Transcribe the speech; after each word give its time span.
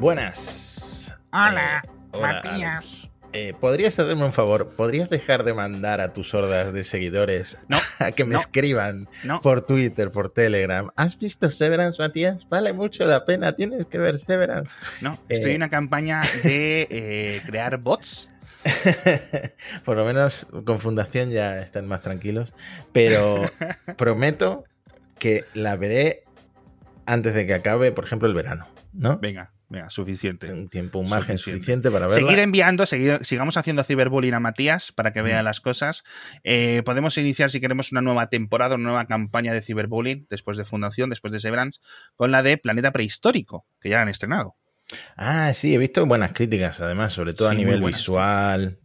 Buenas. 0.00 1.14
Hola, 1.30 1.82
Eh, 1.84 1.88
hola, 2.12 2.42
Matías. 2.42 2.84
Eh, 3.34 3.52
¿Podrías 3.60 3.98
hacerme 3.98 4.24
un 4.24 4.32
favor? 4.32 4.70
¿Podrías 4.70 5.10
dejar 5.10 5.44
de 5.44 5.52
mandar 5.52 6.00
a 6.00 6.14
tus 6.14 6.32
hordas 6.32 6.72
de 6.72 6.84
seguidores 6.84 7.58
No, 7.68 7.78
a 7.98 8.10
que 8.12 8.24
me 8.24 8.32
no. 8.32 8.40
escriban 8.40 9.08
No, 9.24 9.42
por 9.42 9.66
Twitter, 9.66 10.10
por 10.10 10.30
Telegram? 10.32 10.88
¿Has 10.96 11.18
visto 11.18 11.50
Severance, 11.50 12.00
Matías? 12.02 12.48
Vale 12.48 12.72
mucho 12.72 13.04
la 13.04 13.26
pena, 13.26 13.52
tienes 13.54 13.84
que 13.84 13.98
ver 13.98 14.18
Severance. 14.18 14.70
no. 15.02 15.18
Estoy 15.28 15.50
Eh. 15.50 15.54
en 15.54 15.58
una 15.60 15.68
campaña 15.68 16.22
de 16.44 16.88
eh, 16.90 17.42
crear 17.44 17.76
bots. 17.76 18.30
por 19.84 19.98
lo 19.98 20.06
menos 20.06 20.46
con 20.64 20.78
Fundación 20.80 21.28
ya 21.30 21.60
están 21.60 21.86
más 21.86 22.00
tranquilos. 22.00 22.54
Pero 22.92 23.42
prometo 23.98 24.64
que 25.18 25.44
la 25.52 25.76
veré 25.76 26.24
antes 27.04 27.34
de 27.34 27.46
que 27.46 27.52
acabe, 27.52 27.92
por 27.92 28.04
ejemplo, 28.06 28.26
el 28.26 28.34
verano. 28.34 28.66
¿no? 28.94 29.18
Venga, 29.18 29.52
venga, 29.70 29.88
suficiente. 29.88 30.52
Un 30.52 30.68
tiempo, 30.68 30.98
un 30.98 31.08
margen 31.08 31.38
Suficiente. 31.38 31.60
suficiente 31.60 31.90
para 31.90 32.06
verla. 32.08 32.20
Seguir 32.28 32.38
enviando, 32.40 32.84
seguir- 32.84 33.24
sigamos 33.24 33.56
haciendo 33.56 33.82
ciberbullying 33.84 34.34
a 34.34 34.40
Matías 34.40 34.92
para 34.92 35.12
que 35.14 35.22
vea 35.22 35.40
Mm. 35.40 35.44
las 35.46 35.60
cosas. 35.62 36.02
Eh, 36.44 36.82
podemos 36.84 37.16
iniciar, 37.16 37.50
si 37.50 37.60
queremos, 37.60 37.92
una 37.92 38.02
nueva 38.02 38.28
temporada, 38.28 38.74
una 38.74 38.84
nueva 38.90 39.06
campaña 39.06 39.54
de 39.54 39.62
ciberbullying 39.62 40.26
después 40.28 40.58
de 40.58 40.64
Fundación, 40.66 41.08
después 41.08 41.32
de 41.32 41.40
Severance, 41.40 41.80
con 42.16 42.30
la 42.30 42.42
de 42.42 42.58
Planeta 42.58 42.90
Prehistórico, 42.92 43.64
que 43.80 43.88
ya 43.88 44.02
han 44.02 44.08
estrenado. 44.10 44.56
Ah, 45.16 45.52
sí, 45.54 45.72
he 45.74 45.78
visto 45.78 46.04
buenas 46.04 46.32
críticas, 46.32 46.80
además, 46.80 47.12
sobre 47.12 47.32
todo 47.32 47.48
Sí, 47.48 47.54
a 47.54 47.58
nivel 47.58 47.80
visual. 47.82 48.80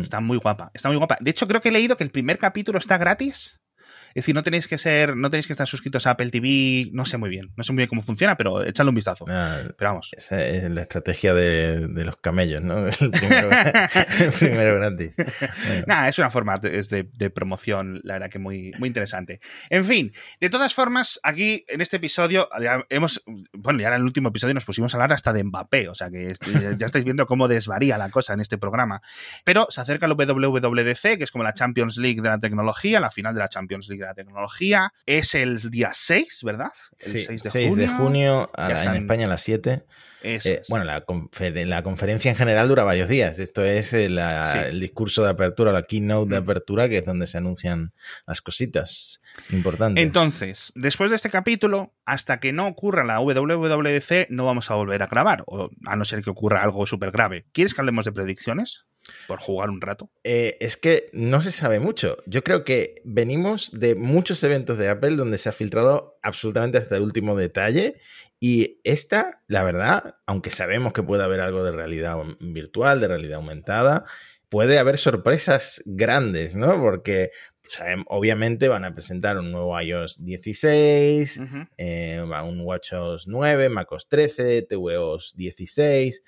Está 0.00 0.20
muy 0.20 0.38
guapa, 0.38 0.70
está 0.74 0.88
muy 0.88 0.96
guapa. 0.98 1.16
De 1.20 1.30
hecho, 1.30 1.46
creo 1.46 1.60
que 1.60 1.68
he 1.68 1.72
leído 1.72 1.96
que 1.96 2.04
el 2.04 2.10
primer 2.10 2.38
capítulo 2.38 2.78
está 2.78 2.96
gratis. 2.98 3.60
Es 4.08 4.14
decir, 4.22 4.34
no 4.34 4.42
tenéis 4.42 4.66
que 4.68 4.78
ser, 4.78 5.16
no 5.16 5.30
tenéis 5.30 5.46
que 5.46 5.52
estar 5.52 5.66
suscritos 5.66 6.06
a 6.06 6.10
Apple 6.12 6.30
TV, 6.30 6.90
no 6.92 7.04
sé 7.04 7.18
muy 7.18 7.30
bien, 7.30 7.50
no 7.56 7.64
sé 7.64 7.72
muy 7.72 7.78
bien 7.78 7.88
cómo 7.88 8.02
funciona, 8.02 8.36
pero 8.36 8.64
echadle 8.64 8.88
un 8.90 8.94
vistazo. 8.94 9.24
Ah, 9.28 9.58
Pero 9.76 9.90
vamos. 9.90 10.10
esa 10.16 10.44
es 10.44 10.70
la 10.70 10.82
estrategia 10.82 11.34
de, 11.34 11.86
de 11.88 12.04
los 12.04 12.16
camellos, 12.16 12.62
¿no? 12.62 12.78
El 13.00 13.10
primero, 13.10 13.50
el 13.50 14.32
primero 14.32 14.74
gratis. 14.76 15.12
Bueno. 15.16 15.84
Nada, 15.86 16.08
es 16.08 16.18
una 16.18 16.30
forma 16.30 16.58
de, 16.58 16.82
de- 17.14 17.30
promoción, 17.30 18.00
la 18.04 18.14
verdad 18.14 18.30
que 18.30 18.38
muy, 18.38 18.72
muy 18.78 18.88
interesante. 18.88 19.40
En 19.70 19.84
fin, 19.84 20.12
de 20.40 20.50
todas 20.50 20.74
formas, 20.74 21.20
aquí 21.22 21.64
en 21.68 21.80
este 21.80 21.96
episodio, 21.98 22.48
ya 22.60 22.84
hemos, 22.88 23.22
bueno, 23.52 23.80
ya 23.80 23.88
en 23.88 23.94
el 23.94 24.02
último 24.02 24.30
episodio 24.30 24.54
nos 24.54 24.64
pusimos 24.64 24.92
a 24.94 24.96
hablar 24.96 25.12
hasta 25.12 25.32
de 25.32 25.44
Mbappé, 25.44 25.88
o 25.88 25.94
sea 25.94 26.10
que 26.10 26.30
est- 26.30 26.44
ya 26.78 26.86
estáis 26.86 27.04
viendo 27.04 27.26
cómo 27.26 27.48
desvaría 27.48 27.98
la 27.98 28.10
cosa 28.10 28.32
en 28.32 28.40
este 28.40 28.58
programa. 28.58 29.02
Pero 29.44 29.66
se 29.70 29.80
acerca 29.80 30.06
el 30.06 30.12
WWDC, 30.12 31.16
que 31.18 31.24
es 31.24 31.30
como 31.30 31.44
la 31.44 31.54
Champions 31.54 31.96
League 31.98 32.20
de 32.20 32.28
la 32.28 32.38
tecnología, 32.38 33.00
la 33.00 33.10
final 33.10 33.34
de 33.34 33.40
la 33.40 33.48
Champions 33.48 33.88
League 33.88 33.97
de 33.98 34.06
la 34.06 34.14
tecnología. 34.14 34.92
Es 35.06 35.34
el 35.34 35.58
día 35.70 35.90
6, 35.92 36.40
¿verdad? 36.44 36.70
El 36.98 37.12
Sí, 37.12 37.24
6 37.24 37.42
de 37.42 37.50
6 37.50 37.68
junio. 37.70 37.86
de 37.86 37.92
junio, 37.94 38.50
a 38.54 38.68
la- 38.68 38.84
en 38.84 39.02
España 39.02 39.26
a 39.26 39.28
las 39.28 39.42
7. 39.42 39.84
Eso 40.20 40.48
Eh, 40.48 40.62
bueno, 40.68 40.84
la, 40.84 41.06
confer- 41.06 41.64
la 41.64 41.84
conferencia 41.84 42.28
en 42.28 42.36
general 42.36 42.66
dura 42.66 42.82
varios 42.82 43.08
días. 43.08 43.38
Esto 43.38 43.64
es 43.64 43.92
eh, 43.92 44.08
la- 44.08 44.52
Sí. 44.52 44.58
el 44.70 44.80
discurso 44.80 45.22
de 45.22 45.30
apertura, 45.30 45.70
la 45.70 45.84
keynote 45.84 46.34
de 46.34 46.40
Mm. 46.40 46.42
apertura, 46.42 46.88
que 46.88 46.98
es 46.98 47.04
donde 47.04 47.28
se 47.28 47.38
anuncian 47.38 47.92
las 48.26 48.40
cositas 48.42 49.20
importantes. 49.50 50.02
Entonces, 50.02 50.72
después 50.74 51.10
de 51.10 51.16
este 51.16 51.30
capítulo, 51.30 51.94
hasta 52.04 52.40
que 52.40 52.52
no 52.52 52.66
ocurra 52.66 53.04
la 53.04 53.20
WWDC, 53.20 54.26
no 54.30 54.44
vamos 54.44 54.72
a 54.72 54.74
volver 54.74 55.04
a 55.04 55.06
grabar, 55.06 55.44
o 55.46 55.70
a 55.86 55.94
no 55.94 56.04
ser 56.04 56.22
que 56.22 56.30
ocurra 56.30 56.64
algo 56.64 56.84
súper 56.84 57.12
grave. 57.12 57.46
¿Quieres 57.52 57.72
que 57.72 57.80
hablemos 57.80 58.04
de 58.04 58.10
predicciones? 58.12 58.86
Por 59.26 59.38
jugar 59.40 59.70
un 59.70 59.80
rato. 59.80 60.10
Eh, 60.24 60.56
es 60.60 60.76
que 60.76 61.08
no 61.12 61.42
se 61.42 61.50
sabe 61.50 61.80
mucho. 61.80 62.16
Yo 62.26 62.42
creo 62.44 62.64
que 62.64 63.00
venimos 63.04 63.70
de 63.78 63.94
muchos 63.94 64.42
eventos 64.44 64.78
de 64.78 64.88
Apple 64.88 65.16
donde 65.16 65.38
se 65.38 65.48
ha 65.48 65.52
filtrado 65.52 66.18
absolutamente 66.22 66.78
hasta 66.78 66.96
el 66.96 67.02
último 67.02 67.36
detalle. 67.36 68.00
Y 68.40 68.80
esta, 68.84 69.42
la 69.48 69.64
verdad, 69.64 70.14
aunque 70.26 70.50
sabemos 70.50 70.92
que 70.92 71.02
puede 71.02 71.24
haber 71.24 71.40
algo 71.40 71.64
de 71.64 71.72
realidad 71.72 72.16
virtual, 72.40 73.00
de 73.00 73.08
realidad 73.08 73.36
aumentada, 73.36 74.04
puede 74.48 74.78
haber 74.78 74.96
sorpresas 74.96 75.82
grandes, 75.84 76.54
¿no? 76.54 76.80
Porque 76.80 77.30
sabem- 77.68 78.04
obviamente 78.06 78.68
van 78.68 78.84
a 78.84 78.94
presentar 78.94 79.36
un 79.38 79.50
nuevo 79.52 79.78
iOS 79.80 80.24
16, 80.24 81.36
Ujú. 81.38 81.66
eh, 81.76 82.22
un 82.22 82.60
WatchOS 82.60 83.26
9, 83.26 83.68
macOS 83.68 84.08
13, 84.08 84.62
tvOS 84.62 85.34
16, 85.36 86.22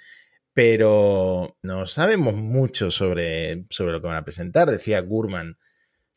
pero 0.61 1.57
no 1.63 1.87
sabemos 1.87 2.35
mucho 2.35 2.91
sobre, 2.91 3.65
sobre 3.71 3.93
lo 3.93 4.03
que 4.03 4.09
van 4.09 4.19
a 4.19 4.25
presentar. 4.25 4.69
Decía 4.69 5.01
Gurman 5.01 5.57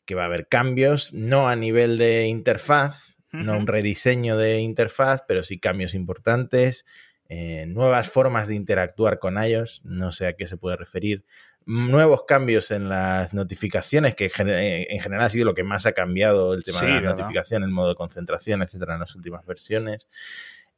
que 0.04 0.14
va 0.14 0.24
a 0.24 0.26
haber 0.26 0.48
cambios, 0.48 1.14
no 1.14 1.48
a 1.48 1.56
nivel 1.56 1.96
de 1.96 2.26
interfaz, 2.26 3.16
no 3.32 3.56
un 3.56 3.66
rediseño 3.66 4.36
de 4.36 4.58
interfaz, 4.58 5.22
pero 5.26 5.44
sí 5.44 5.58
cambios 5.58 5.94
importantes, 5.94 6.84
eh, 7.30 7.64
nuevas 7.68 8.10
formas 8.10 8.48
de 8.48 8.56
interactuar 8.56 9.18
con 9.18 9.42
iOS, 9.42 9.80
no 9.82 10.12
sé 10.12 10.26
a 10.26 10.34
qué 10.34 10.46
se 10.46 10.58
puede 10.58 10.76
referir, 10.76 11.24
nuevos 11.64 12.24
cambios 12.28 12.70
en 12.70 12.90
las 12.90 13.32
notificaciones, 13.32 14.14
que 14.14 14.26
eh, 14.26 14.86
en 14.90 15.00
general 15.00 15.24
ha 15.24 15.30
sido 15.30 15.46
lo 15.46 15.54
que 15.54 15.64
más 15.64 15.86
ha 15.86 15.92
cambiado 15.92 16.52
el 16.52 16.64
tema 16.64 16.80
Sí, 16.80 16.84
de 16.84 16.92
las 16.92 17.00
¿verdad? 17.00 17.16
notificaciones, 17.16 17.66
el 17.66 17.72
modo 17.72 17.88
de 17.88 17.94
concentración, 17.94 18.60
etcétera, 18.60 18.92
en 18.92 19.00
las 19.00 19.14
últimas 19.14 19.46
versiones. 19.46 20.06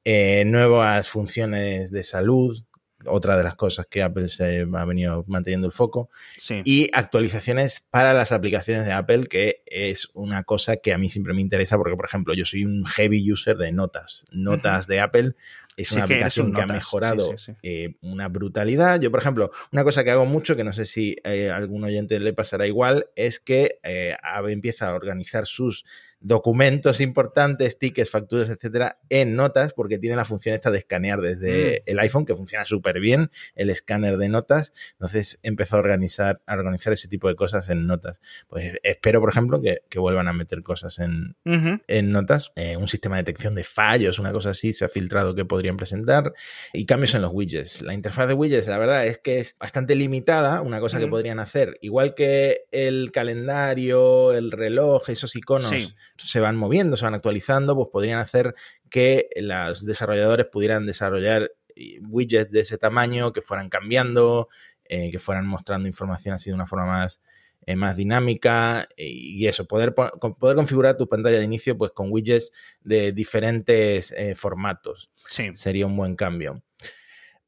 Eh, 0.04 0.44
nuevas 0.46 1.08
funciones 1.08 1.90
de 1.90 2.04
salud, 2.04 2.62
otra 3.08 3.36
de 3.36 3.44
las 3.44 3.54
cosas 3.54 3.86
que 3.86 4.02
Apple 4.02 4.28
se 4.28 4.66
ha 4.72 4.84
venido 4.84 5.24
manteniendo 5.26 5.66
el 5.66 5.72
foco 5.72 6.10
Sí. 6.36 6.62
y 6.64 6.88
actualizaciones 6.92 7.84
para 7.90 8.14
las 8.14 8.32
aplicaciones 8.32 8.86
de 8.86 8.92
Apple, 8.92 9.26
que 9.26 9.62
es 9.66 10.08
una 10.14 10.44
cosa 10.44 10.76
que 10.76 10.92
a 10.92 10.98
mí 10.98 11.08
siempre 11.08 11.34
me 11.34 11.40
interesa 11.40 11.76
porque, 11.76 11.96
por 11.96 12.06
ejemplo, 12.06 12.34
yo 12.34 12.44
soy 12.44 12.64
un 12.64 12.84
heavy 12.84 13.32
user 13.32 13.56
de 13.56 13.72
notas. 13.72 14.24
Notas 14.30 14.86
de 14.86 15.00
Apple 15.00 15.34
es 15.76 15.88
Sí 15.88 15.96
una 15.96 16.06
que 16.06 16.14
aplicación 16.14 16.46
un 16.46 16.52
que 16.54 16.60
ha 16.62 16.66
mejorado 16.66 17.36
sí, 17.36 17.52
eh, 17.62 17.96
una 18.00 18.28
brutalidad. 18.28 18.98
Yo, 19.00 19.10
por 19.10 19.20
ejemplo, 19.20 19.50
una 19.72 19.84
cosa 19.84 20.04
que 20.04 20.10
hago 20.10 20.24
mucho, 20.24 20.56
que 20.56 20.64
no 20.64 20.72
sé 20.72 20.86
si 20.86 21.16
eh, 21.24 21.50
a 21.50 21.56
algún 21.56 21.84
oyente 21.84 22.18
le 22.18 22.32
pasará 22.32 22.66
igual, 22.66 23.08
es 23.14 23.40
que 23.40 23.78
eh, 23.82 24.16
empieza 24.48 24.88
a 24.88 24.94
organizar 24.94 25.46
sus 25.46 25.84
documentos 26.26 27.00
importantes, 27.00 27.78
tickets, 27.78 28.10
facturas, 28.10 28.48
etcétera, 28.50 28.98
en 29.10 29.36
notas, 29.36 29.72
porque 29.72 29.98
tiene 29.98 30.16
la 30.16 30.24
función 30.24 30.56
esta 30.56 30.72
de 30.72 30.78
escanear 30.78 31.20
desde 31.20 31.84
el 31.86 32.00
iPhone, 32.00 32.26
que 32.26 32.34
funciona 32.34 32.64
súper 32.64 32.98
bien, 32.98 33.30
el 33.54 33.70
escáner 33.70 34.16
de 34.16 34.28
notas. 34.28 34.72
Entonces 34.92 35.38
empezó 35.44 35.76
a 35.76 35.78
organizar, 35.78 36.42
a 36.46 36.54
organizar 36.54 36.92
ese 36.92 37.06
tipo 37.06 37.28
de 37.28 37.36
cosas 37.36 37.68
en 37.68 37.86
notas. 37.86 38.20
Pues 38.48 38.76
espero, 38.82 39.20
por 39.20 39.30
ejemplo, 39.30 39.60
que, 39.60 39.82
que 39.88 40.00
vuelvan 40.00 40.26
a 40.26 40.32
meter 40.32 40.64
cosas 40.64 40.98
en, 40.98 41.36
en 41.44 42.10
notas. 42.10 42.50
Eh, 42.56 42.76
un 42.76 42.88
sistema 42.88 43.16
de 43.16 43.22
detección 43.22 43.54
de 43.54 43.62
fallos, 43.62 44.18
una 44.18 44.32
cosa 44.32 44.50
así, 44.50 44.72
se 44.72 44.84
ha 44.84 44.88
filtrado 44.88 45.36
que 45.36 45.44
podrían 45.44 45.76
presentar. 45.76 46.32
Y 46.72 46.86
cambios 46.86 47.14
en 47.14 47.22
los 47.22 47.30
widgets. 47.32 47.82
La 47.82 47.94
interfaz 47.94 48.26
de 48.26 48.34
widgets, 48.34 48.66
la 48.66 48.78
verdad 48.78 49.06
es 49.06 49.18
que 49.18 49.38
es 49.38 49.56
bastante 49.60 49.94
limitada. 49.94 50.60
Una 50.62 50.80
cosa 50.80 50.98
que 50.98 51.06
podrían 51.06 51.38
hacer, 51.38 51.78
igual 51.82 52.14
que 52.16 52.62
el 52.72 53.12
calendario, 53.12 54.32
el 54.32 54.50
reloj, 54.50 55.08
esos 55.08 55.36
iconos 55.36 55.66
Sí. 55.66 55.94
Se 56.18 56.40
van 56.40 56.56
moviendo, 56.56 56.96
se 56.96 57.04
van 57.04 57.14
actualizando, 57.14 57.74
pues 57.74 57.88
podrían 57.92 58.18
hacer 58.18 58.54
que 58.90 59.28
los 59.36 59.84
desarrolladores 59.84 60.46
pudieran 60.46 60.86
desarrollar 60.86 61.52
eh, 61.74 62.00
widgets 62.08 62.50
de 62.50 62.60
ese 62.60 62.78
tamaño, 62.78 63.32
que 63.32 63.42
fueran 63.42 63.68
cambiando, 63.68 64.48
eh, 64.88 65.10
que 65.10 65.18
fueran 65.18 65.46
mostrando 65.46 65.88
información 65.88 66.34
así 66.34 66.50
de 66.50 66.54
una 66.54 66.66
forma 66.66 66.86
más, 66.86 67.20
eh, 67.66 67.74
más 67.74 67.96
dinámica 67.96 68.88
y 68.96 69.46
eso, 69.46 69.66
poder, 69.66 69.94
poder 69.94 70.56
configurar 70.56 70.96
tu 70.96 71.08
pantalla 71.08 71.38
de 71.38 71.44
inicio 71.44 71.76
pues 71.76 71.90
con 71.92 72.12
widgets 72.12 72.52
de 72.82 73.12
diferentes 73.12 74.12
eh, 74.12 74.34
formatos. 74.34 75.10
Sí. 75.28 75.50
Sería 75.54 75.86
un 75.86 75.96
buen 75.96 76.14
cambio. 76.14 76.62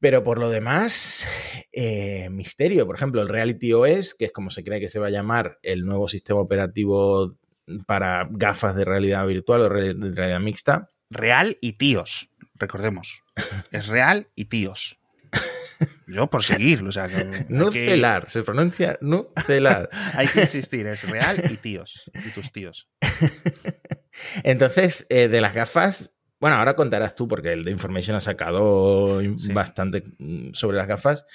Pero 0.01 0.23
por 0.23 0.39
lo 0.39 0.49
demás, 0.49 1.27
misterio. 2.31 2.85
Por 2.85 2.95
ejemplo, 2.95 3.21
el 3.21 3.27
Reality 3.27 3.73
OS, 3.73 4.13
que 4.13 4.25
es 4.25 4.31
como 4.31 4.49
se 4.49 4.63
cree 4.63 4.79
que 4.79 4.87
se 4.87 4.97
va 4.99 5.07
a 5.07 5.11
llamar 5.11 5.59
el 5.61 5.85
nuevo 5.85 6.07
sistema 6.07 6.39
operativo 6.39 7.35
para 7.85 8.27
gafas 8.31 8.75
de 8.75 8.85
realidad 8.85 9.25
virtual 9.27 9.61
o 9.61 9.69
de 9.69 9.93
realidad 10.15 10.39
mixta. 10.39 10.89
Real 11.09 11.57
y 11.61 11.73
tíos, 11.73 12.29
recordemos. 12.55 13.23
Es 13.71 13.87
real 13.87 14.27
y 14.35 14.45
tíos. 14.45 14.97
Yo 16.07 16.27
por 16.27 16.43
seguir, 16.43 16.83
o 16.83 16.91
sea, 16.91 17.07
que 17.07 17.29
que- 17.29 17.45
Nucelar, 17.47 18.29
se 18.29 18.43
pronuncia 18.43 18.97
nucelar. 19.01 19.89
Hay 20.15 20.27
que 20.27 20.41
insistir, 20.41 20.85
es 20.87 21.07
real 21.09 21.41
y 21.49 21.55
tíos. 21.55 22.11
Y 22.25 22.31
tus 22.31 22.51
tíos. 22.51 22.89
Entonces, 24.43 25.05
eh, 25.09 25.27
de 25.27 25.41
las 25.41 25.53
gafas, 25.53 26.13
bueno, 26.39 26.57
ahora 26.57 26.75
contarás 26.75 27.15
tú, 27.15 27.27
porque 27.27 27.53
el 27.53 27.63
de 27.63 27.71
Information 27.71 28.17
ha 28.17 28.21
sacado 28.21 29.21
Sí. 29.37 29.53
bastante 29.53 30.03
mm, 30.17 30.53
sobre 30.53 30.77
las 30.77 30.87
gafas, 30.87 31.25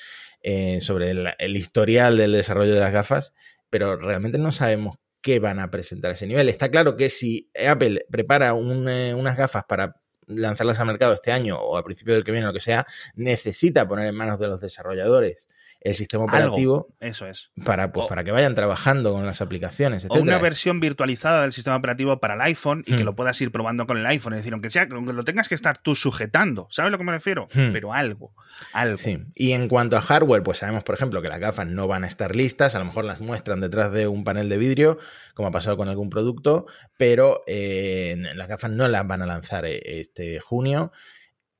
eh, 0.42 0.80
sobre 0.80 1.10
el, 1.10 1.28
el 1.38 1.56
historial 1.56 2.16
del 2.18 2.32
desarrollo 2.32 2.74
de 2.74 2.80
las 2.80 2.92
gafas, 2.92 3.32
pero 3.70 3.96
realmente 3.96 4.38
no 4.38 4.52
sabemos 4.52 4.96
qué 5.24 5.40
van 5.40 5.58
a 5.58 5.70
presentar 5.70 6.10
a 6.10 6.14
ese 6.14 6.26
nivel. 6.26 6.50
Está 6.50 6.70
claro 6.70 6.98
que 6.98 7.08
si 7.08 7.50
Apple 7.66 8.04
prepara 8.10 8.52
un, 8.52 8.86
eh, 8.90 9.14
unas 9.14 9.38
gafas 9.38 9.64
para 9.64 9.96
lanzarlas 10.26 10.78
al 10.78 10.86
mercado 10.86 11.14
este 11.14 11.32
año 11.32 11.58
o 11.58 11.78
al 11.78 11.82
principio 11.82 12.12
del 12.12 12.24
que 12.24 12.30
viene, 12.30 12.46
lo 12.46 12.52
que 12.52 12.60
sea, 12.60 12.86
necesita 13.14 13.88
poner 13.88 14.06
en 14.06 14.14
manos 14.14 14.38
de 14.38 14.48
los 14.48 14.60
desarrolladores 14.60 15.48
el 15.84 15.94
sistema 15.94 16.24
operativo. 16.24 16.88
eso 16.98 17.26
es. 17.26 17.50
Para, 17.62 17.92
pues, 17.92 18.08
para 18.08 18.24
que 18.24 18.32
vayan 18.32 18.54
trabajando 18.54 19.12
con 19.12 19.26
las 19.26 19.42
aplicaciones, 19.42 20.06
O 20.08 20.14
una 20.14 20.38
versión 20.38 20.80
virtualizada 20.80 21.42
del 21.42 21.52
sistema 21.52 21.76
operativo 21.76 22.18
para 22.20 22.34
el 22.34 22.40
iPhone 22.40 22.82
y 22.86 22.96
que 22.96 23.02
hmm. 23.02 23.06
lo 23.06 23.14
puedas 23.14 23.38
ir 23.42 23.52
probando 23.52 23.86
con 23.86 23.98
el 23.98 24.06
iPhone. 24.06 24.32
Es 24.32 24.38
decir, 24.38 24.54
aunque 24.54 24.70
sea, 24.70 24.88
aunque 24.90 25.12
lo 25.12 25.24
tengas 25.24 25.46
que 25.46 25.54
estar 25.54 25.76
tú 25.76 25.94
sujetando. 25.94 26.66
¿Sabes 26.70 26.88
a 26.88 26.90
lo 26.90 26.96
que 26.96 27.04
me 27.04 27.12
refiero? 27.12 27.48
Hmm. 27.52 27.72
Pero 27.72 27.92
algo. 27.92 28.32
Algo. 28.72 28.96
Sí. 28.96 29.18
Y 29.34 29.52
en 29.52 29.68
cuanto 29.68 29.98
a 29.98 30.00
hardware, 30.00 30.42
pues 30.42 30.58
sabemos, 30.58 30.84
por 30.84 30.94
ejemplo, 30.94 31.20
que 31.20 31.28
las 31.28 31.38
gafas 31.38 31.66
no 31.66 31.86
van 31.86 32.04
a 32.04 32.06
estar 32.06 32.34
listas. 32.34 32.74
A 32.74 32.78
lo 32.78 32.86
mejor 32.86 33.04
las 33.04 33.20
muestran 33.20 33.60
detrás 33.60 33.92
de 33.92 34.08
un 34.08 34.24
panel 34.24 34.48
de 34.48 34.56
vidrio, 34.56 34.98
como 35.34 35.48
ha 35.48 35.52
pasado 35.52 35.76
con 35.76 35.90
algún 35.90 36.08
producto, 36.08 36.64
pero 36.96 37.42
eh, 37.46 38.16
las 38.34 38.48
gafas 38.48 38.70
no 38.70 38.88
las 38.88 39.06
van 39.06 39.20
a 39.20 39.26
lanzar 39.26 39.66
eh, 39.66 39.82
este 39.84 40.40
junio. 40.40 40.92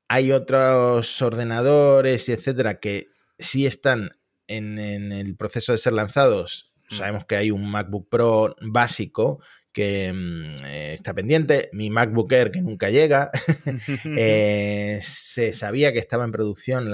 Hay 0.07 0.31
otros 0.31 1.21
ordenadores 1.21 2.27
y 2.27 2.31
etcétera 2.31 2.79
que 2.79 3.13
sí 3.39 3.65
están 3.65 4.17
en, 4.47 4.77
el 4.79 5.35
proceso 5.35 5.71
de 5.71 5.77
ser 5.77 5.93
lanzados. 5.93 6.71
Mm. 6.89 6.95
Sabemos 6.95 7.25
que 7.25 7.35
hay 7.35 7.51
un 7.51 7.69
MacBook 7.69 8.09
Pro 8.09 8.55
básico 8.61 9.39
que 9.75 10.13
mm, 10.13 10.65
eh, 10.65 10.93
está 10.93 11.13
pendiente, 11.13 11.69
mi 11.73 11.89
MacBook 11.89 12.31
Air 12.31 12.49
que 12.49 12.61
nunca 12.61 12.89
llega, 12.89 13.29
eh, 14.17 14.99
se 15.01 15.51
sabía 15.51 15.91
que 15.91 15.99
estaba 15.99 16.23
en 16.23 16.31
producción 16.31 16.89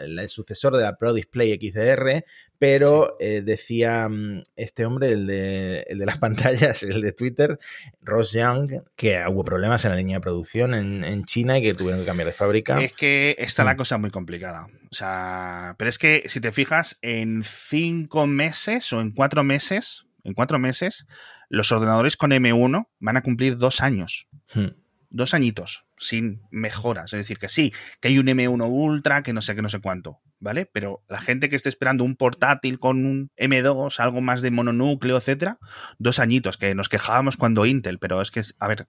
el 0.00 0.28
sucesor 0.28 0.76
de 0.76 0.82
la 0.82 0.96
Pro 0.96 1.14
Display 1.14 1.56
XDR, 1.56 2.24
pero 2.58 3.16
eh, 3.20 3.42
decía 3.44 4.08
mm, 4.08 4.42
este 4.56 4.84
hombre, 4.84 5.12
el 5.12 5.26
de, 5.26 5.86
el 5.88 5.98
de, 5.98 6.06
las 6.06 6.18
pantallas, 6.18 6.82
el 6.82 7.00
de 7.00 7.12
Twitter, 7.12 7.58
Ross 8.02 8.32
Young, 8.32 8.82
que 8.96 9.22
hubo 9.28 9.44
problemas 9.44 9.84
en 9.84 9.92
la 9.92 9.96
línea 9.96 10.16
de 10.16 10.20
producción 10.20 10.74
en, 10.74 11.24
China 11.24 11.58
y 11.58 11.62
que 11.62 11.74
tuvieron 11.74 12.00
que 12.00 12.06
cambiar 12.06 12.26
de 12.26 12.32
fábrica. 12.32 12.82
Es 12.82 12.92
que 12.92 13.36
está 13.38 13.64
la 13.64 13.74
mm. 13.74 13.76
cosa 13.76 13.98
muy 13.98 14.10
complicada. 14.10 14.66
O 14.90 14.94
sea, 14.94 15.74
pero 15.78 15.88
es 15.88 15.98
que 15.98 16.24
si 16.26 16.40
te 16.40 16.52
fijas, 16.52 16.96
en 17.02 17.42
cinco 17.44 18.26
meses 18.26 18.92
o 18.92 19.00
en 19.00 19.12
cuatro 19.12 19.44
meses, 19.44 20.06
en 20.24 20.34
cuatro 20.34 20.58
meses, 20.58 21.06
los 21.48 21.70
ordenadores 21.72 22.16
con 22.16 22.30
M1 22.30 22.88
van 22.98 23.16
a 23.16 23.22
cumplir 23.22 23.56
dos 23.56 23.80
años. 23.80 24.28
Hmm 24.54 24.68
dos 25.10 25.34
añitos 25.34 25.86
sin 25.96 26.42
mejoras. 26.50 27.12
Es 27.12 27.18
decir, 27.18 27.38
que 27.38 27.48
sí, 27.48 27.72
que 28.00 28.08
hay 28.08 28.18
un 28.18 28.26
M1 28.26 28.68
Ultra, 28.68 29.22
que 29.22 29.32
no 29.32 29.42
sé 29.42 29.54
qué, 29.54 29.62
no 29.62 29.68
sé 29.68 29.80
cuánto, 29.80 30.20
¿vale? 30.38 30.66
Pero 30.66 31.04
la 31.08 31.20
gente 31.20 31.48
que 31.48 31.56
esté 31.56 31.68
esperando 31.68 32.04
un 32.04 32.16
portátil 32.16 32.78
con 32.78 33.04
un 33.04 33.30
M2, 33.36 34.00
algo 34.00 34.20
más 34.20 34.42
de 34.42 34.50
mononúcleo, 34.50 35.16
etcétera, 35.16 35.58
dos 35.98 36.18
añitos, 36.18 36.56
que 36.56 36.74
nos 36.74 36.88
quejábamos 36.88 37.36
cuando 37.36 37.66
Intel, 37.66 37.98
pero 37.98 38.20
es 38.20 38.30
que, 38.30 38.42
a 38.58 38.68
ver, 38.68 38.88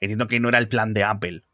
entiendo 0.00 0.28
que 0.28 0.40
no 0.40 0.48
era 0.48 0.58
el 0.58 0.68
plan 0.68 0.94
de 0.94 1.04
Apple 1.04 1.44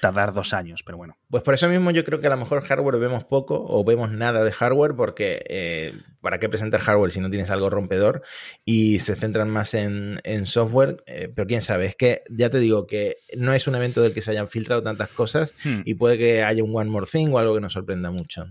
tardar 0.00 0.32
dos 0.32 0.52
años, 0.52 0.82
pero 0.84 0.98
bueno. 0.98 1.16
Pues 1.30 1.42
por 1.42 1.54
eso 1.54 1.68
mismo 1.68 1.90
yo 1.90 2.04
creo 2.04 2.20
que 2.20 2.26
a 2.26 2.30
lo 2.30 2.36
mejor 2.36 2.62
hardware 2.62 2.98
vemos 2.98 3.24
poco 3.24 3.64
o 3.66 3.84
vemos 3.84 4.10
nada 4.10 4.44
de 4.44 4.52
hardware 4.52 4.94
porque 4.94 5.44
eh, 5.48 5.94
¿para 6.20 6.38
qué 6.38 6.48
presentar 6.48 6.80
hardware 6.80 7.12
si 7.12 7.20
no 7.20 7.30
tienes 7.30 7.50
algo 7.50 7.70
rompedor? 7.70 8.22
Y 8.64 9.00
se 9.00 9.16
centran 9.16 9.50
más 9.50 9.74
en, 9.74 10.20
software, 10.46 11.02
eh, 11.06 11.30
pero 11.34 11.46
quién 11.46 11.62
sabe, 11.62 11.86
es 11.86 11.96
que 11.96 12.22
ya 12.30 12.50
te 12.50 12.58
digo 12.58 12.86
que 12.86 13.18
no 13.36 13.52
es 13.52 13.66
un 13.66 13.74
evento 13.74 14.02
del 14.02 14.12
que 14.12 14.22
se 14.22 14.32
hayan 14.32 14.48
filtrado 14.48 14.82
tantas 14.82 15.08
cosas 15.08 15.54
hmm. 15.64 15.80
y 15.84 15.94
puede 15.94 16.18
que 16.18 16.42
haya 16.42 16.62
un 16.62 16.76
one 16.76 16.90
more 16.90 17.06
thing 17.06 17.28
o 17.28 17.38
algo 17.38 17.54
que 17.54 17.60
nos 17.60 17.72
sorprenda 17.72 18.10
mucho. 18.10 18.46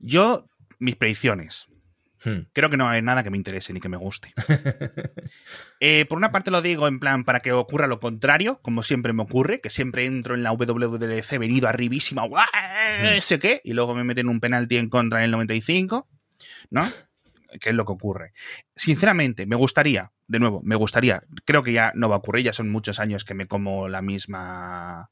Yo, 0.00 0.46
mis 0.78 0.96
predicciones. 0.96 1.66
Hmm. 2.24 2.46
Creo 2.52 2.70
que 2.70 2.76
no 2.76 2.88
hay 2.88 3.02
nada 3.02 3.22
que 3.22 3.30
me 3.30 3.36
interese 3.36 3.72
ni 3.72 3.80
que 3.80 3.88
me 3.88 3.96
guste. 3.96 4.32
Eh, 5.80 6.06
por 6.08 6.18
una 6.18 6.32
parte 6.32 6.50
lo 6.50 6.60
digo 6.60 6.88
en 6.88 6.98
plan 6.98 7.22
para 7.22 7.38
que 7.38 7.52
ocurra 7.52 7.86
lo 7.86 8.00
contrario, 8.00 8.58
como 8.62 8.82
siempre 8.82 9.12
me 9.12 9.22
ocurre, 9.22 9.60
que 9.60 9.70
siempre 9.70 10.06
entro 10.06 10.34
en 10.34 10.42
la 10.42 10.50
WWDC 10.50 11.38
venido 11.38 11.68
arribísima, 11.68 12.26
hmm. 12.26 13.20
sé 13.20 13.38
qué, 13.38 13.60
y 13.62 13.74
luego 13.74 13.94
me 13.94 14.02
meten 14.02 14.28
un 14.28 14.40
penalti 14.40 14.76
en 14.76 14.88
contra 14.88 15.20
en 15.20 15.26
el 15.26 15.30
95, 15.30 16.08
¿no? 16.70 16.84
que 17.60 17.70
es 17.70 17.74
lo 17.74 17.84
que 17.84 17.92
ocurre. 17.92 18.32
Sinceramente, 18.74 19.46
me 19.46 19.56
gustaría, 19.56 20.12
de 20.26 20.38
nuevo, 20.38 20.60
me 20.64 20.76
gustaría, 20.76 21.22
creo 21.44 21.62
que 21.62 21.72
ya 21.72 21.92
no 21.94 22.08
va 22.08 22.16
a 22.16 22.18
ocurrir, 22.18 22.46
ya 22.46 22.52
son 22.52 22.70
muchos 22.70 22.98
años 22.98 23.24
que 23.24 23.34
me 23.34 23.46
como 23.46 23.88
la 23.88 24.02
misma 24.02 25.10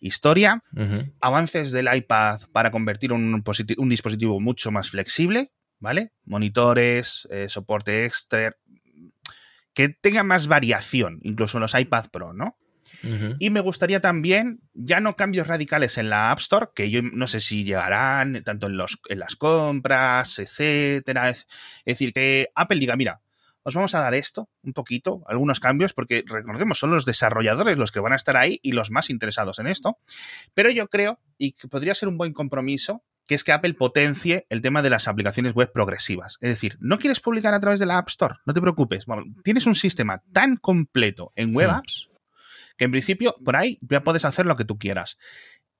historia, 0.00 0.62
avances 1.20 1.72
del 1.72 1.88
iPad 1.92 2.42
para 2.52 2.70
convertir 2.70 3.12
un, 3.12 3.42
un 3.78 3.88
dispositivo 3.88 4.40
mucho 4.40 4.70
más 4.70 4.90
flexible, 4.90 5.50
¿vale? 5.78 6.12
Monitores, 6.24 7.28
eh, 7.30 7.48
soporte 7.48 8.04
extra, 8.04 8.56
que 9.74 9.88
tenga 9.88 10.24
más 10.24 10.46
variación, 10.46 11.20
incluso 11.22 11.58
en 11.58 11.62
los 11.62 11.78
iPad 11.78 12.06
Pro, 12.10 12.32
¿no? 12.32 12.56
Y 13.38 13.50
me 13.50 13.60
gustaría 13.60 14.00
también, 14.00 14.60
ya 14.74 15.00
no 15.00 15.14
cambios 15.14 15.46
radicales 15.46 15.98
en 15.98 16.10
la 16.10 16.32
App 16.32 16.40
Store, 16.40 16.68
que 16.74 16.90
yo 16.90 17.00
no 17.02 17.26
sé 17.28 17.40
si 17.40 17.62
llegarán 17.62 18.42
tanto 18.44 18.66
en, 18.66 18.76
los, 18.76 18.98
en 19.08 19.20
las 19.20 19.36
compras, 19.36 20.38
etcétera. 20.38 21.30
Es, 21.30 21.46
decir, 21.86 22.12
que 22.12 22.48
Apple 22.56 22.80
diga, 22.80 22.96
mira, 22.96 23.20
os 23.62 23.74
vamos 23.74 23.94
a 23.94 24.00
dar 24.00 24.14
esto, 24.14 24.48
un 24.62 24.72
poquito, 24.72 25.22
algunos 25.28 25.60
cambios, 25.60 25.92
porque 25.92 26.24
recordemos, 26.26 26.78
son 26.78 26.90
los 26.90 27.04
desarrolladores 27.04 27.78
los 27.78 27.92
que 27.92 28.00
van 28.00 28.14
a 28.14 28.16
estar 28.16 28.36
ahí 28.36 28.58
y 28.62 28.72
los 28.72 28.90
más 28.90 29.10
interesados 29.10 29.58
en 29.58 29.68
esto. 29.68 29.98
Pero 30.54 30.70
yo 30.70 30.88
creo, 30.88 31.20
y 31.36 31.52
que 31.52 31.68
podría 31.68 31.94
ser 31.94 32.08
un 32.08 32.18
buen 32.18 32.32
compromiso, 32.32 33.04
que 33.28 33.34
es 33.34 33.44
que 33.44 33.52
Apple 33.52 33.74
potencie 33.74 34.46
el 34.48 34.62
tema 34.62 34.80
de 34.80 34.90
las 34.90 35.06
aplicaciones 35.06 35.52
web 35.52 35.70
progresivas. 35.70 36.38
Es 36.40 36.48
decir, 36.48 36.78
no 36.80 36.98
quieres 36.98 37.20
publicar 37.20 37.52
a 37.52 37.60
través 37.60 37.78
de 37.78 37.86
la 37.86 37.98
App 37.98 38.08
Store, 38.08 38.36
no 38.46 38.54
te 38.54 38.60
preocupes. 38.60 39.04
tienes 39.44 39.66
un 39.66 39.74
sistema 39.74 40.22
tan 40.32 40.56
completo 40.56 41.30
en 41.36 41.54
web 41.54 41.68
hmm. 41.68 41.74
apps 41.74 42.10
que 42.78 42.84
en 42.84 42.92
principio 42.92 43.36
por 43.44 43.56
ahí 43.56 43.78
ya 43.82 44.02
puedes 44.02 44.24
hacer 44.24 44.46
lo 44.46 44.56
que 44.56 44.64
tú 44.64 44.78
quieras. 44.78 45.18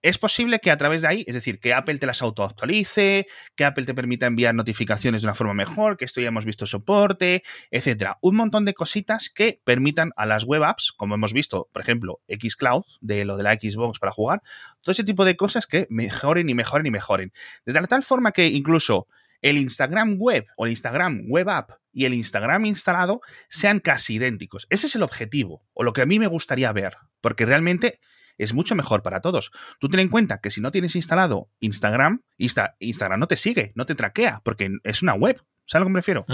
Es 0.00 0.16
posible 0.16 0.60
que 0.60 0.70
a 0.70 0.76
través 0.76 1.02
de 1.02 1.08
ahí, 1.08 1.24
es 1.26 1.34
decir, 1.34 1.58
que 1.58 1.74
Apple 1.74 1.98
te 1.98 2.06
las 2.06 2.22
autoactualice, 2.22 3.26
que 3.56 3.64
Apple 3.64 3.84
te 3.84 3.94
permita 3.94 4.26
enviar 4.26 4.54
notificaciones 4.54 5.22
de 5.22 5.26
una 5.26 5.34
forma 5.34 5.54
mejor, 5.54 5.96
que 5.96 6.04
esto 6.04 6.20
ya 6.20 6.28
hemos 6.28 6.44
visto 6.44 6.66
soporte, 6.66 7.42
etcétera. 7.72 8.16
Un 8.20 8.36
montón 8.36 8.64
de 8.64 8.74
cositas 8.74 9.28
que 9.28 9.60
permitan 9.64 10.12
a 10.16 10.24
las 10.24 10.44
web 10.44 10.62
apps, 10.62 10.92
como 10.96 11.16
hemos 11.16 11.32
visto, 11.32 11.68
por 11.72 11.82
ejemplo, 11.82 12.20
Xcloud, 12.28 12.84
de 13.00 13.24
lo 13.24 13.36
de 13.36 13.42
la 13.42 13.54
Xbox 13.54 13.98
para 13.98 14.12
jugar, 14.12 14.40
todo 14.82 14.92
ese 14.92 15.02
tipo 15.02 15.24
de 15.24 15.36
cosas 15.36 15.66
que 15.66 15.88
mejoren 15.90 16.48
y 16.48 16.54
mejoren 16.54 16.86
y 16.86 16.90
mejoren. 16.92 17.32
De 17.66 17.72
tal, 17.72 17.88
tal 17.88 18.04
forma 18.04 18.30
que 18.30 18.46
incluso 18.46 19.08
el 19.42 19.56
Instagram 19.56 20.16
web 20.18 20.46
o 20.56 20.66
el 20.66 20.72
Instagram 20.72 21.24
web 21.28 21.48
app 21.48 21.70
y 21.92 22.04
el 22.04 22.14
Instagram 22.14 22.66
instalado 22.66 23.20
sean 23.48 23.80
casi 23.80 24.14
idénticos. 24.14 24.68
Ese 24.70 24.86
es 24.86 24.94
el 24.94 25.02
objetivo, 25.02 25.64
o 25.74 25.82
lo 25.82 25.92
que 25.92 26.02
a 26.02 26.06
mí 26.06 26.20
me 26.20 26.28
gustaría 26.28 26.72
ver, 26.72 26.94
porque 27.20 27.46
realmente 27.46 27.98
es 28.38 28.54
mucho 28.54 28.74
mejor 28.74 29.02
para 29.02 29.20
todos. 29.20 29.50
Tú 29.78 29.88
ten 29.88 30.00
en 30.00 30.08
cuenta 30.08 30.40
que 30.40 30.50
si 30.50 30.60
no 30.60 30.70
tienes 30.70 30.96
instalado 30.96 31.50
Instagram, 31.60 32.22
Instagram 32.38 33.20
no 33.20 33.26
te 33.26 33.36
sigue, 33.36 33.72
no 33.74 33.84
te 33.84 33.94
traquea, 33.94 34.40
porque 34.44 34.70
es 34.84 35.02
una 35.02 35.14
web. 35.14 35.42
¿Sabes 35.66 35.74
a 35.74 35.78
lo 35.80 35.86
que 35.86 35.92
me 35.92 35.98
refiero? 35.98 36.24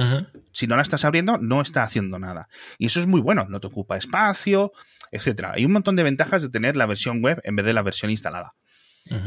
Si 0.53 0.69
no 0.69 0.77
la 0.77 0.83
estás 0.83 1.05
abriendo, 1.05 1.39
no 1.39 1.61
está 1.61 1.83
haciendo 1.83 2.21
nada. 2.21 2.49
Y 2.79 2.87
eso 2.87 3.01
es 3.01 3.09
muy 3.09 3.21
bueno, 3.21 3.47
no 3.49 3.59
te 3.59 3.67
ocupa 3.67 3.97
espacio, 3.97 4.71
etcétera. 5.11 5.53
Hay 5.57 5.65
un 5.65 5.73
montón 5.73 5.97
de 5.97 6.05
ventajas 6.05 6.43
de 6.43 6.51
tener 6.51 6.77
la 6.77 6.87
versión 6.87 7.21
web 7.21 7.41
en 7.43 7.57
vez 7.57 7.67
de 7.67 7.73
la 7.73 7.83
versión 7.83 8.13
instalada. 8.13 8.55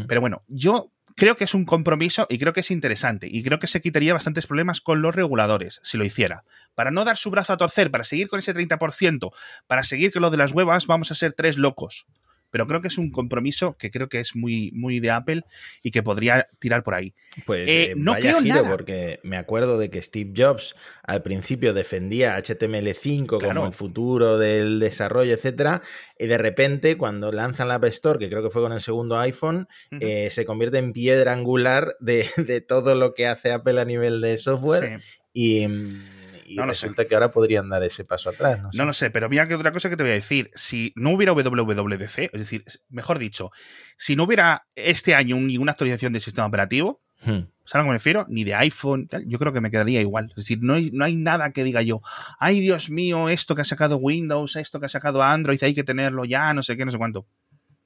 Pero 0.08 0.22
bueno, 0.22 0.44
yo 0.48 0.92
creo 1.16 1.36
que 1.36 1.44
es 1.44 1.54
un 1.54 1.66
compromiso 1.66 2.26
y 2.30 2.38
creo 2.38 2.54
que 2.54 2.62
es 2.62 2.72
interesante 2.72 3.28
y 3.30 3.44
creo 3.44 3.60
que 3.60 3.68
se 3.68 3.82
quitaría 3.82 4.14
bastantes 4.14 4.48
problemas 4.48 4.82
con 4.82 5.02
los 5.02 5.14
reguladores 5.14 5.80
si 5.84 5.98
lo 5.98 6.06
hiciera. 6.06 6.44
Para 6.74 6.92
no 6.92 7.04
dar 7.06 7.18
su 7.18 7.30
brazo 7.30 7.54
a 7.54 7.58
torcer, 7.58 7.92
para 7.92 8.04
seguir 8.04 8.28
con 8.28 8.40
ese 8.40 8.56
30%, 8.56 9.32
para 9.68 9.84
seguir 9.84 10.14
con 10.14 10.22
lo 10.22 10.30
de 10.30 10.38
las 10.38 10.52
huevas, 10.52 10.88
vamos 10.88 11.12
a 11.12 11.16
ser 11.16 11.34
tres 11.34 11.58
locos 11.58 12.06
pero 12.52 12.68
creo 12.68 12.82
que 12.82 12.88
es 12.88 12.98
un 12.98 13.12
compromiso 13.12 13.78
que 13.78 13.92
creo 13.92 14.10
que 14.10 14.20
es 14.20 14.36
muy, 14.36 14.72
muy 14.74 15.00
de 15.00 15.12
Apple 15.12 15.44
y 15.82 15.92
que 15.92 16.04
podría 16.04 16.48
tirar 16.60 16.84
por 16.84 16.96
ahí. 16.96 17.14
Pues 17.46 17.68
eh, 17.68 17.84
eh, 17.84 17.94
no 17.96 18.14
creo 18.16 18.42
giro 18.42 18.64
porque 18.64 19.20
me 19.24 19.38
acuerdo 19.38 19.78
de 19.78 19.90
que 19.90 20.02
Steve 20.02 20.34
Jobs 20.36 20.76
al 21.04 21.24
principio 21.24 21.74
defendía 21.74 22.38
HTML5 22.38 23.42
como 23.42 23.66
el 23.66 23.74
futuro 23.74 24.38
del 24.38 24.80
desarrollo, 24.80 25.34
etcétera, 25.34 25.82
y 26.18 26.28
de 26.28 26.38
repente 26.38 26.98
cuando 26.98 27.32
lanzan 27.32 27.68
la 27.68 27.76
App 27.76 27.86
Store, 27.86 28.20
que 28.20 28.30
creo 28.30 28.44
que 28.44 28.50
fue 28.50 28.62
con 28.62 28.74
el 28.74 28.82
segundo 28.82 29.18
iPhone, 29.20 29.68
eh, 30.00 30.30
se 30.32 30.46
convierte 30.46 30.78
en 30.78 30.94
piedra 30.94 31.34
angular 31.34 31.96
de, 32.00 32.28
todo 32.68 32.96
lo 32.96 33.14
que 33.14 33.28
hace 33.28 33.52
Apple 33.52 33.80
a 33.80 33.86
nivel 33.86 34.22
de 34.22 34.38
software 34.38 35.00
y 35.34 35.68
mm, 35.68 36.17
y 36.48 36.56
no 36.56 36.66
resulta 36.66 37.06
que 37.06 37.14
ahora 37.14 37.32
podrían 37.32 37.70
dar 37.70 37.84
ese 37.84 38.06
paso 38.06 38.30
atrás. 38.30 38.60
No, 38.74 38.86
lo 38.86 38.94
sé, 38.94 39.10
pero 39.10 39.28
mira 39.28 39.48
que 39.48 39.56
otra 39.56 39.74
cosa 39.74 39.90
que 39.90 39.98
te 39.98 40.04
voy 40.04 40.14
a 40.14 40.16
decir. 40.16 40.50
Si 40.56 40.94
no 40.96 41.12
hubiera 41.12 41.34
WWDC, 41.34 42.20
es 42.20 42.32
decir, 42.32 42.64
mejor 42.90 43.20
dicho, 43.20 43.52
si 43.98 44.16
no 44.16 44.24
hubiera 44.24 44.66
este 44.76 45.14
año 45.14 45.36
ninguna 45.36 45.74
actualización 45.74 46.14
del 46.14 46.22
sistema 46.22 46.48
operativo, 46.48 47.02
hmm. 47.26 47.42
¿sabes 47.66 47.76
a 47.76 47.80
que 47.82 47.88
me 47.88 47.94
refiero? 47.94 48.26
Ni 48.30 48.46
de 48.46 48.56
iPhone, 48.56 49.10
yo 49.26 49.38
creo 49.40 49.52
que 49.52 49.60
me 49.60 49.70
quedaría 49.70 50.00
igual. 50.00 50.28
Es 50.30 50.36
decir, 50.36 50.60
no 50.62 50.76
hay, 50.76 50.90
no 50.92 51.04
hay 51.04 51.18
nada 51.18 51.52
que 51.52 51.66
diga 51.66 51.82
yo, 51.82 52.02
ay 52.40 52.62
Dios 52.62 52.90
mío, 52.90 53.28
esto 53.28 53.54
que 53.54 53.62
ha 53.62 53.66
sacado 53.66 53.98
Windows, 53.98 54.56
esto 54.56 54.80
que 54.80 54.86
ha 54.86 54.90
sacado 54.90 55.22
Android, 55.22 55.62
hay 55.62 55.74
que 55.74 55.84
tenerlo 55.84 56.24
ya, 56.24 56.54
no 56.54 56.64
sé 56.64 56.78
qué, 56.78 56.86
no 56.86 56.92
sé 56.92 56.98
cuánto. 56.98 57.28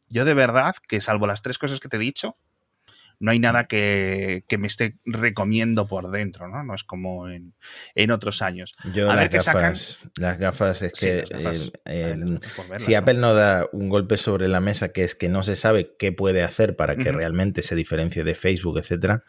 Yo 0.07 0.23
de 0.23 0.35
verdad, 0.35 0.75
que 0.87 1.01
salvo 1.01 1.25
las 1.25 1.41
tres 1.41 1.57
cosas 1.57 1.79
que 1.79 1.89
te 1.89 1.97
he 1.97 1.99
dicho, 1.99 2.35
no 3.21 3.31
hay 3.31 3.39
nada 3.39 3.65
que, 3.65 4.43
me 4.57 4.67
esté 4.67 4.97
recomiendo 5.05 5.87
por 5.87 6.11
dentro, 6.11 6.47
¿no? 6.47 6.63
No 6.63 6.73
es 6.73 6.83
como 6.83 7.29
en, 7.29 7.53
otros 8.11 8.41
años. 8.41 8.73
Yo 8.93 9.09
a 9.09 9.15
las 9.15 9.29
ver 9.29 9.43
gafas, 9.43 9.99
Las 10.17 10.37
gafas 10.37 10.81
es 10.81 10.93
que 10.93 11.23
si 12.79 12.95
Apple 12.95 13.13
no 13.13 13.33
da 13.33 13.67
un 13.71 13.89
golpe 13.89 14.17
sobre 14.17 14.47
la 14.47 14.59
mesa 14.59 14.91
que 14.91 15.03
es 15.03 15.15
que 15.15 15.29
no 15.29 15.43
se 15.43 15.55
sabe 15.55 15.95
qué 15.97 16.11
puede 16.11 16.43
hacer 16.43 16.75
para 16.75 16.95
que 16.95 17.11
realmente 17.11 17.61
se 17.61 17.75
diferencie 17.75 18.23
de 18.23 18.35
Facebook, 18.35 18.79
etcétera, 18.79 19.23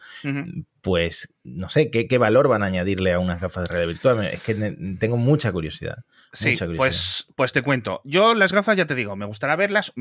pues 0.83 1.33
no 1.45 1.69
sé, 1.69 1.89
¿qué, 1.89 2.17
valor 2.17 2.49
van 2.49 2.61
a 2.61 2.65
añadirle 2.65 3.13
a 3.13 3.19
unas 3.19 3.39
gafas 3.39 3.63
de 3.63 3.67
realidad 3.69 3.93
virtual? 3.93 4.25
Es 4.25 4.41
que 4.41 4.53
tengo 4.99 5.15
mucha 5.15 5.49
curiosidad. 5.53 6.03
Sí, 6.33 6.55
Pues, 6.75 7.27
pues 7.35 7.53
te 7.53 7.61
cuento. 7.61 8.01
Yo 8.03 8.35
las 8.35 8.51
gafas, 8.51 8.75
ya 8.75 8.85
te 8.85 8.93
digo, 8.93 9.15
me 9.15 9.25
gustará 9.25 9.55
verlas. 9.55 9.93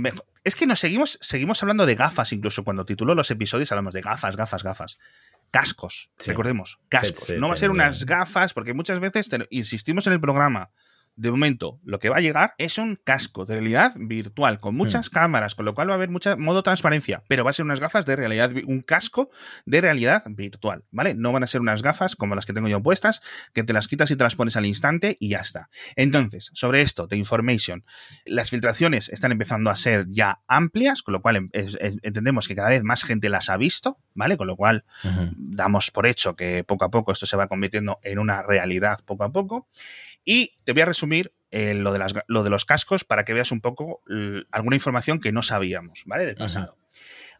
Es 0.42 0.56
que 0.56 0.66
nos 0.66 0.80
seguimos, 0.80 1.20
seguimos 1.22 1.62
hablando 1.62 1.86
de 1.86 1.94
gafas, 1.94 2.32
incluso 2.32 2.64
cuando 2.64 2.84
titulo 2.84 3.14
los 3.14 3.30
episodios 3.30 3.70
hablamos 3.70 3.94
de 3.94 4.00
gafas, 4.00 4.36
gafas, 4.36 4.64
gafas. 4.64 4.98
Cascos, 5.52 6.10
recordemos, 6.26 6.80
cascos. 6.88 7.30
no 7.38 7.48
va 7.48 7.54
a 7.54 7.58
ser 7.58 7.70
unas 7.70 8.04
gafas, 8.04 8.52
porque 8.52 8.74
muchas 8.74 8.98
veces 8.98 9.28
insistimos 9.50 10.08
en 10.08 10.14
el 10.14 10.20
programa 10.20 10.70
de 11.16 11.30
momento, 11.30 11.78
lo 11.84 11.98
que 11.98 12.08
va 12.08 12.16
a 12.16 12.20
llegar 12.20 12.54
es 12.58 12.78
un 12.78 12.96
casco 12.96 13.44
de 13.44 13.54
realidad 13.54 13.94
virtual 13.96 14.60
con 14.60 14.74
muchas 14.74 15.08
hmm. 15.08 15.12
cámaras, 15.12 15.54
con 15.54 15.64
lo 15.64 15.74
cual 15.74 15.88
va 15.88 15.92
a 15.92 15.96
haber 15.96 16.08
mucha 16.08 16.36
modo 16.36 16.62
transparencia, 16.62 17.22
pero 17.28 17.44
va 17.44 17.50
a 17.50 17.52
ser 17.52 17.64
unas 17.64 17.80
gafas 17.80 18.06
de 18.06 18.16
realidad, 18.16 18.52
un 18.66 18.80
casco 18.80 19.30
de 19.66 19.80
realidad 19.80 20.24
virtual, 20.26 20.84
¿vale? 20.90 21.14
No 21.14 21.32
van 21.32 21.42
a 21.42 21.46
ser 21.46 21.60
unas 21.60 21.82
gafas 21.82 22.16
como 22.16 22.34
las 22.34 22.46
que 22.46 22.52
tengo 22.52 22.68
yo 22.68 22.82
puestas, 22.82 23.20
que 23.52 23.62
te 23.62 23.72
las 23.72 23.88
quitas 23.88 24.10
y 24.10 24.16
te 24.16 24.24
las 24.24 24.36
pones 24.36 24.56
al 24.56 24.66
instante 24.66 25.16
y 25.20 25.28
ya 25.28 25.40
está. 25.40 25.68
Entonces, 25.96 26.50
sobre 26.54 26.80
esto, 26.80 27.06
de 27.06 27.16
information, 27.16 27.84
las 28.24 28.50
filtraciones 28.50 29.08
están 29.08 29.32
empezando 29.32 29.70
a 29.70 29.76
ser 29.76 30.06
ya 30.08 30.40
amplias, 30.46 31.02
con 31.02 31.12
lo 31.12 31.22
cual 31.22 31.50
entendemos 31.52 32.48
que 32.48 32.56
cada 32.56 32.70
vez 32.70 32.82
más 32.82 33.04
gente 33.04 33.28
las 33.28 33.50
ha 33.50 33.56
visto, 33.56 33.98
¿vale? 34.14 34.36
Con 34.36 34.46
lo 34.46 34.56
cual 34.56 34.84
damos 35.36 35.90
por 35.90 36.06
hecho 36.06 36.36
que 36.36 36.64
poco 36.64 36.84
a 36.84 36.90
poco 36.90 37.12
esto 37.12 37.26
se 37.26 37.36
va 37.36 37.48
convirtiendo 37.48 37.98
en 38.02 38.18
una 38.18 38.42
realidad 38.42 39.00
poco 39.04 39.24
a 39.24 39.32
poco. 39.32 39.68
Y 40.24 40.52
te 40.64 40.72
voy 40.72 40.82
a 40.82 40.86
resumir 40.86 41.32
eh, 41.50 41.74
lo, 41.74 41.92
de 41.92 41.98
las, 41.98 42.14
lo, 42.26 42.42
de 42.42 42.50
los 42.50 42.64
cascos 42.64 43.04
para 43.04 43.24
que 43.24 43.34
veas 43.34 43.52
un 43.52 43.60
poco 43.60 44.02
alguna 44.50 44.76
información 44.76 45.20
que 45.20 45.32
no 45.32 45.42
sabíamos, 45.42 46.02
¿vale? 46.06 46.26
Del 46.26 46.36
pasado. 46.36 46.76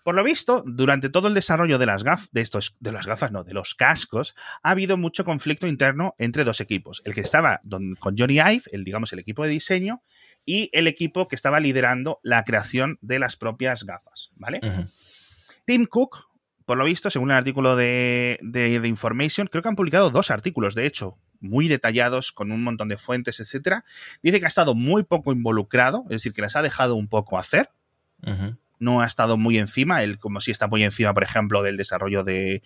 Por 0.02 0.16
lo 0.16 0.24
visto, 0.24 0.64
durante 0.66 1.10
todo 1.10 1.28
el 1.28 1.34
desarrollo 1.34 1.78
de 1.78 1.86
las 1.86 2.02
gafas, 2.02 2.28
de 2.32 2.40
estos, 2.40 2.76
de 2.80 2.90
las 2.90 3.06
gafas, 3.06 3.30
no, 3.30 3.44
de 3.44 3.54
los 3.54 3.76
cascos, 3.76 4.34
ha 4.62 4.70
habido 4.70 4.96
mucho 4.96 5.24
conflicto 5.24 5.68
interno 5.68 6.16
entre 6.18 6.42
dos 6.44 6.60
equipos. 6.60 7.02
El 7.04 7.14
que 7.14 7.20
estaba 7.20 7.60
con 8.00 8.18
Johnny 8.18 8.40
Ive, 8.40 8.62
el, 8.72 8.82
digamos, 8.82 9.12
el 9.12 9.20
equipo 9.20 9.44
de 9.44 9.50
diseño, 9.50 10.02
y 10.44 10.70
el 10.72 10.88
equipo 10.88 11.28
que 11.28 11.36
estaba 11.36 11.60
liderando 11.60 12.18
la 12.22 12.42
creación 12.42 12.98
de 13.00 13.20
las 13.20 13.36
propias 13.36 13.84
gafas, 13.84 14.30
¿vale? 14.34 14.60
Tim 15.64 15.86
Cook, 15.86 16.26
por 16.64 16.78
lo 16.78 16.84
visto, 16.84 17.10
según 17.10 17.30
el 17.30 17.36
artículo 17.36 17.76
de, 17.76 18.38
de, 18.42 18.80
de, 18.80 18.88
Information, 18.88 19.46
creo 19.46 19.62
que 19.62 19.68
han 19.68 19.76
publicado 19.76 20.10
dos 20.10 20.32
artículos, 20.32 20.74
de 20.74 20.86
hecho, 20.86 21.16
muy 21.42 21.68
detallados, 21.68 22.32
con 22.32 22.52
un 22.52 22.62
montón 22.62 22.88
de 22.88 22.96
fuentes, 22.96 23.40
etcétera. 23.40 23.84
Dice 24.22 24.38
que 24.38 24.46
ha 24.46 24.48
estado 24.48 24.74
muy 24.74 25.02
poco 25.02 25.32
involucrado, 25.32 26.04
es 26.04 26.16
decir, 26.16 26.32
que 26.32 26.42
las 26.42 26.56
ha 26.56 26.62
dejado 26.62 26.94
un 26.94 27.08
poco 27.08 27.38
hacer. 27.38 27.70
No 28.78 29.00
ha 29.00 29.06
estado 29.06 29.36
muy 29.36 29.58
encima, 29.58 30.02
él 30.02 30.18
como 30.18 30.40
si 30.40 30.50
está 30.50 30.66
muy 30.66 30.82
encima, 30.82 31.14
por 31.14 31.22
ejemplo, 31.22 31.62
del 31.62 31.76
desarrollo 31.76 32.24
de, 32.24 32.62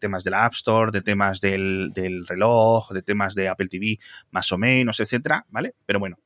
temas 0.00 0.24
de 0.24 0.30
la 0.30 0.44
App 0.44 0.54
Store, 0.54 0.92
de 0.92 1.02
temas 1.02 1.40
del, 1.40 1.92
reloj, 2.26 2.90
de 2.90 3.02
temas 3.02 3.34
de 3.34 3.48
Apple 3.48 3.68
TV, 3.68 3.98
más 4.30 4.50
o 4.52 4.58
menos, 4.58 5.00
etcétera, 5.00 5.46
¿vale? 5.50 5.74
Pero 5.86 5.98
bueno, 5.98 6.18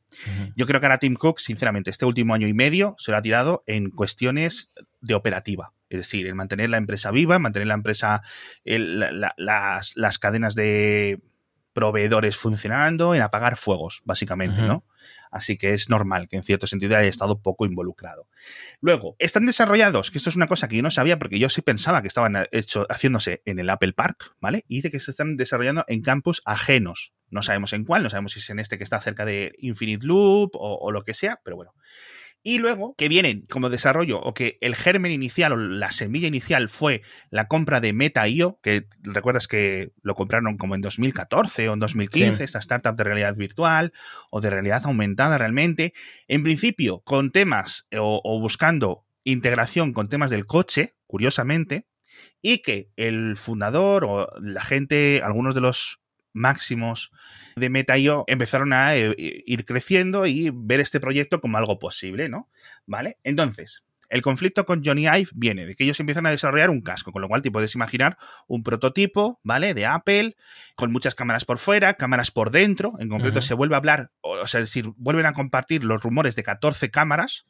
yo 0.54 0.66
creo 0.66 0.80
que 0.80 0.86
ahora 0.86 0.98
Tim 0.98 1.14
Cook, 1.14 1.40
sinceramente, 1.40 1.90
este 1.90 2.04
último 2.04 2.34
año 2.34 2.46
y 2.46 2.54
medio 2.54 2.94
se 2.98 3.10
lo 3.10 3.16
ha 3.16 3.22
tirado 3.22 3.62
en 3.66 3.90
cuestiones 3.90 4.72
de 5.00 5.14
operativa. 5.14 5.72
Es 5.88 5.98
decir, 5.98 6.26
en 6.26 6.36
mantener 6.36 6.70
la 6.70 6.78
empresa 6.78 7.10
viva, 7.10 7.38
mantener 7.38 7.68
la 7.68 7.74
empresa, 7.74 8.22
las, 8.64 9.92
las 9.96 10.18
cadenas 10.18 10.54
de, 10.54 11.20
proveedores 11.76 12.38
funcionando, 12.38 13.14
en 13.14 13.20
apagar 13.20 13.58
fuegos, 13.58 14.00
básicamente, 14.06 14.62
¿no? 14.62 14.82
Así 15.30 15.58
que 15.58 15.74
es 15.74 15.90
normal 15.90 16.26
que 16.26 16.36
en 16.36 16.42
cierto 16.42 16.66
sentido 16.66 16.96
haya 16.96 17.06
estado 17.06 17.42
poco 17.42 17.66
involucrado. 17.66 18.28
Luego, 18.80 19.14
están 19.18 19.44
desarrollados, 19.44 20.10
que 20.10 20.16
esto 20.16 20.30
es 20.30 20.36
una 20.36 20.46
cosa 20.46 20.68
que 20.68 20.76
yo 20.76 20.82
no 20.82 20.90
sabía 20.90 21.18
porque 21.18 21.38
yo 21.38 21.50
sí 21.50 21.60
pensaba 21.60 22.00
que 22.00 22.08
estaban 22.08 22.46
hecho, 22.50 22.86
haciéndose 22.88 23.42
en 23.44 23.58
el 23.58 23.68
Apple 23.68 23.92
Park, 23.92 24.34
¿vale? 24.40 24.64
Y 24.68 24.76
dice 24.76 24.90
que 24.90 25.00
se 25.00 25.10
están 25.10 25.36
desarrollando 25.36 25.84
en 25.86 26.00
campus 26.00 26.40
ajenos. 26.46 27.12
No 27.28 27.42
sabemos 27.42 27.74
en 27.74 27.84
cuál, 27.84 28.04
no 28.04 28.08
sabemos 28.08 28.32
si 28.32 28.38
es 28.38 28.48
en 28.48 28.58
este 28.58 28.78
que 28.78 28.84
está 28.84 28.98
cerca 29.02 29.26
de 29.26 29.52
Infinite 29.58 30.06
Loop 30.06 30.56
o, 30.56 30.78
o 30.80 30.92
lo 30.92 31.04
que 31.04 31.12
sea, 31.12 31.40
pero 31.44 31.56
bueno 31.56 31.74
y 32.46 32.58
luego 32.58 32.94
que 32.96 33.08
vienen 33.08 33.44
como 33.50 33.70
desarrollo 33.70 34.20
o 34.20 34.32
que 34.32 34.56
el 34.60 34.76
germen 34.76 35.10
inicial 35.10 35.50
o 35.50 35.56
la 35.56 35.90
semilla 35.90 36.28
inicial 36.28 36.68
fue 36.68 37.02
la 37.28 37.48
compra 37.48 37.80
de 37.80 37.92
Meta.io, 37.92 38.60
que 38.62 38.86
recuerdas 39.02 39.48
que 39.48 39.90
lo 40.02 40.14
compraron 40.14 40.56
como 40.56 40.76
en 40.76 40.80
2014 40.80 41.68
o 41.68 41.72
en 41.72 41.80
2015, 41.80 42.44
esta 42.44 42.60
startup 42.60 42.94
de 42.94 43.02
realidad 43.02 43.34
virtual 43.34 43.92
o 44.30 44.40
de 44.40 44.50
realidad 44.50 44.82
aumentada 44.84 45.38
realmente, 45.38 45.92
en 46.28 46.44
principio 46.44 47.00
con 47.00 47.32
temas 47.32 47.88
o, 47.98 48.20
o 48.22 48.38
buscando 48.38 49.04
integración 49.24 49.92
con 49.92 50.08
temas 50.08 50.30
del 50.30 50.46
coche, 50.46 50.94
curiosamente, 51.08 51.88
y 52.40 52.58
que 52.58 52.90
el 52.94 53.36
fundador 53.36 54.04
o 54.04 54.28
la 54.40 54.62
gente, 54.62 55.20
algunos 55.24 55.56
de 55.56 55.62
los 55.62 55.98
máximos 56.36 57.10
de 57.56 57.70
Meta.io 57.70 58.24
empezaron 58.28 58.72
a 58.72 58.96
eh, 58.96 59.14
ir 59.16 59.64
creciendo 59.64 60.26
y 60.26 60.50
ver 60.52 60.80
este 60.80 61.00
proyecto 61.00 61.40
como 61.40 61.58
algo 61.58 61.78
posible, 61.78 62.28
¿no? 62.28 62.48
¿Vale? 62.86 63.18
Entonces, 63.24 63.84
el 64.08 64.22
conflicto 64.22 64.66
con 64.66 64.84
Johnny 64.84 65.06
Ive 65.06 65.28
viene 65.34 65.66
de 65.66 65.74
que 65.74 65.84
ellos 65.84 65.98
empiezan 65.98 66.26
a 66.26 66.30
desarrollar 66.30 66.70
un 66.70 66.80
casco, 66.80 67.12
con 67.12 67.22
lo 67.22 67.28
cual 67.28 67.42
te 67.42 67.50
puedes 67.50 67.74
imaginar 67.74 68.18
un 68.46 68.62
prototipo, 68.62 69.40
¿vale? 69.42 69.74
De 69.74 69.86
Apple, 69.86 70.36
con 70.76 70.92
muchas 70.92 71.14
cámaras 71.14 71.44
por 71.44 71.58
fuera, 71.58 71.94
cámaras 71.94 72.30
por 72.30 72.50
dentro. 72.50 72.94
En 72.98 73.08
concreto, 73.08 73.40
se 73.40 73.54
vuelve 73.54 73.74
a 73.74 73.78
hablar, 73.78 74.10
o 74.20 74.46
sea, 74.46 74.60
es 74.60 74.68
decir, 74.68 74.92
vuelven 74.96 75.26
a 75.26 75.32
compartir 75.32 75.82
los 75.84 76.02
rumores 76.02 76.36
de 76.36 76.42
14 76.42 76.90
cámaras. 76.90 77.46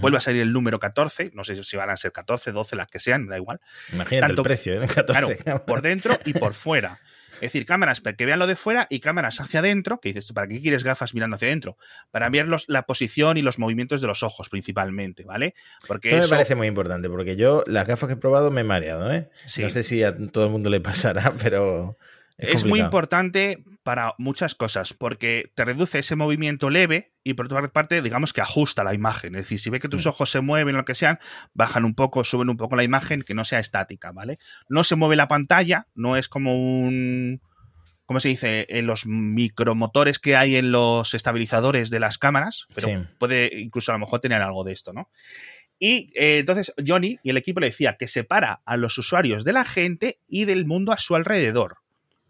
Vuelve 0.00 0.16
a 0.16 0.20
salir 0.22 0.40
el 0.40 0.50
número 0.50 0.80
14, 0.80 1.32
no 1.34 1.44
sé 1.44 1.62
si 1.62 1.76
van 1.76 1.90
a 1.90 1.96
ser 1.98 2.10
14, 2.10 2.52
12, 2.52 2.74
las 2.74 2.86
que 2.86 3.00
sean, 3.00 3.26
da 3.26 3.36
igual. 3.36 3.60
Imagínate 3.92 4.32
el 4.32 4.42
precio, 4.42 4.82
¿eh? 4.82 4.86
14 4.94 5.36
claro, 5.36 5.66
por 5.66 5.82
dentro 5.82 6.18
y 6.24 6.32
por 6.32 6.54
fuera. 6.54 7.00
Es 7.34 7.52
decir, 7.52 7.66
cámaras 7.66 8.00
que 8.00 8.26
vean 8.26 8.38
lo 8.38 8.46
de 8.46 8.56
fuera 8.56 8.86
y 8.90 9.00
cámaras 9.00 9.40
hacia 9.40 9.60
adentro, 9.60 10.00
que 10.00 10.10
dices 10.10 10.32
¿para 10.32 10.48
qué 10.48 10.60
quieres 10.60 10.84
gafas 10.84 11.14
mirando 11.14 11.36
hacia 11.36 11.48
adentro? 11.48 11.76
Para 12.10 12.28
ver 12.30 12.46
la 12.68 12.82
posición 12.86 13.36
y 13.36 13.42
los 13.42 13.58
movimientos 13.58 14.00
de 14.00 14.06
los 14.06 14.22
ojos 14.22 14.48
principalmente, 14.48 15.24
¿vale? 15.24 15.54
Porque 15.86 16.10
Esto 16.10 16.22
me 16.22 16.28
parece 16.28 16.54
muy 16.54 16.66
importante, 16.66 17.08
porque 17.08 17.36
yo 17.36 17.64
las 17.66 17.86
gafas 17.86 18.08
que 18.08 18.14
he 18.14 18.16
probado 18.16 18.50
me 18.50 18.62
he 18.62 18.64
mareado, 18.64 19.12
¿eh? 19.12 19.28
No 19.58 19.70
sé 19.70 19.82
si 19.82 20.02
a 20.02 20.16
todo 20.16 20.44
el 20.44 20.50
mundo 20.50 20.70
le 20.70 20.80
pasará, 20.80 21.32
pero... 21.42 21.98
Es, 22.36 22.64
muy 22.64 22.80
importante 22.80 23.62
para 23.84 24.14
muchas 24.18 24.56
cosas, 24.56 24.92
porque 24.92 25.52
te 25.54 25.64
reduce 25.64 26.00
ese 26.00 26.16
movimiento 26.16 26.68
leve 26.68 27.13
y 27.24 27.34
por 27.34 27.46
otra 27.46 27.66
parte, 27.68 28.02
digamos 28.02 28.34
que 28.34 28.42
ajusta 28.42 28.84
la 28.84 28.92
imagen. 28.92 29.34
Es 29.34 29.44
decir, 29.44 29.58
si 29.58 29.70
ve 29.70 29.80
que 29.80 29.88
tus 29.88 30.04
mm. 30.04 30.08
ojos 30.10 30.30
se 30.30 30.42
mueven, 30.42 30.76
lo 30.76 30.84
que 30.84 30.94
sean, 30.94 31.18
bajan 31.54 31.86
un 31.86 31.94
poco, 31.94 32.22
suben 32.22 32.50
un 32.50 32.58
poco 32.58 32.76
la 32.76 32.84
imagen, 32.84 33.22
que 33.22 33.34
no 33.34 33.46
sea 33.46 33.58
estática, 33.58 34.12
¿vale? 34.12 34.38
No 34.68 34.84
se 34.84 34.94
mueve 34.94 35.16
la 35.16 35.26
pantalla, 35.26 35.88
no 35.94 36.16
es 36.16 36.28
como 36.28 36.54
un. 36.54 37.40
¿Cómo 38.04 38.20
se 38.20 38.28
dice? 38.28 38.66
En 38.68 38.86
los 38.86 39.06
micromotores 39.06 40.18
que 40.18 40.36
hay 40.36 40.56
en 40.56 40.70
los 40.70 41.14
estabilizadores 41.14 41.88
de 41.88 42.00
las 42.00 42.18
cámaras, 42.18 42.66
pero 42.74 43.06
puede 43.18 43.58
incluso 43.58 43.92
a 43.92 43.94
lo 43.94 44.00
mejor 44.00 44.20
tener 44.20 44.42
algo 44.42 44.62
de 44.62 44.72
esto, 44.72 44.92
¿no? 44.92 45.08
Y 45.78 46.12
eh, 46.14 46.38
entonces 46.38 46.74
Johnny 46.86 47.18
y 47.22 47.30
el 47.30 47.38
equipo 47.38 47.60
le 47.60 47.68
decía 47.68 47.96
que 47.98 48.06
separa 48.06 48.60
a 48.66 48.76
los 48.76 48.98
usuarios 48.98 49.44
de 49.44 49.54
la 49.54 49.64
gente 49.64 50.20
y 50.26 50.44
del 50.44 50.66
mundo 50.66 50.92
a 50.92 50.98
su 50.98 51.14
alrededor 51.14 51.78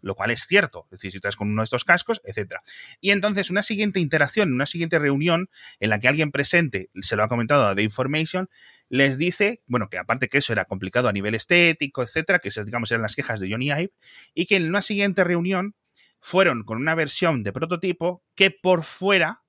lo 0.05 0.13
cual 0.13 0.29
es 0.29 0.45
cierto, 0.45 0.85
es 0.85 0.99
decir, 0.99 1.11
si 1.11 1.17
estás 1.17 1.35
con 1.35 1.49
uno 1.49 1.61
de 1.61 1.63
estos 1.63 1.83
cascos, 1.83 2.21
etcétera. 2.23 2.61
Y 3.01 3.09
entonces 3.09 3.49
una 3.49 3.63
siguiente 3.63 3.99
interacción, 3.99 4.53
una 4.53 4.67
siguiente 4.67 4.99
reunión 4.99 5.49
en 5.79 5.89
la 5.89 5.99
que 5.99 6.07
alguien 6.07 6.31
presente, 6.31 6.91
se 7.01 7.15
lo 7.15 7.23
ha 7.23 7.27
comentado 7.27 7.65
a 7.65 7.73
The 7.73 7.81
Information, 7.81 8.47
les 8.87 9.17
dice, 9.17 9.63
bueno, 9.65 9.89
que 9.89 9.97
aparte 9.97 10.29
que 10.29 10.37
eso 10.37 10.53
era 10.53 10.65
complicado 10.65 11.07
a 11.07 11.11
nivel 11.11 11.33
estético, 11.33 12.03
etcétera, 12.03 12.37
que 12.37 12.49
esas, 12.49 12.67
digamos, 12.67 12.91
eran 12.91 13.01
las 13.01 13.15
quejas 13.15 13.39
de 13.39 13.49
Johnny 13.49 13.71
Ive, 13.71 13.93
y 14.35 14.45
que 14.45 14.57
en 14.57 14.67
una 14.69 14.83
siguiente 14.83 15.23
reunión 15.23 15.75
fueron 16.19 16.63
con 16.63 16.77
una 16.77 16.93
versión 16.93 17.41
de 17.41 17.51
prototipo 17.51 18.23
que 18.35 18.51
por 18.51 18.83
fuera 18.83 19.41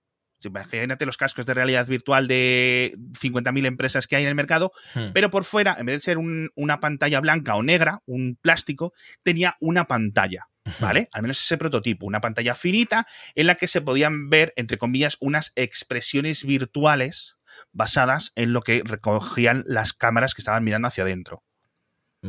Imagínate 0.44 1.06
los 1.06 1.16
cascos 1.16 1.46
de 1.46 1.54
realidad 1.54 1.86
virtual 1.86 2.28
de 2.28 2.94
50.000 3.20 3.66
empresas 3.66 4.06
que 4.06 4.16
hay 4.16 4.22
en 4.22 4.28
el 4.28 4.34
mercado, 4.34 4.72
hmm. 4.94 5.12
pero 5.12 5.30
por 5.30 5.44
fuera, 5.44 5.76
en 5.78 5.86
vez 5.86 5.96
de 5.96 6.00
ser 6.00 6.18
una 6.18 6.80
pantalla 6.80 7.20
blanca 7.20 7.56
o 7.56 7.62
negra, 7.62 8.02
un 8.06 8.38
plástico, 8.40 8.92
tenía 9.22 9.56
una 9.60 9.86
pantalla. 9.86 10.48
¿Vale? 10.80 11.08
Al 11.12 11.22
menos 11.22 11.40
ese 11.40 11.56
prototipo, 11.58 12.06
una 12.06 12.20
pantalla 12.20 12.56
finita 12.56 13.06
en 13.36 13.46
la 13.46 13.54
que 13.54 13.68
se 13.68 13.80
podían 13.80 14.28
ver, 14.28 14.52
entre 14.56 14.78
comillas, 14.78 15.16
unas 15.20 15.52
expresiones 15.54 16.44
virtuales 16.44 17.36
basadas 17.72 18.32
en 18.34 18.52
lo 18.52 18.62
que 18.62 18.82
recogían 18.84 19.62
las 19.66 19.92
cámaras 19.92 20.34
que 20.34 20.40
estaban 20.40 20.64
mirando 20.64 20.88
hacia 20.88 21.04
adentro. 21.04 21.44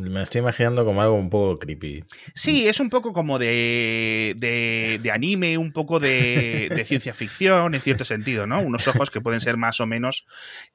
Me 0.01 0.23
estoy 0.23 0.39
imaginando 0.39 0.85
como 0.85 1.01
algo 1.01 1.15
un 1.15 1.29
poco 1.29 1.59
creepy. 1.59 2.03
Sí, 2.35 2.67
es 2.67 2.79
un 2.79 2.89
poco 2.89 3.13
como 3.13 3.39
de, 3.39 4.35
de, 4.37 5.11
anime, 5.11 5.57
un 5.57 5.71
poco 5.71 5.99
de, 5.99 6.69
de, 6.73 6.85
ciencia 6.85 7.13
ficción, 7.13 7.73
en 7.73 7.81
cierto 7.81 8.05
sentido, 8.05 8.47
¿no? 8.47 8.61
Unos 8.61 8.87
ojos 8.87 9.09
que 9.09 9.21
pueden 9.21 9.41
ser 9.41 9.57
más 9.57 9.79
o 9.79 9.87
menos, 9.87 10.25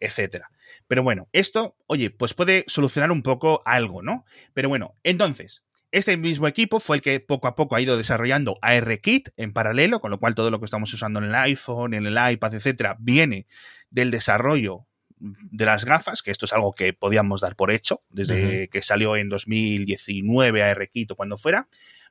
etcétera. 0.01 0.51
Pero 0.89 1.03
bueno, 1.03 1.29
esto, 1.33 1.77
oye, 1.87 2.11
pues 2.11 2.35
puede 2.35 2.65
solucionar 2.67 3.11
un 3.11 3.23
poco 3.23 3.63
algo, 3.65 4.03
¿no? 4.03 4.25
Pero 4.55 4.69
bueno, 4.69 4.95
entonces, 5.03 5.63
este 5.93 6.17
mismo 6.17 6.49
equipo 6.49 6.81
fue 6.81 6.97
el 6.97 7.03
que 7.03 7.21
poco 7.21 7.49
a 7.49 7.55
poco 7.55 7.77
ha 7.77 7.81
ido 7.81 7.99
desarrollando 7.99 8.59
ARKit 8.63 9.29
en 9.37 9.53
paralelo, 9.53 10.01
con 10.01 10.11
lo 10.11 10.19
cual 10.19 10.35
todo 10.35 10.51
lo 10.51 10.59
que 10.59 10.65
estamos 10.65 10.93
usando 10.95 11.19
en 11.21 11.27
el 11.27 11.35
iPhone, 11.35 11.93
en 11.93 12.07
el 12.07 12.19
iPad, 12.33 12.55
etcétera, 12.55 12.97
viene 12.99 13.47
del 13.91 14.11
desarrollo 14.11 14.87
de 15.23 15.65
las 15.65 15.85
gafas, 15.85 16.21
que 16.21 16.33
esto 16.33 16.47
es 16.47 16.53
algo 16.53 16.73
que 16.73 16.93
podíamos 16.93 17.41
dar 17.41 17.55
por 17.55 17.71
hecho 17.71 18.03
desde 18.11 18.69
que 18.69 18.83
salió 18.83 19.17
en 19.17 19.29
2019 19.29 20.63
ARKit 20.63 21.13
o 21.13 21.17
cuando 21.17 21.37
fuera, 21.37 21.69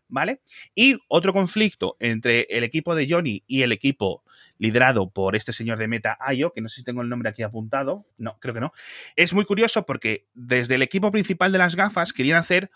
¿vale? 0.07 0.41
Y 0.75 0.97
otro 1.09 1.33
conflicto 1.33 1.97
entre 1.99 2.47
el 2.49 2.63
equipo 2.63 2.95
de 2.95 3.07
Johnny 3.09 3.43
y 3.47 3.63
el 3.63 3.73
equipo 3.73 4.23
liderado 4.57 5.09
por 5.11 5.35
este 5.35 5.51
señor 5.51 5.77
de 5.77 5.89
Meta 5.89 6.17
Ayo, 6.21 6.53
que 6.53 6.61
no 6.61 6.69
sé 6.69 6.77
si 6.77 6.83
tengo 6.83 7.01
el 7.01 7.09
nombre 7.09 7.29
aquí 7.29 7.43
apuntado, 7.43 8.05
no, 8.17 8.39
creo 8.39 8.53
que 8.53 8.61
no, 8.61 8.71
es 9.17 9.33
muy 9.33 9.43
curioso 9.43 9.85
porque 9.85 10.27
desde 10.33 10.75
el 10.75 10.81
equipo 10.81 11.11
principal 11.11 11.51
de 11.51 11.57
las 11.57 11.75
gafas 11.75 12.13
querían 12.13 12.37
hacer 12.37 12.71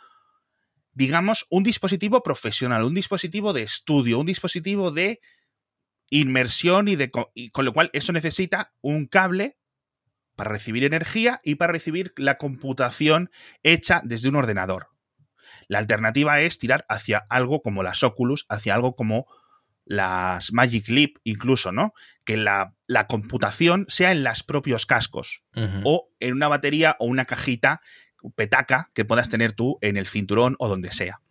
digamos, 0.95 1.45
un 1.49 1.63
dispositivo 1.63 2.23
profesional, 2.23 2.83
un 2.83 2.93
dispositivo 2.93 3.51
de 3.51 3.63
estudio, 3.63 4.17
un 4.17 4.25
dispositivo 4.25 4.91
de 4.91 5.19
inmersión 6.09 6.87
y, 6.87 6.95
de, 6.95 7.11
con 7.11 7.65
lo 7.65 7.73
cual 7.73 7.89
eso 7.91 8.13
necesita 8.13 8.73
un 8.79 9.05
cable 9.05 9.57
para 10.35 10.51
recibir 10.51 10.83
energía 10.83 11.41
y 11.43 11.55
para 11.55 11.73
recibir 11.73 12.13
la 12.17 12.37
computación 12.37 13.31
hecha 13.63 14.01
desde 14.03 14.29
un 14.29 14.35
ordenador. 14.35 14.89
La 15.67 15.79
alternativa 15.79 16.41
es 16.41 16.57
tirar 16.57 16.85
hacia 16.89 17.23
algo 17.29 17.61
como 17.61 17.83
las 17.83 18.03
Oculus, 18.03 18.45
hacia 18.49 18.75
algo 18.75 18.95
como 18.95 19.27
las 19.85 20.51
Magic 20.51 20.87
Leap, 20.89 21.17
incluso, 21.23 21.71
¿no? 21.71 21.93
Que 22.23 22.37
la, 22.37 22.73
computación 23.07 23.85
sea 23.87 24.11
en 24.11 24.23
los 24.23 24.43
propios 24.43 24.85
cascos 24.85 25.43
o 25.83 26.09
en 26.19 26.33
una 26.33 26.47
batería 26.47 26.95
o 26.99 27.05
una 27.05 27.25
cajita 27.25 27.81
petaca 28.35 28.89
que 28.93 29.05
puedas 29.05 29.29
tener 29.29 29.53
tú 29.53 29.77
en 29.81 29.97
el 29.97 30.07
cinturón 30.07 30.55
o 30.59 30.67
donde 30.67 30.91
sea. 30.91 31.21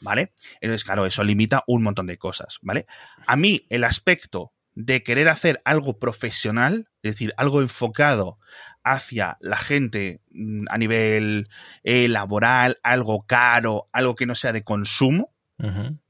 ¿Vale? 0.00 0.32
Entonces, 0.60 0.84
claro, 0.84 1.06
eso 1.06 1.24
limita 1.24 1.64
un 1.66 1.82
montón 1.82 2.06
de 2.06 2.18
cosas, 2.18 2.58
¿vale? 2.62 2.86
A 3.26 3.36
mí, 3.36 3.66
el 3.68 3.82
aspecto 3.82 4.52
de 4.80 5.02
querer 5.02 5.28
hacer 5.28 5.60
algo 5.64 5.98
profesional, 5.98 6.88
es 7.02 7.14
decir, 7.14 7.34
algo 7.36 7.62
enfocado 7.62 8.38
hacia 8.84 9.36
la 9.40 9.56
gente 9.56 10.20
mm, 10.30 10.66
a 10.70 10.78
nivel 10.78 11.48
eh, 11.82 12.06
laboral, 12.06 12.78
algo 12.84 13.26
caro, 13.26 13.88
algo 13.92 14.14
que 14.14 14.26
no 14.26 14.36
sea 14.36 14.52
de 14.52 14.62
consumo, 14.62 15.34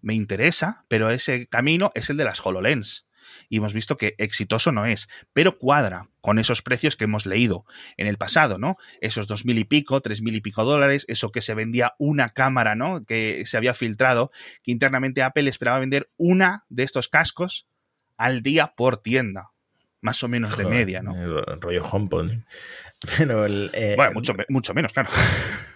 me 0.02 0.12
interesa, 0.12 0.84
pero 0.88 1.08
ese 1.08 1.46
camino 1.46 1.90
es 1.94 2.10
el 2.10 2.18
de 2.18 2.24
las 2.24 2.44
HoloLens 2.44 3.06
y 3.48 3.56
hemos 3.56 3.72
visto 3.72 3.96
que 3.96 4.14
exitoso 4.18 4.72
no 4.72 4.84
es, 4.84 5.08
pero 5.32 5.56
cuadra 5.56 6.10
con 6.20 6.38
esos 6.38 6.60
precios 6.60 6.96
que 6.96 7.04
hemos 7.04 7.24
leído 7.24 7.64
en 7.96 8.08
el 8.08 8.18
pasado, 8.18 8.58
¿no? 8.58 8.76
Esos 9.00 9.26
dos 9.26 9.46
mil 9.46 9.58
y 9.58 9.64
pico, 9.64 10.02
tres 10.02 10.20
mil 10.20 10.34
y 10.34 10.42
pico 10.42 10.64
dólares, 10.64 11.06
eso 11.08 11.30
que 11.30 11.40
se 11.40 11.54
vendía 11.54 11.94
una 11.98 12.28
cámara, 12.28 12.74
¿no? 12.74 13.00
Que 13.00 13.44
se 13.46 13.56
había 13.56 13.72
filtrado, 13.72 14.30
que 14.62 14.72
internamente 14.72 15.22
Apple 15.22 15.48
esperaba 15.48 15.78
vender 15.78 16.10
una 16.18 16.66
de 16.68 16.82
estos 16.82 17.08
cascos 17.08 17.66
al 18.18 18.42
día 18.42 18.74
por 18.76 18.98
tienda. 18.98 19.52
Más 20.00 20.22
o 20.22 20.28
menos 20.28 20.56
de 20.56 20.64
media, 20.64 21.02
¿no? 21.02 21.16
El 21.16 21.60
rollo 21.60 21.84
HomePod. 21.84 22.30
Pero 23.18 23.46
eh, 23.46 23.94
bueno, 23.96 24.12
mucho, 24.12 24.34
mucho 24.48 24.74
menos, 24.74 24.92
claro. 24.92 25.08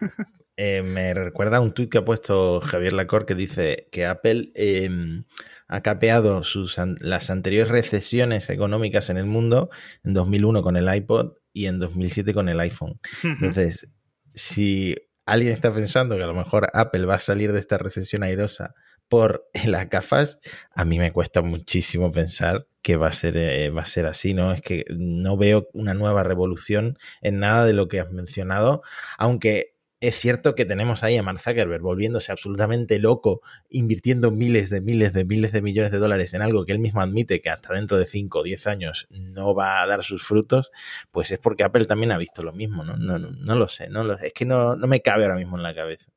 Eh, 0.59 0.83
me 0.83 1.15
recuerda 1.15 1.63
un 1.63 1.73
tuit 1.73 1.91
que 1.91 1.97
ha 1.97 2.05
puesto 2.05 2.61
Javier 2.61 2.93
Lacor 2.93 3.25
que 3.25 3.35
dice 3.35 3.89
que 3.91 4.05
Apple 4.05 4.53
em, 4.55 5.25
ha 5.67 5.81
capeado 5.81 6.45
sus, 6.45 6.77
las 7.01 7.31
anteriores 7.31 7.73
recesiones 7.73 8.51
económicas 8.51 9.09
en 9.09 9.17
el 9.17 9.25
mundo 9.25 9.71
en 10.05 10.13
2001 10.13 10.63
con 10.63 10.77
el 10.77 10.95
iPod 10.95 11.33
y 11.55 11.67
en 11.67 11.79
2007 11.79 12.35
con 12.35 12.51
el 12.51 12.61
iPhone. 12.61 13.01
Entonces, 13.23 13.89
si 14.35 14.95
alguien 15.25 15.53
está 15.53 15.75
pensando 15.75 16.19
que 16.19 16.23
a 16.23 16.27
lo 16.27 16.35
mejor 16.35 16.69
Apple 16.75 17.07
va 17.07 17.15
a 17.15 17.21
salir 17.21 17.53
de 17.53 17.59
esta 17.59 17.79
recesión 17.79 18.23
airosa 18.23 18.75
por 19.13 19.47
las 19.67 19.91
gafas, 19.91 20.41
a 20.75 20.87
mí 20.87 20.99
me 20.99 21.13
cuesta 21.13 21.43
muchísimo 21.43 22.11
pensar 22.11 22.67
que 22.81 22.97
va 22.97 23.09
a 23.09 23.13
ser, 23.13 23.37
eh, 23.37 23.69
va 23.69 23.83
a 23.83 23.85
ser 23.85 24.07
así, 24.07 24.33
¿no? 24.33 24.53
Es 24.53 24.63
que 24.63 24.87
no 24.89 25.37
veo 25.37 25.69
una 25.75 25.93
nueva 25.93 26.23
revolución 26.23 26.97
en 27.21 27.39
nada 27.39 27.67
de 27.67 27.75
lo 27.75 27.89
que 27.89 28.01
has 28.01 28.11
mencionado, 28.11 28.81
aunque 29.19 29.75
es 30.01 30.17
cierto 30.17 30.55
que 30.55 30.65
tenemos 30.65 31.05
ahí 31.05 31.19
a 31.19 31.23
Mark 31.23 31.41
Zuckerberg 31.41 31.83
volviéndose 31.83 32.33
absolutamente 32.33 32.99
loco, 32.99 33.43
invirtiendo 33.69 34.31
miles 34.31 34.71
de 34.71 34.81
miles 34.81 35.13
de 35.13 35.27
miles 35.27 35.53
de 35.53 35.61
millones 35.61 35.93
de 35.93 35.99
dólares 35.99 36.33
en 36.33 36.41
algo 36.41 36.65
que 36.65 36.73
él 36.73 36.79
mismo 36.79 37.03
admite 37.03 37.43
que 37.43 37.51
hasta 37.51 37.75
dentro 37.75 37.99
de 37.99 38.07
5 38.07 38.39
o 38.39 38.43
10 38.43 38.67
años 38.67 39.09
no 39.11 39.55
va 39.55 39.83
a 39.83 39.87
dar 39.87 40.03
sus 40.03 40.23
frutos, 40.23 40.71
pues 41.11 41.31
es 41.33 41.39
porque 41.39 41.65
Apple 41.65 41.85
también 41.85 42.13
ha 42.13 42.19
visto 42.19 42.43
lo 42.43 42.55
mismo, 42.55 42.83
¿no? 42.83 42.97
No, 42.97 43.19
no, 43.19 43.55
lo 43.57 43.69
sé, 43.69 43.91
no 43.91 44.05
lo 44.05 44.15
Es 44.15 44.33
que 44.33 44.47
no, 44.47 44.75
me 44.77 45.03
cabe 45.03 45.25
ahora 45.25 45.37
mismo 45.37 45.59
en 45.59 45.65
la 45.65 45.75
cabeza. 45.75 46.11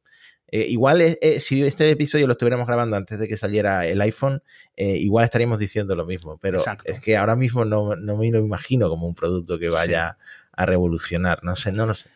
Eh, 0.47 0.67
igual 0.69 1.01
eh, 1.01 1.39
si 1.39 1.63
este 1.63 1.89
episodio 1.89 2.27
lo 2.27 2.33
estuviéramos 2.33 2.67
grabando 2.67 2.95
antes 2.95 3.19
de 3.19 3.27
que 3.27 3.35
saliera 3.35 3.87
el 3.87 3.99
iPhone, 4.01 4.43
eh, 4.77 4.97
igual 4.97 5.25
estaríamos 5.25 5.57
diciendo 5.57 5.95
lo 5.95 6.05
mismo, 6.05 6.37
pero 6.37 6.61
es 6.83 6.99
que 6.99 7.17
ahora 7.17 7.35
mismo 7.35 7.65
no, 7.65 7.95
me 7.95 8.31
lo 8.31 8.39
imagino 8.39 8.89
como 8.89 9.07
un 9.07 9.15
producto 9.15 9.57
que 9.57 9.69
vaya 9.69 10.17
a 10.51 10.65
revolucionar, 10.65 11.43
no 11.43 11.55
sé, 11.55 11.71
no 11.71 11.85
lo 11.85 11.93
sé. 11.93 12.09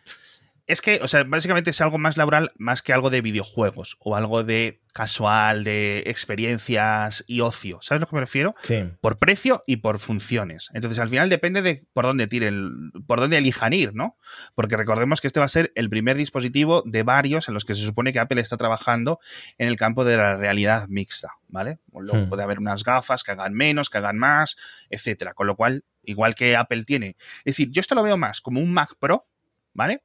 Es 0.70 0.80
que, 0.80 1.00
o 1.02 1.08
sea, 1.08 1.24
básicamente 1.24 1.70
es 1.70 1.80
algo 1.80 1.98
más 1.98 2.16
laboral 2.16 2.52
más 2.56 2.80
que 2.80 2.92
algo 2.92 3.10
de 3.10 3.22
videojuegos 3.22 3.96
o 3.98 4.14
algo 4.14 4.44
de 4.44 4.80
casual, 4.92 5.64
de 5.64 6.04
experiencias 6.06 7.24
y 7.26 7.40
ocio. 7.40 7.80
¿Sabes 7.82 8.00
a 8.00 8.04
lo 8.04 8.08
que 8.08 8.14
me 8.14 8.20
refiero? 8.20 8.54
Sí. 8.62 8.84
Por 9.00 9.18
precio 9.18 9.62
y 9.66 9.78
por 9.78 9.98
funciones. 9.98 10.68
Entonces, 10.72 11.00
al 11.00 11.08
final 11.08 11.28
depende 11.28 11.62
de 11.62 11.84
por 11.92 12.04
dónde 12.04 12.28
tiren, 12.28 12.92
por 13.06 13.18
dónde 13.18 13.38
elijan 13.38 13.72
ir, 13.72 13.94
¿no? 13.94 14.16
Porque 14.54 14.76
recordemos 14.76 15.20
que 15.20 15.26
este 15.26 15.40
va 15.40 15.46
a 15.46 15.48
ser 15.50 15.72
el 15.74 15.90
primer 15.90 16.16
dispositivo 16.16 16.84
de 16.86 17.02
varios 17.02 17.48
en 17.48 17.54
los 17.54 17.64
que 17.64 17.74
se 17.74 17.84
supone 17.84 18.12
que 18.12 18.20
Apple 18.20 18.40
está 18.40 18.56
trabajando 18.56 19.18
en 19.58 19.66
el 19.66 19.76
campo 19.76 20.04
de 20.04 20.16
la 20.16 20.36
realidad 20.36 20.86
mixta, 20.88 21.34
¿vale? 21.48 21.80
Luego 21.92 22.26
hmm. 22.26 22.28
puede 22.28 22.44
haber 22.44 22.60
unas 22.60 22.84
gafas 22.84 23.24
que 23.24 23.32
hagan 23.32 23.54
menos, 23.54 23.90
que 23.90 23.98
hagan 23.98 24.18
más, 24.18 24.56
etcétera. 24.88 25.34
Con 25.34 25.48
lo 25.48 25.56
cual, 25.56 25.84
igual 26.04 26.36
que 26.36 26.56
Apple 26.56 26.84
tiene. 26.84 27.16
Es 27.38 27.56
decir, 27.56 27.70
yo 27.72 27.80
esto 27.80 27.96
lo 27.96 28.04
veo 28.04 28.16
más 28.16 28.40
como 28.40 28.60
un 28.60 28.72
Mac 28.72 28.94
Pro, 29.00 29.26
¿vale? 29.72 30.02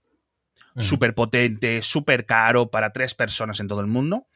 Súper 0.78 1.16
potente, 1.16 1.82
súper 1.82 2.26
caro 2.26 2.70
para 2.70 2.92
tres 2.92 3.16
personas 3.16 3.60
en 3.60 3.68
todo 3.68 3.82
el 3.82 3.88
mundo. 3.88 4.28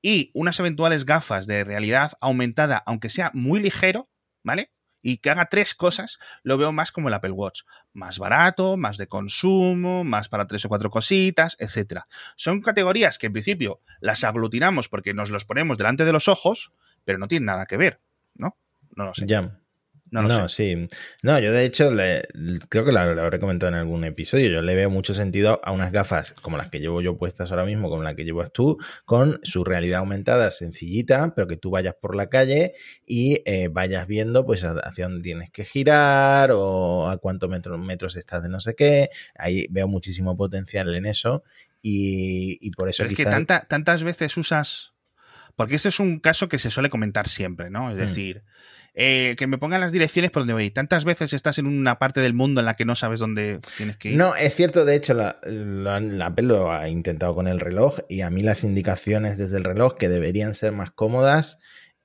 Y 0.00 0.30
unas 0.34 0.58
eventuales 0.60 1.04
gafas 1.04 1.46
de 1.46 1.64
realidad 1.64 2.12
aumentada, 2.20 2.82
aunque 2.86 3.08
sea 3.08 3.30
muy 3.34 3.60
ligero, 3.60 4.08
¿vale? 4.44 4.72
Y 5.02 5.18
que 5.18 5.30
haga 5.30 5.46
tres 5.46 5.74
cosas, 5.74 6.18
lo 6.42 6.58
veo 6.58 6.72
más 6.72 6.92
como 6.92 7.08
el 7.08 7.14
Apple 7.14 7.32
Watch. 7.32 7.62
Más 7.92 8.18
barato, 8.18 8.76
más 8.76 8.96
de 8.96 9.08
consumo, 9.08 10.04
más 10.04 10.28
para 10.28 10.46
tres 10.46 10.64
o 10.64 10.68
cuatro 10.68 10.90
cositas, 10.90 11.56
etc. 11.58 12.02
Son 12.36 12.60
categorías 12.60 13.18
que 13.18 13.26
en 13.26 13.32
principio 13.32 13.80
las 14.00 14.24
aglutinamos 14.24 14.88
porque 14.88 15.14
nos 15.14 15.30
los 15.30 15.44
ponemos 15.44 15.78
delante 15.78 16.04
de 16.04 16.12
los 16.12 16.28
ojos, 16.28 16.72
pero 17.04 17.18
no 17.18 17.28
tienen 17.28 17.46
nada 17.46 17.66
que 17.66 17.76
ver, 17.76 18.00
¿no? 18.34 18.56
No 18.96 19.06
lo 19.06 19.14
sé. 19.14 19.26
Ya. 19.26 19.60
No, 20.10 20.48
sí. 20.48 20.88
No, 21.22 21.38
yo 21.38 21.52
de 21.52 21.64
hecho 21.64 21.90
creo 22.68 22.84
que 22.84 22.92
lo, 22.92 22.98
habré 23.00 23.38
comentado 23.40 23.72
en 23.72 23.78
algún 23.78 24.04
episodio. 24.04 24.50
Yo 24.50 24.62
le 24.62 24.74
veo 24.74 24.90
mucho 24.90 25.14
sentido 25.14 25.60
a 25.64 25.72
unas 25.72 25.92
gafas 25.92 26.34
como 26.42 26.56
las 26.56 26.70
que 26.70 26.80
llevo 26.80 27.00
yo 27.00 27.16
puestas 27.16 27.50
ahora 27.50 27.64
mismo, 27.64 27.90
como 27.90 28.02
las 28.02 28.14
que 28.14 28.24
llevas 28.24 28.52
tú, 28.52 28.78
con 29.04 29.40
su 29.42 29.64
realidad 29.64 30.00
aumentada 30.00 30.50
sencillita, 30.50 31.34
pero 31.34 31.46
que 31.46 31.56
tú 31.56 31.70
vayas 31.70 31.94
por 31.94 32.14
la 32.14 32.28
calle 32.28 32.74
y 33.06 33.42
eh, 33.44 33.68
vayas 33.68 34.06
viendo 34.06 34.44
pues 34.46 34.64
hacia 34.64 35.04
dónde 35.04 35.22
tienes 35.22 35.50
que 35.50 35.64
girar 35.64 36.50
o 36.52 37.08
a 37.08 37.18
cuántos 37.18 37.50
metros, 37.50 37.78
metros 37.78 38.16
estás 38.16 38.42
de 38.42 38.48
no 38.48 38.60
sé 38.60 38.74
qué. 38.74 39.10
Ahí 39.36 39.66
veo 39.70 39.88
muchísimo 39.88 40.36
potencial 40.36 40.94
en 40.94 41.06
eso 41.06 41.42
y, 41.82 42.70
por 42.72 42.88
eso... 42.88 43.02
Pero 43.02 43.10
es 43.10 43.16
que 43.16 43.46
tantas 43.68 44.02
veces 44.02 44.36
usas... 44.36 44.92
Porque 45.56 45.74
este 45.74 45.88
es 45.88 45.98
un 45.98 46.20
caso 46.20 46.48
que 46.48 46.58
se 46.58 46.70
suele 46.70 46.88
comentar 46.88 47.28
siempre, 47.28 47.70
¿no? 47.70 47.90
Es 47.90 47.96
mm. 47.96 48.00
decir... 48.00 48.42
Eh, 49.00 49.36
que 49.38 49.46
me 49.46 49.58
pongan 49.58 49.80
las 49.80 49.92
direcciones 49.92 50.32
por 50.32 50.40
donde 50.40 50.54
voy. 50.54 50.70
Tantas 50.70 51.04
veces 51.04 51.32
estás 51.32 51.58
en 51.58 51.66
una 51.66 52.00
parte 52.00 52.20
del 52.20 52.34
mundo 52.34 52.60
en 52.60 52.66
la 52.66 52.74
que 52.74 52.84
no 52.84 52.96
sabes 52.96 53.20
dónde 53.20 53.60
tienes 53.76 53.96
que 53.96 54.10
ir. 54.10 54.16
No, 54.16 54.34
es 54.34 54.56
cierto, 54.56 54.84
de 54.84 54.96
hecho, 54.96 55.14
la, 55.14 55.38
Apple 56.26 56.44
lo 56.44 56.72
ha 56.72 56.88
intentado 56.88 57.32
con 57.32 57.46
el 57.46 57.60
reloj 57.60 58.00
y 58.08 58.22
a 58.22 58.30
mí 58.30 58.40
las 58.40 58.64
indicaciones 58.64 59.38
desde 59.38 59.56
el 59.56 59.62
reloj 59.62 59.94
que 59.94 60.08
deberían 60.08 60.52
ser 60.54 60.72
más 60.72 60.90
cómodas 60.90 61.60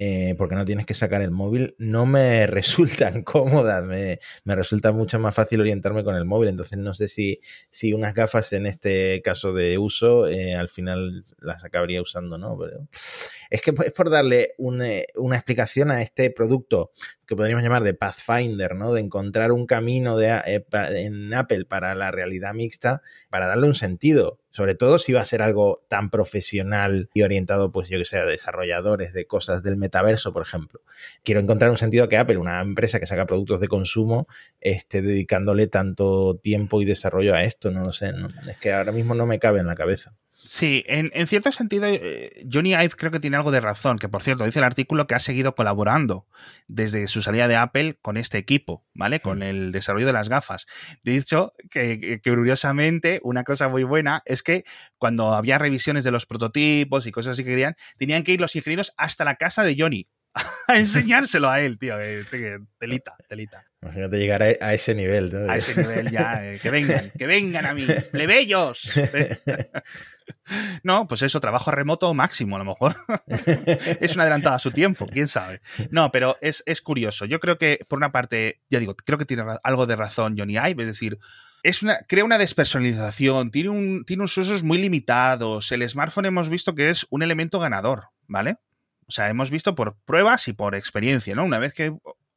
eh, 0.06 0.36
porque 0.38 0.56
no 0.56 0.66
tienes 0.66 0.86
que 0.86 0.96
sacar 0.96 1.22
el 1.22 1.32
móvil, 1.32 1.76
no 1.78 2.06
me 2.06 2.46
resultan 2.48 3.24
cómodas, 3.24 3.86
me, 3.86 4.20
resulta 4.44 4.92
mucho 4.92 5.18
más 5.18 5.34
fácil 5.34 5.62
orientarme 5.62 6.04
con 6.04 6.18
el 6.18 6.26
móvil, 6.26 6.50
entonces 6.50 6.78
no 6.78 6.94
sé 6.94 7.08
si, 7.08 7.39
si 7.70 7.94
unas 7.94 8.13
gafas 8.13 8.52
en 8.52 8.66
este 8.66 9.22
caso 9.22 9.54
de 9.54 9.78
uso 9.78 10.28
eh, 10.28 10.56
al 10.56 10.68
final 10.68 11.22
las 11.39 11.63
acabaría 11.63 12.02
usando, 12.02 12.38
¿no? 12.38 12.58
Pero 12.58 12.86
es 13.50 13.62
que 13.62 13.74
es 13.86 13.94
por 13.94 14.10
darle 14.10 14.56
eh, 14.84 15.06
una 15.16 15.36
explicación 15.38 15.89
a 15.89 16.02
este 16.02 16.30
producto 16.32 16.92
que 17.26 17.38
podríamos 17.38 17.63
llamar 17.63 17.84
de 17.84 17.94
Pathfinder, 17.94 18.76
¿no? 18.76 18.92
De 18.92 19.00
encontrar 19.00 19.54
un 19.54 19.66
camino 19.66 20.18
de, 20.18 20.66
en 20.74 21.34
Apple 21.34 21.63
para 21.63 21.96
la 21.96 22.12
realidad 22.12 22.54
mixta, 22.54 23.02
para 23.30 23.48
darle 23.48 23.68
un 23.68 23.76
sentido 23.76 24.42
sobre 24.54 24.76
todo 24.76 25.00
si 25.00 25.13
va 25.13 25.22
a 25.22 25.26
ser 25.26 25.42
algo 25.42 25.84
tan 25.89 26.12
profesional 26.12 27.10
y 27.12 27.24
orientado, 27.24 27.72
pues 27.72 27.89
yo 27.89 27.98
que 27.98 28.06
sé, 28.06 28.20
a 28.20 28.26
desarrolladores 28.26 29.12
de 29.12 29.26
cosas 29.26 29.63
del 29.63 29.78
metaverso, 29.78 30.32
por 30.32 30.44
ejemplo. 30.44 30.82
Quiero 31.24 31.42
encontrar 31.42 31.72
un 31.72 31.78
sentido 31.78 32.08
que 32.08 32.18
Apple, 32.18 32.38
una 32.38 32.62
empresa 32.62 33.00
que 33.00 33.08
saca 33.08 33.26
productos 33.26 33.60
de 33.62 33.68
consumo, 33.68 34.28
esté 34.62 35.02
dedicándole 35.02 35.66
tanto 35.66 36.39
tiempo 36.42 36.84
y 36.84 36.86
desarrollo 36.86 37.34
a 37.34 37.44
esto, 37.44 37.72
no 37.72 37.84
lo 37.84 37.92
sé, 37.92 38.13
es 38.48 38.58
que 38.58 38.72
ahora 38.72 38.92
mismo 38.92 39.16
no 39.16 39.26
me 39.26 39.39
cabe 39.39 39.60
en 39.60 39.66
la 39.66 39.76
cabeza. 39.76 40.16
Sí, 40.45 40.84
en, 40.88 41.27
cierto 41.27 41.53
sentido, 41.53 41.86
eh, 41.88 42.45
Johnny 42.51 42.73
Ive 42.73 42.89
creo 42.89 43.12
que 43.12 43.21
tiene 43.21 43.38
algo 43.38 43.51
de 43.51 43.62
razón, 43.62 43.97
que 43.97 44.10
por 44.10 44.23
cierto, 44.23 44.43
dice 44.43 44.60
el 44.60 44.65
artículo 44.65 45.08
que 45.08 45.15
ha 45.15 45.19
seguido 45.19 45.56
colaborando 45.56 46.27
desde 46.67 47.08
su 47.08 47.21
salida 47.21 47.47
de 47.47 47.56
Apple 47.56 47.97
con 48.01 48.17
este 48.17 48.39
equipo, 48.39 48.86
¿vale? 48.93 49.21
Con 49.21 49.41
el 49.41 49.71
desarrollo 49.71 50.06
de 50.06 50.12
las 50.12 50.27
gafas. 50.27 50.65
De 51.01 51.15
hecho, 51.15 51.53
que, 51.69 52.19
curiosamente, 52.21 53.21
una 53.23 53.45
cosa 53.45 53.69
muy 53.69 53.84
buena 53.84 54.21
es 54.25 54.43
que 54.43 54.65
cuando 54.97 55.34
había 55.34 55.60
revisiones 55.60 56.03
de 56.03 56.12
los 56.12 56.25
prototipos 56.25 57.08
y 57.08 57.12
cosas 57.12 57.34
así 57.34 57.45
que 57.45 57.51
querían, 57.51 57.77
tenían 57.97 58.23
que 58.23 58.34
ir 58.34 58.41
los 58.41 58.56
ingenieros 58.56 58.93
hasta 58.97 59.23
la 59.23 59.36
casa 59.36 59.63
de 59.63 59.75
Johnny 59.79 60.10
a 60.67 60.77
enseñárselo 60.77 61.49
a 61.49 61.62
él, 61.62 61.77
tío. 61.77 61.95
Telita, 62.77 63.15
telita. 63.29 63.65
Imagínate 63.84 64.17
llegar 64.17 64.41
a, 64.43 64.74
ese 64.74 64.96
nivel. 64.96 65.50
A 65.50 65.58
ese 65.58 65.76
nivel 65.76 66.10
ya. 66.10 66.39
Eh, 66.41 66.60
que 66.60 66.72
vengan, 66.72 67.12
que 67.17 67.28
vengan 67.28 67.65
a 67.65 67.74
mí. 67.74 67.86
¡Plebeyos! 68.12 68.91
No, 70.84 71.08
pues 71.08 71.22
eso, 71.22 71.41
trabajo 71.41 71.72
remoto 71.72 72.13
máximo, 72.13 72.56
a 72.56 72.60
lo 72.60 72.65
mejor. 72.65 72.96
es 74.00 74.13
una 74.15 74.24
adelantada 74.24 74.56
a 74.56 74.60
su 74.60 74.72
tiempo, 74.72 75.06
quién 75.06 75.28
sabe. 75.28 75.62
No, 75.89 76.12
pero 76.12 76.38
es, 76.41 76.63
curioso. 76.82 77.26
Yo 77.26 77.39
creo 77.39 77.58
que, 77.58 77.80
por 77.88 77.98
una 77.98 78.12
parte, 78.12 78.62
ya 78.69 78.80
digo, 78.80 78.96
creo 78.96 79.17
que 79.17 79.26
tiene 79.26 79.43
algo 79.63 79.86
de 79.86 79.96
razón 79.96 80.36
Johnny 80.38 80.56
Ive, 80.56 80.84
es 80.84 80.88
decir, 80.88 81.19
es 81.62 81.84
una, 81.84 82.00
crea 82.08 82.26
una 82.26 82.38
despersonalización, 82.38 83.52
tiene, 83.52 83.69
un, 83.69 84.06
tiene 84.06 84.22
unos 84.22 84.38
usos 84.38 84.63
muy 84.63 84.78
limitados. 84.78 85.72
El 85.72 85.88
smartphone 85.88 86.26
hemos 86.26 86.50
visto 86.50 86.76
que 86.76 86.89
es 86.89 87.06
un 87.10 87.22
elemento 87.22 87.60
ganador, 87.60 88.10
¿vale? 88.28 88.58
O 89.08 89.12
sea, 89.12 89.30
hemos 89.30 89.50
visto 89.50 89.76
por 89.76 89.98
pruebas 90.06 90.48
y 90.48 90.54
por 90.54 90.76
experiencia, 90.76 91.36
¿no? 91.36 91.43
Una 91.43 91.60
vez 91.60 91.74
que 91.74 91.93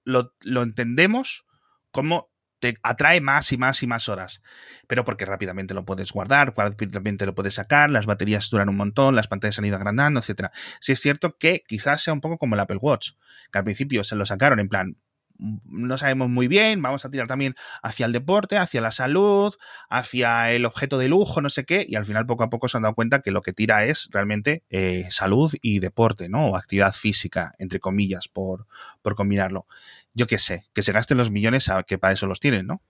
lo, 0.06 0.34
lo 0.40 0.62
entendemos, 0.62 1.44
cómo 1.90 2.30
te 2.58 2.78
atrae 2.82 3.20
más 3.20 3.52
y 3.52 3.58
más 3.58 3.82
y 3.82 3.86
más 3.86 4.08
horas. 4.08 4.42
Pero 4.86 5.04
porque 5.04 5.26
rápidamente 5.26 5.74
lo 5.74 5.84
puedes 5.84 6.12
guardar, 6.12 6.54
rápidamente 6.56 7.26
lo 7.26 7.34
puedes 7.34 7.54
sacar, 7.54 7.90
las 7.90 8.06
baterías 8.06 8.48
duran 8.48 8.68
un 8.68 8.76
montón, 8.76 9.14
las 9.14 9.28
pantallas 9.28 9.58
han 9.58 9.66
ido 9.66 9.76
agrandando, 9.76 10.20
etc. 10.20 10.50
Si 10.80 10.92
es 10.92 11.00
cierto 11.00 11.36
que 11.36 11.64
quizás 11.66 12.02
sea 12.02 12.14
un 12.14 12.20
poco 12.20 12.38
como 12.38 12.54
el 12.54 12.60
Apple 12.60 12.78
Watch, 12.80 13.10
que 13.52 13.58
al 13.58 13.64
principio 13.64 14.04
se 14.04 14.16
lo 14.16 14.24
sacaron 14.24 14.60
en 14.60 14.68
plan, 14.68 14.96
no 15.38 15.98
sabemos 15.98 16.28
muy 16.28 16.48
bien, 16.48 16.80
vamos 16.82 17.04
a 17.04 17.10
tirar 17.10 17.26
también 17.26 17.54
hacia 17.82 18.06
el 18.06 18.12
deporte, 18.12 18.56
hacia 18.56 18.80
la 18.80 18.92
salud, 18.92 19.54
hacia 19.88 20.52
el 20.52 20.64
objeto 20.64 20.98
de 20.98 21.08
lujo, 21.08 21.40
no 21.40 21.50
sé 21.50 21.64
qué, 21.64 21.84
y 21.88 21.96
al 21.96 22.04
final 22.04 22.26
poco 22.26 22.44
a 22.44 22.50
poco 22.50 22.68
se 22.68 22.76
han 22.76 22.84
dado 22.84 22.94
cuenta 22.94 23.20
que 23.20 23.30
lo 23.30 23.42
que 23.42 23.52
tira 23.52 23.84
es 23.84 24.08
realmente 24.12 24.64
eh, 24.70 25.06
salud 25.10 25.52
y 25.62 25.78
deporte, 25.78 26.28
¿no? 26.28 26.48
O 26.48 26.56
actividad 26.56 26.92
física, 26.92 27.52
entre 27.58 27.80
comillas, 27.80 28.28
por, 28.28 28.66
por 29.02 29.14
combinarlo. 29.14 29.66
Yo 30.14 30.26
qué 30.26 30.38
sé, 30.38 30.66
que 30.72 30.82
se 30.82 30.92
gasten 30.92 31.18
los 31.18 31.30
millones 31.30 31.68
a 31.68 31.82
que 31.82 31.98
para 31.98 32.14
eso 32.14 32.26
los 32.26 32.40
tienen, 32.40 32.66
¿no? 32.66 32.82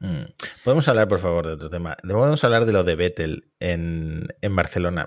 Mm. 0.00 0.24
Podemos 0.62 0.86
hablar, 0.88 1.08
por 1.08 1.20
favor, 1.20 1.46
de 1.46 1.54
otro 1.54 1.70
tema. 1.70 1.96
Podemos 2.02 2.44
hablar 2.44 2.66
de 2.66 2.72
lo 2.72 2.84
de 2.84 2.96
Vettel 2.96 3.48
en, 3.60 4.28
en 4.42 4.56
Barcelona. 4.56 5.06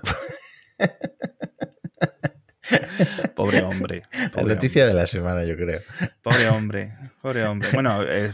Pobre 3.34 3.62
hombre. 3.62 4.02
la 4.34 4.42
noticia 4.42 4.86
de 4.86 4.94
la 4.94 5.06
semana, 5.06 5.44
yo 5.44 5.56
creo. 5.56 5.80
Pobre 6.22 6.48
hombre, 6.48 6.94
pobre 7.22 7.44
hombre. 7.44 7.68
Bueno, 7.72 8.02
el, 8.02 8.32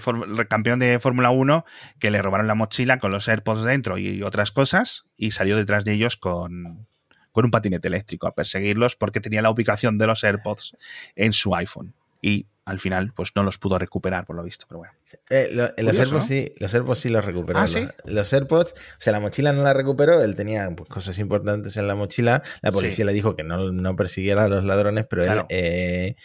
campeón 0.48 0.78
de 0.78 0.98
Fórmula 0.98 1.30
1 1.30 1.64
que 1.98 2.10
le 2.10 2.22
robaron 2.22 2.46
la 2.46 2.54
mochila 2.54 2.98
con 2.98 3.10
los 3.12 3.28
AirPods 3.28 3.64
dentro 3.64 3.98
y 3.98 4.22
otras 4.22 4.52
cosas 4.52 5.04
y 5.16 5.32
salió 5.32 5.56
detrás 5.56 5.84
de 5.84 5.92
ellos 5.92 6.16
con, 6.16 6.86
con 7.32 7.44
un 7.44 7.50
patinete 7.50 7.88
eléctrico 7.88 8.26
a 8.26 8.34
perseguirlos 8.34 8.96
porque 8.96 9.20
tenía 9.20 9.42
la 9.42 9.50
ubicación 9.50 9.98
de 9.98 10.06
los 10.06 10.24
AirPods 10.24 10.76
en 11.14 11.32
su 11.32 11.54
iPhone. 11.54 11.94
Y 12.20 12.46
al 12.66 12.80
final 12.80 13.12
pues 13.14 13.30
no 13.36 13.44
los 13.44 13.58
pudo 13.58 13.78
recuperar 13.78 14.26
por 14.26 14.34
lo 14.34 14.42
visto, 14.42 14.66
pero 14.68 14.78
bueno. 14.78 14.92
Eh, 15.30 15.48
los, 15.52 15.98
AirPods 15.98 16.26
sí, 16.26 16.52
los 16.58 16.74
AirPods 16.74 16.98
sí 16.98 17.08
los 17.08 17.24
recuperó. 17.24 17.60
¿Ah, 17.60 17.66
Los, 18.04 18.32
AirPods, 18.32 18.72
o 18.72 19.00
sea, 19.00 19.12
la 19.12 19.20
mochila 19.20 19.52
no 19.52 19.62
la 19.62 19.72
recuperó, 19.72 20.20
él 20.20 20.34
tenía 20.34 20.68
pues, 20.76 20.88
cosas 20.90 21.20
importantes 21.20 21.76
en 21.76 21.86
la 21.86 21.94
mochila, 21.94 22.42
la 22.62 22.72
policía 22.72 23.04
le 23.04 23.12
dijo 23.12 23.36
que 23.36 23.44
no, 23.44 23.96
persiguiera 23.96 24.44
a 24.44 24.48
los 24.48 24.64
ladrones, 24.64 25.06
pero 25.08 25.22
él 25.22 25.42
eh, 25.48 26.16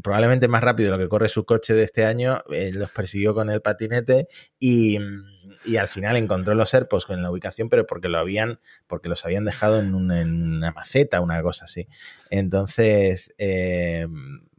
probablemente 0.00 0.46
más 0.46 0.62
rápido 0.62 0.92
de 0.92 0.98
lo 0.98 1.02
que 1.02 1.08
corre 1.08 1.28
su 1.28 1.44
coche 1.44 1.74
de 1.74 1.82
este 1.82 2.04
año, 2.04 2.44
eh, 2.52 2.70
los 2.72 2.92
persiguió 2.92 3.34
con 3.34 3.50
el 3.50 3.60
patinete 3.60 4.28
y, 4.58 4.98
al 5.76 5.88
final 5.88 6.16
encontró 6.16 6.54
los 6.54 6.72
AirPods 6.72 7.06
con 7.06 7.20
la 7.20 7.30
ubicación, 7.30 7.68
pero 7.68 7.84
porque 7.86 8.08
lo 8.08 8.18
habían, 8.18 8.60
porque 8.86 9.08
los 9.08 9.24
habían 9.24 9.44
dejado 9.44 9.80
en, 9.80 9.94
una 9.94 10.70
maceta, 10.70 11.20
una 11.20 11.42
cosa 11.42 11.64
así. 11.64 11.88
Entonces, 12.30 13.34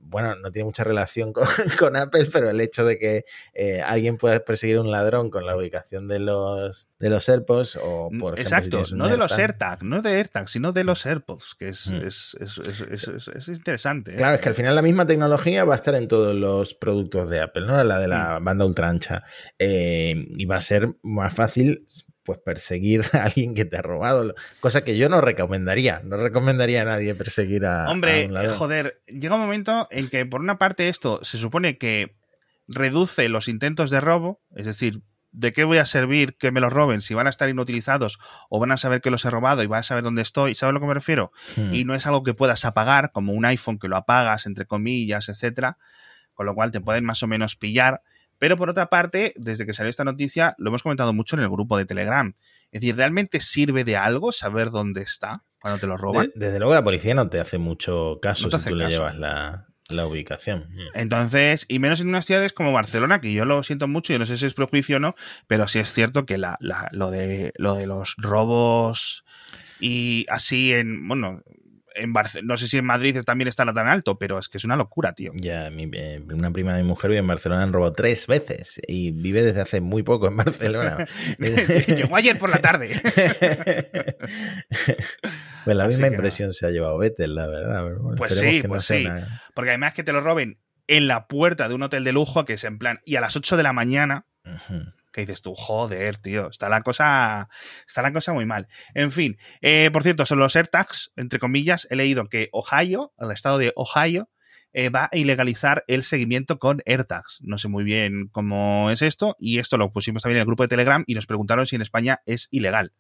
bueno, 0.10 0.36
no 0.36 0.52
tiene 0.52 0.66
mucha 0.66 0.84
relación 0.84 1.34
con, 1.80 1.96
Apple, 1.96 2.28
pero 2.32 2.50
el 2.50 2.60
hecho 2.62 2.84
de 2.86 2.98
que 2.98 3.26
eh, 3.54 3.82
alguien 3.82 4.18
pueda 4.18 4.40
perseguir 4.40 4.78
a 4.78 4.82
un 4.82 4.92
ladrón 4.92 5.30
con 5.30 5.46
la 5.46 5.56
ubicación 5.56 6.08
de 6.08 6.20
los, 6.20 6.90
de 7.00 7.10
los 7.10 7.30
AirPods 7.30 7.78
o 7.82 8.10
por 8.20 8.40
ejemplo, 8.40 8.80
Exacto, 8.80 8.96
no 8.96 9.08
de 9.08 9.18
los 9.18 9.32
AirTags, 9.32 9.84
no 9.84 10.02
de 10.02 10.10
AirTags, 10.10 10.52
sino 10.52 10.72
de 10.72 10.84
los 10.84 11.06
AirPods, 11.06 11.56
que 11.56 11.70
es, 11.70 11.92
mm. 11.92 12.08
es, 12.08 12.38
es, 12.40 13.48
interesante. 13.48 14.14
¿eh? 14.14 14.18
Claro, 14.18 14.36
es 14.36 14.42
que 14.42 14.50
al 14.50 14.56
final 14.56 14.76
la 14.76 14.82
misma 14.82 15.06
tecnología 15.06 15.64
va 15.64 15.76
a 15.76 15.78
estar 15.78 15.96
en 15.96 16.08
todos 16.08 16.36
los 16.36 16.74
productos 16.74 17.30
de 17.30 17.42
Apple, 17.42 17.66
¿no? 17.66 17.84
La 17.84 18.00
de 18.00 18.08
la 18.08 18.40
mm. 18.40 18.44
banda 18.44 18.66
ultra 18.66 18.90
ancha. 18.90 19.24
Eh, 19.58 20.28
y 20.36 20.46
va 20.46 20.58
a 20.58 20.62
ser 20.62 20.90
más 21.04 21.34
fácil 21.34 21.86
pues 22.30 22.38
perseguir 22.38 23.02
a 23.14 23.24
alguien 23.24 23.56
que 23.56 23.66
te 23.66 23.76
ha 23.76 23.82
robado. 23.82 24.36
Cosa 24.60 24.84
que 24.84 24.96
yo 25.00 25.10
no 25.10 25.20
recomendaría. 25.20 26.02
No 26.04 26.16
recomendaría 26.16 26.84
a 26.84 26.86
nadie 26.86 27.16
perseguir 27.16 27.66
a, 27.66 27.90
Hombre, 27.90 28.28
un 28.28 28.36
ladrón. 28.36 28.56
joder, 28.56 29.02
llega 29.08 29.34
un 29.34 29.42
momento 29.42 29.88
en 29.90 30.10
que 30.10 30.28
por 30.28 30.40
una 30.40 30.60
parte 30.60 30.90
esto 30.90 31.22
se 31.24 31.40
supone 31.40 31.80
que 31.80 32.16
reduce 32.68 33.28
los 33.30 33.48
intentos 33.48 33.90
de 33.90 34.00
robo, 34.00 34.44
es 34.56 34.68
decir, 34.68 35.02
¿de 35.32 35.52
qué 35.52 35.64
voy 35.64 35.80
a 35.80 35.88
servir 35.88 36.38
que 36.38 36.52
me 36.52 36.60
los 36.60 36.72
roben 36.72 37.02
si 37.02 37.16
van 37.16 37.26
a 37.26 37.32
estar 37.32 37.50
inutilizados 37.50 38.20
o 38.48 38.60
van 38.60 38.72
a 38.72 38.78
saber 38.78 39.02
que 39.02 39.10
los 39.10 39.26
he 39.26 39.32
robado 39.32 39.64
y 39.64 39.66
van 39.66 39.80
a 39.80 39.84
saber 39.84 40.04
dónde 40.04 40.22
estoy? 40.22 40.54
¿Sabes 40.54 40.70
a 40.70 40.74
lo 40.74 40.80
que 40.80 40.86
me 40.86 40.94
refiero? 40.94 41.32
Hmm. 41.56 41.74
Y 41.74 41.84
no 41.84 41.96
es 41.96 42.06
algo 42.06 42.22
que 42.22 42.36
puedas 42.36 42.64
apagar, 42.64 43.12
como 43.12 43.34
un 43.34 43.44
iPhone 43.46 43.80
que 43.80 43.88
lo 43.88 43.98
apagas, 43.98 44.46
entre 44.46 44.68
comillas, 44.68 45.30
etcétera, 45.30 45.80
con 46.36 46.46
lo 46.46 46.54
cual 46.54 46.70
te 46.70 46.80
pueden 46.80 47.06
más 47.06 47.24
o 47.24 47.28
menos 47.28 47.56
pillar. 47.56 48.04
Pero 48.40 48.58
por 48.58 48.70
otra 48.70 48.90
parte, 48.90 49.34
desde 49.36 49.66
que 49.66 49.74
salió 49.74 49.90
esta 49.90 50.06
noticia, 50.06 50.56
lo 50.58 50.70
hemos 50.70 50.82
comentado 50.82 51.14
mucho 51.14 51.36
en 51.36 51.44
el 51.44 51.50
grupo 51.50 51.78
de 51.78 51.86
Telegram. 51.86 52.34
Es 52.72 52.82
decir, 52.82 52.96
¿realmente 52.96 53.40
sirve 53.40 53.84
de 53.84 53.98
algo 53.98 54.32
saber 54.32 54.72
dónde 54.72 55.02
está 55.02 55.44
cuando 55.62 55.80
te 55.80 55.88
lo 55.88 55.98
roban? 55.98 56.32
desde 56.36 56.58
luego 56.58 56.74
la 56.74 56.84
policía 56.84 57.14
no 57.14 57.30
te 57.30 57.40
hace 57.40 57.58
mucho 57.58 58.20
caso 58.22 58.50
si 58.50 58.70
tú 58.70 58.76
le 58.76 58.90
llevas 58.90 59.18
la, 59.18 59.66
ubicación. 60.06 60.70
Mm. 60.70 60.88
Entonces, 60.94 61.66
y 61.68 61.80
menos 61.80 62.00
en 62.00 62.10
unas 62.10 62.26
ciudades 62.26 62.54
como 62.54 62.72
Barcelona, 62.72 63.20
que 63.22 63.34
yo 63.34 63.44
lo 63.44 63.64
siento 63.64 63.88
mucho, 63.88 64.14
yo 64.14 64.20
no 64.20 64.26
sé 64.26 64.38
si 64.38 64.46
es 64.46 64.54
prejuicio 64.54 64.98
o 64.98 65.00
no, 65.00 65.16
pero 65.48 65.68
sí 65.68 65.80
es 65.80 65.92
cierto 65.94 66.26
que 66.26 66.38
la, 66.38 66.58
lo, 66.92 67.10
de, 67.12 67.54
lo 67.58 67.74
de 67.74 67.88
los 67.88 68.16
robos 68.18 69.26
y 69.80 70.26
así 70.30 70.74
en, 70.74 71.08
bueno, 71.08 71.42
no 72.44 72.58
sé 72.58 72.68
si 72.68 72.78
en 72.78 72.86
Madrid 72.86 73.18
también 73.26 73.48
está 73.48 73.66
tan 73.74 73.88
alto, 73.88 74.18
pero 74.18 74.40
es 74.40 74.50
que 74.50 74.58
es 74.58 74.64
una 74.66 74.76
locura, 74.76 75.14
tío. 75.14 75.32
Ya, 75.36 75.68
eh, 75.68 76.22
una 76.32 76.52
prima 76.52 76.76
de 76.76 76.84
mi 76.84 76.88
mujer 76.88 77.10
vive 77.10 77.20
en 77.20 77.28
Barcelona, 77.28 77.64
han 77.64 77.74
robado 77.74 77.94
tres 77.94 78.28
veces 78.28 78.82
y 78.88 79.12
vive 79.12 79.44
desde 79.44 79.62
hace 79.62 79.82
muy 79.82 80.04
poco 80.04 80.28
en 80.28 80.38
Barcelona. 80.38 81.06
Llegó 81.88 82.16
ayer 82.16 82.38
por 82.38 82.50
la 82.50 82.60
tarde. 82.60 82.90
pues 85.66 85.78
la 85.78 85.88
misma 85.88 86.08
impresión 86.08 86.54
se 86.54 86.66
ha 86.66 86.70
llevado 86.72 86.98
Vettel, 86.98 87.36
la 87.36 87.48
verdad. 87.48 87.86
pues 88.18 88.38
sí, 88.38 88.64
pues 88.68 88.86
sí. 88.86 89.08
Porque 89.54 89.72
además 89.72 89.94
que 89.94 90.04
te 90.04 90.14
lo 90.14 90.22
roben 90.22 90.60
en 90.88 91.08
la 91.08 91.28
puerta 91.28 91.70
de 91.70 91.76
un 91.76 91.84
hotel 91.84 92.04
de 92.04 92.12
lujo, 92.12 92.46
que 92.46 92.54
es 92.54 92.64
en 92.64 92.80
plan, 92.80 93.00
y 93.06 93.16
a 93.16 93.22
las 93.22 93.36
8 93.36 93.58
de 93.58 93.64
la 93.64 93.74
mañana 93.74 94.26
que 95.12 95.22
dices 95.22 95.42
tú, 95.42 95.54
joder, 95.56 96.18
tío, 96.18 96.50
está 96.50 96.70
la 96.70 96.82
cosa, 96.82 97.50
está 97.88 98.02
la 98.02 98.14
cosa 98.14 98.34
muy 98.34 98.46
mal. 98.46 98.68
En 98.94 99.12
fin, 99.12 99.38
eh, 99.62 99.90
por 99.92 100.04
cierto, 100.04 100.26
son 100.26 100.40
los 100.40 100.56
AirTags, 100.56 101.12
entre 101.16 101.40
comillas, 101.40 101.88
he 101.90 101.96
leído 101.96 102.28
que 102.28 102.50
Ohio, 102.52 103.14
el 103.18 103.32
estado 103.32 103.58
de 103.58 103.74
Ohio, 103.76 104.30
eh, 104.72 104.90
va 104.90 105.10
a 105.12 105.18
ilegalizar 105.18 105.84
el 105.88 106.04
seguimiento 106.04 106.60
con 106.60 106.82
AirTags. 106.86 107.40
No 107.42 107.58
sé 107.58 107.68
muy 107.70 107.84
bien 107.84 108.28
cómo 108.32 108.92
es 108.92 109.02
esto, 109.02 109.36
y 109.40 109.60
esto 109.60 109.78
lo 109.78 109.92
pusimos 109.92 110.22
también 110.22 110.38
en 110.38 110.42
el 110.42 110.48
grupo 110.48 110.64
de 110.64 110.70
Telegram 110.70 111.04
y 111.08 111.16
nos 111.16 111.26
preguntaron 111.26 111.66
si 111.66 111.76
en 111.76 111.82
España 111.82 112.22
es 112.26 112.48
ilegal. 112.52 112.94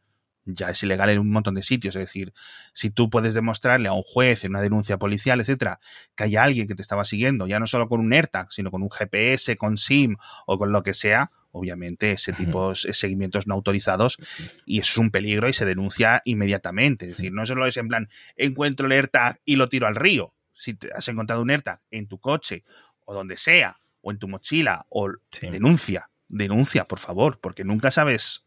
Ya 0.45 0.69
es 0.69 0.81
ilegal 0.81 1.09
en 1.09 1.19
un 1.19 1.29
montón 1.29 1.55
de 1.55 1.61
sitios, 1.61 1.95
es 1.95 2.01
decir, 2.01 2.33
si 2.73 2.89
tú 2.89 3.09
puedes 3.09 3.33
demostrarle 3.33 3.87
a 3.87 3.93
un 3.93 4.01
juez 4.01 4.43
en 4.45 4.51
una 4.51 4.61
denuncia 4.61 4.97
policial, 4.97 5.39
etcétera, 5.39 5.79
que 6.15 6.23
haya 6.23 6.43
alguien 6.43 6.67
que 6.67 6.75
te 6.75 6.81
estaba 6.81 7.05
siguiendo, 7.05 7.45
ya 7.45 7.59
no 7.59 7.67
solo 7.67 7.87
con 7.87 7.99
un 7.99 8.11
AirTag, 8.11 8.51
sino 8.51 8.71
con 8.71 8.81
un 8.81 8.89
GPS, 8.89 9.57
con 9.57 9.77
SIM 9.77 10.15
o 10.47 10.57
con 10.57 10.71
lo 10.71 10.81
que 10.81 10.93
sea, 10.93 11.31
obviamente 11.51 12.11
ese 12.11 12.33
tipo 12.33 12.71
de 12.71 12.93
seguimientos 12.93 13.47
no 13.47 13.55
autorizados 13.55 14.17
y 14.65 14.79
eso 14.79 14.91
es 14.91 14.97
un 14.97 15.11
peligro 15.11 15.49
y 15.49 15.53
se 15.53 15.65
denuncia 15.65 16.21
inmediatamente. 16.25 17.05
Es 17.05 17.17
decir, 17.17 17.33
no 17.33 17.45
solo 17.45 17.65
es 17.65 17.77
en 17.77 17.87
plan, 17.87 18.09
encuentro 18.35 18.85
el 18.85 18.93
AirTag 18.93 19.39
y 19.45 19.55
lo 19.55 19.69
tiro 19.69 19.87
al 19.87 19.95
río. 19.95 20.33
Si 20.53 20.73
te 20.73 20.89
has 20.93 21.07
encontrado 21.07 21.41
un 21.41 21.49
AirTag 21.49 21.81
en 21.91 22.07
tu 22.07 22.19
coche 22.19 22.63
o 23.05 23.13
donde 23.13 23.37
sea, 23.37 23.79
o 24.01 24.11
en 24.11 24.19
tu 24.19 24.27
mochila, 24.27 24.85
o 24.89 25.09
denuncia, 25.41 26.09
denuncia, 26.27 26.87
por 26.87 26.99
favor, 26.99 27.39
porque 27.41 27.63
nunca 27.63 27.91
sabes 27.91 28.45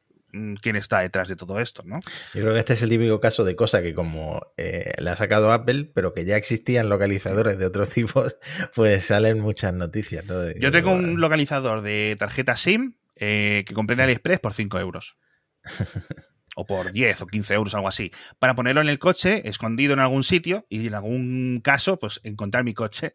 quién 0.61 0.77
está 0.77 1.01
detrás 1.01 1.29
de 1.29 1.37
todo 1.37 1.61
esto, 1.61 1.83
¿no? 1.85 2.01
Yo 2.35 2.43
creo 2.43 2.55
que 2.55 2.61
este 2.61 2.73
es 2.75 2.83
el 2.83 2.89
típico 2.89 3.21
caso 3.21 3.45
de 3.45 3.57
cosa 3.57 3.83
que 3.83 3.95
como 3.95 4.41
eh, 4.57 4.93
le 4.99 5.11
ha 5.11 5.17
sacado 5.17 5.53
Apple, 5.53 5.91
pero 5.95 6.15
que 6.15 6.25
ya 6.25 6.37
existían 6.37 6.89
localizadores 6.89 7.59
de 7.59 7.67
otros 7.67 7.91
tipos, 7.95 8.37
pues 8.75 9.07
salen 9.07 9.41
muchas 9.41 9.75
noticias. 9.75 10.25
¿no? 10.25 10.51
Yo 10.53 10.71
tengo 10.71 10.93
un 10.93 11.21
localizador 11.21 11.83
de 11.83 12.17
tarjeta 12.19 12.57
SIM 12.57 12.95
eh, 13.17 13.65
que 13.67 13.75
compré 13.75 13.95
en 13.95 14.03
AliExpress 14.03 14.41
por 14.41 14.55
5 14.55 14.79
euros. 14.81 15.17
o 16.55 16.67
por 16.67 16.93
10 16.93 17.23
o 17.23 17.27
15 17.27 17.55
euros, 17.55 17.75
algo 17.75 17.89
así, 17.89 18.13
para 18.39 18.55
ponerlo 18.55 18.81
en 18.81 18.89
el 18.89 18.99
coche, 18.99 19.49
escondido 19.49 19.95
en 19.95 20.01
algún 20.01 20.23
sitio, 20.23 20.67
y 20.69 20.87
en 20.87 20.95
algún 20.95 21.61
caso, 21.63 21.99
pues 21.99 22.21
encontrar 22.25 22.65
mi 22.65 22.75
coche. 22.75 23.15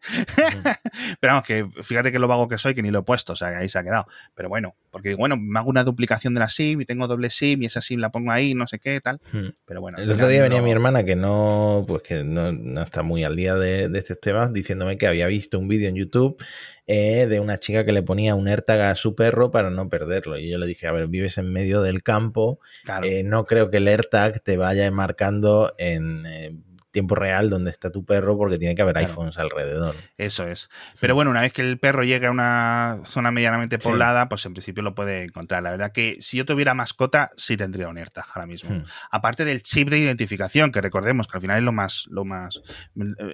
Pero 1.20 1.32
vamos, 1.34 1.46
que 1.46 1.66
fíjate 1.82 2.10
que 2.10 2.18
lo 2.18 2.28
vago 2.28 2.48
que 2.48 2.58
soy, 2.58 2.74
que 2.74 2.82
ni 2.82 2.90
lo 2.90 3.00
he 3.00 3.02
puesto, 3.02 3.34
o 3.34 3.36
sea, 3.36 3.50
que 3.50 3.56
ahí 3.56 3.68
se 3.68 3.78
ha 3.78 3.84
quedado. 3.84 4.06
Pero 4.34 4.48
bueno, 4.48 4.74
porque 4.90 5.14
bueno, 5.14 5.36
me 5.36 5.58
hago 5.58 5.70
una 5.70 5.84
duplicación 5.84 6.34
de 6.34 6.40
la 6.40 6.48
SIM 6.48 6.80
y 6.80 6.84
tengo 6.84 7.06
doble 7.06 7.30
SIM 7.30 7.62
y 7.62 7.66
esa 7.66 7.80
SIM 7.80 8.00
la 8.00 8.10
pongo 8.10 8.32
ahí, 8.32 8.54
no 8.54 8.66
sé 8.66 8.78
qué, 8.78 9.00
tal. 9.00 9.20
Pero 9.64 9.80
bueno. 9.80 9.98
El 9.98 10.10
otro 10.10 10.28
día 10.28 10.42
venía 10.42 10.60
mi 10.60 10.70
hermana 10.70 11.04
que 11.04 11.16
no, 11.16 11.84
pues 11.86 12.02
que 12.02 12.24
no, 12.24 12.82
está 12.82 13.02
muy 13.02 13.24
al 13.24 13.36
día 13.36 13.54
de, 13.54 13.88
de 13.88 13.98
estos 13.98 14.20
temas, 14.20 14.52
diciéndome 14.52 14.98
que 14.98 15.06
había 15.06 15.26
visto 15.26 15.58
un 15.58 15.68
vídeo 15.68 15.88
en 15.88 15.96
YouTube 15.96 16.42
eh, 16.90 17.26
de 17.26 17.38
una 17.38 17.58
chica 17.58 17.84
que 17.84 17.92
le 17.92 18.02
ponía 18.02 18.34
un 18.34 18.48
AirTag 18.48 18.80
a 18.80 18.94
su 18.94 19.14
perro 19.14 19.50
para 19.50 19.68
no 19.68 19.90
perderlo. 19.90 20.38
Y 20.38 20.48
yo 20.48 20.56
le 20.56 20.66
dije, 20.66 20.86
a 20.86 20.92
ver, 20.92 21.06
vives 21.06 21.36
en 21.36 21.52
medio 21.52 21.82
del 21.82 22.02
campo, 22.02 22.60
eh, 23.02 23.22
no 23.24 23.44
creo 23.44 23.70
que 23.70 23.76
el 23.76 23.88
AirTag 23.88 24.42
te 24.42 24.56
vaya 24.56 24.90
marcando 24.90 25.74
en 25.76 26.24
eh, 26.24 26.56
tiempo 26.98 27.14
real 27.14 27.48
donde 27.48 27.70
está 27.70 27.92
tu 27.92 28.04
perro 28.04 28.36
porque 28.36 28.58
tiene 28.58 28.74
que 28.74 28.82
haber 28.82 28.98
iPhones 28.98 29.38
alrededor. 29.38 29.94
Eso 30.16 30.48
es. 30.48 30.68
Pero 31.00 31.14
bueno, 31.14 31.30
una 31.30 31.42
vez 31.42 31.52
que 31.52 31.62
el 31.62 31.78
perro 31.78 32.02
llegue 32.02 32.26
a 32.26 32.32
una 32.32 33.02
zona 33.06 33.30
medianamente 33.30 33.78
poblada, 33.78 34.28
pues 34.28 34.44
en 34.46 34.54
principio 34.54 34.82
lo 34.82 34.96
puede 34.96 35.22
encontrar. 35.22 35.62
La 35.62 35.70
verdad 35.70 35.92
que 35.92 36.18
si 36.20 36.38
yo 36.38 36.44
tuviera 36.44 36.74
mascota, 36.74 37.30
sí 37.36 37.56
tendría 37.56 37.88
un 37.88 37.98
AirTag 37.98 38.26
ahora 38.34 38.46
mismo. 38.46 38.70
Hmm. 38.70 38.82
Aparte 39.12 39.44
del 39.44 39.62
chip 39.62 39.90
de 39.90 40.00
identificación, 40.00 40.72
que 40.72 40.80
recordemos 40.80 41.28
que 41.28 41.36
al 41.36 41.40
final 41.40 41.58
es 41.58 41.62
lo 41.62 41.72
más, 41.72 42.08
lo 42.10 42.24
más. 42.24 42.60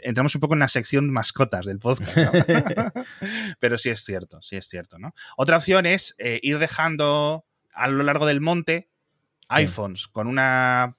Entramos 0.03 0.35
un 0.35 0.42
poco 0.42 0.53
en 0.53 0.61
la 0.61 0.68
sección 0.68 1.11
mascotas 1.11 1.64
del 1.64 1.79
podcast, 1.79 2.14
Pero 3.61 3.79
sí 3.79 3.88
es 3.88 4.05
cierto, 4.05 4.42
sí 4.42 4.57
es 4.57 4.68
cierto, 4.68 4.98
¿no? 4.98 5.14
Otra 5.38 5.57
opción 5.57 5.87
es 5.87 6.14
eh, 6.18 6.38
ir 6.42 6.59
dejando 6.59 7.46
a 7.72 7.88
lo 7.88 8.03
largo 8.03 8.27
del 8.27 8.42
monte 8.42 8.90
iPhones 9.48 10.07
con 10.09 10.27
una 10.27 10.98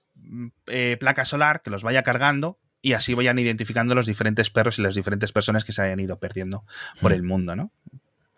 eh, 0.67 0.97
placa 0.99 1.25
solar 1.25 1.61
que 1.61 1.69
los 1.69 1.83
vaya 1.83 2.03
cargando 2.03 2.59
y 2.81 2.93
así 2.93 3.13
vayan 3.13 3.39
identificando 3.39 3.95
los 3.95 4.05
diferentes 4.05 4.49
perros 4.49 4.79
y 4.79 4.81
las 4.81 4.95
diferentes 4.95 5.31
personas 5.31 5.65
que 5.65 5.71
se 5.71 5.81
hayan 5.81 5.99
ido 5.99 6.19
perdiendo 6.19 6.65
por 7.01 7.11
hmm. 7.11 7.15
el 7.15 7.23
mundo, 7.23 7.55
¿no? 7.55 7.71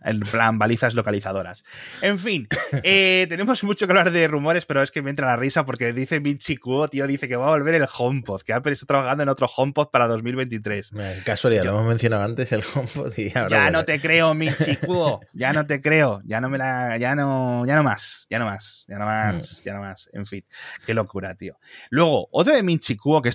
En 0.08 0.22
plan, 0.22 0.58
balizas 0.58 0.94
localizadoras. 0.94 1.64
En 2.02 2.18
fin, 2.18 2.48
eh, 2.84 3.26
tenemos 3.30 3.64
mucho 3.64 3.86
que 3.86 3.92
hablar 3.92 4.12
de 4.12 4.28
rumores, 4.28 4.66
pero 4.66 4.82
es 4.82 4.90
que 4.90 5.02
me 5.02 5.10
entra 5.10 5.28
la 5.28 5.36
risa 5.36 5.66
porque 5.66 5.92
dice 5.92 6.22
Minchi 6.22 6.56
Kuo, 6.56 6.88
tío, 6.88 7.06
dice 7.08 7.28
que 7.28 7.36
va 7.36 7.48
a 7.48 7.50
volver 7.50 7.76
el 7.76 7.86
HomePod, 7.86 8.42
que 8.42 8.54
Apple 8.54 8.72
está 8.72 8.86
trabajando 8.86 9.24
en 9.24 9.30
otro 9.30 9.50
HomePod 9.54 9.90
para 9.90 10.08
2023. 10.08 10.92
Casualidad, 11.26 11.64
lo 11.66 11.72
hemos 11.72 11.88
mencionado 11.88 12.24
antes, 12.24 12.52
el 12.54 12.64
HomePod 12.74 13.14
y 13.18 13.38
ahora 13.38 13.50
Ya 13.50 13.72
no 13.72 13.84
te 13.84 14.00
creo, 14.00 14.34
Kuo, 14.86 15.20
ya 15.34 15.52
no 15.52 15.66
te 15.66 15.82
creo, 15.82 16.22
ya 16.24 16.40
no 16.40 16.50
me 16.50 16.58
la, 16.58 16.98
ya 16.98 17.14
no, 17.14 17.66
ya 17.66 17.76
no 17.76 17.84
más, 17.84 18.26
ya 18.30 18.40
no 18.40 18.46
más, 18.46 18.86
ya 18.88 18.98
no 18.98 19.06
más, 19.06 19.60
mm. 19.60 19.66
ya 19.66 19.74
no 19.74 19.82
más. 19.82 20.10
En 20.14 20.26
fin, 20.26 20.46
qué 20.86 20.94
locura, 20.94 21.36
tío. 21.36 21.60
Luego, 21.90 22.30
otro 22.32 22.54
de 22.54 22.80
Kuo, 23.02 23.22
que 23.22 23.32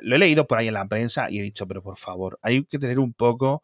lo 0.00 0.16
he 0.16 0.18
leído 0.18 0.46
por 0.46 0.58
ahí 0.58 0.68
en 0.68 0.74
la 0.74 0.86
prensa 0.86 1.30
y 1.30 1.40
he 1.40 1.42
dicho, 1.42 1.66
pero 1.66 1.82
por 1.82 1.98
favor, 1.98 2.38
hay 2.42 2.64
que 2.64 2.78
tener 2.78 2.98
un 2.98 3.12
poco 3.12 3.62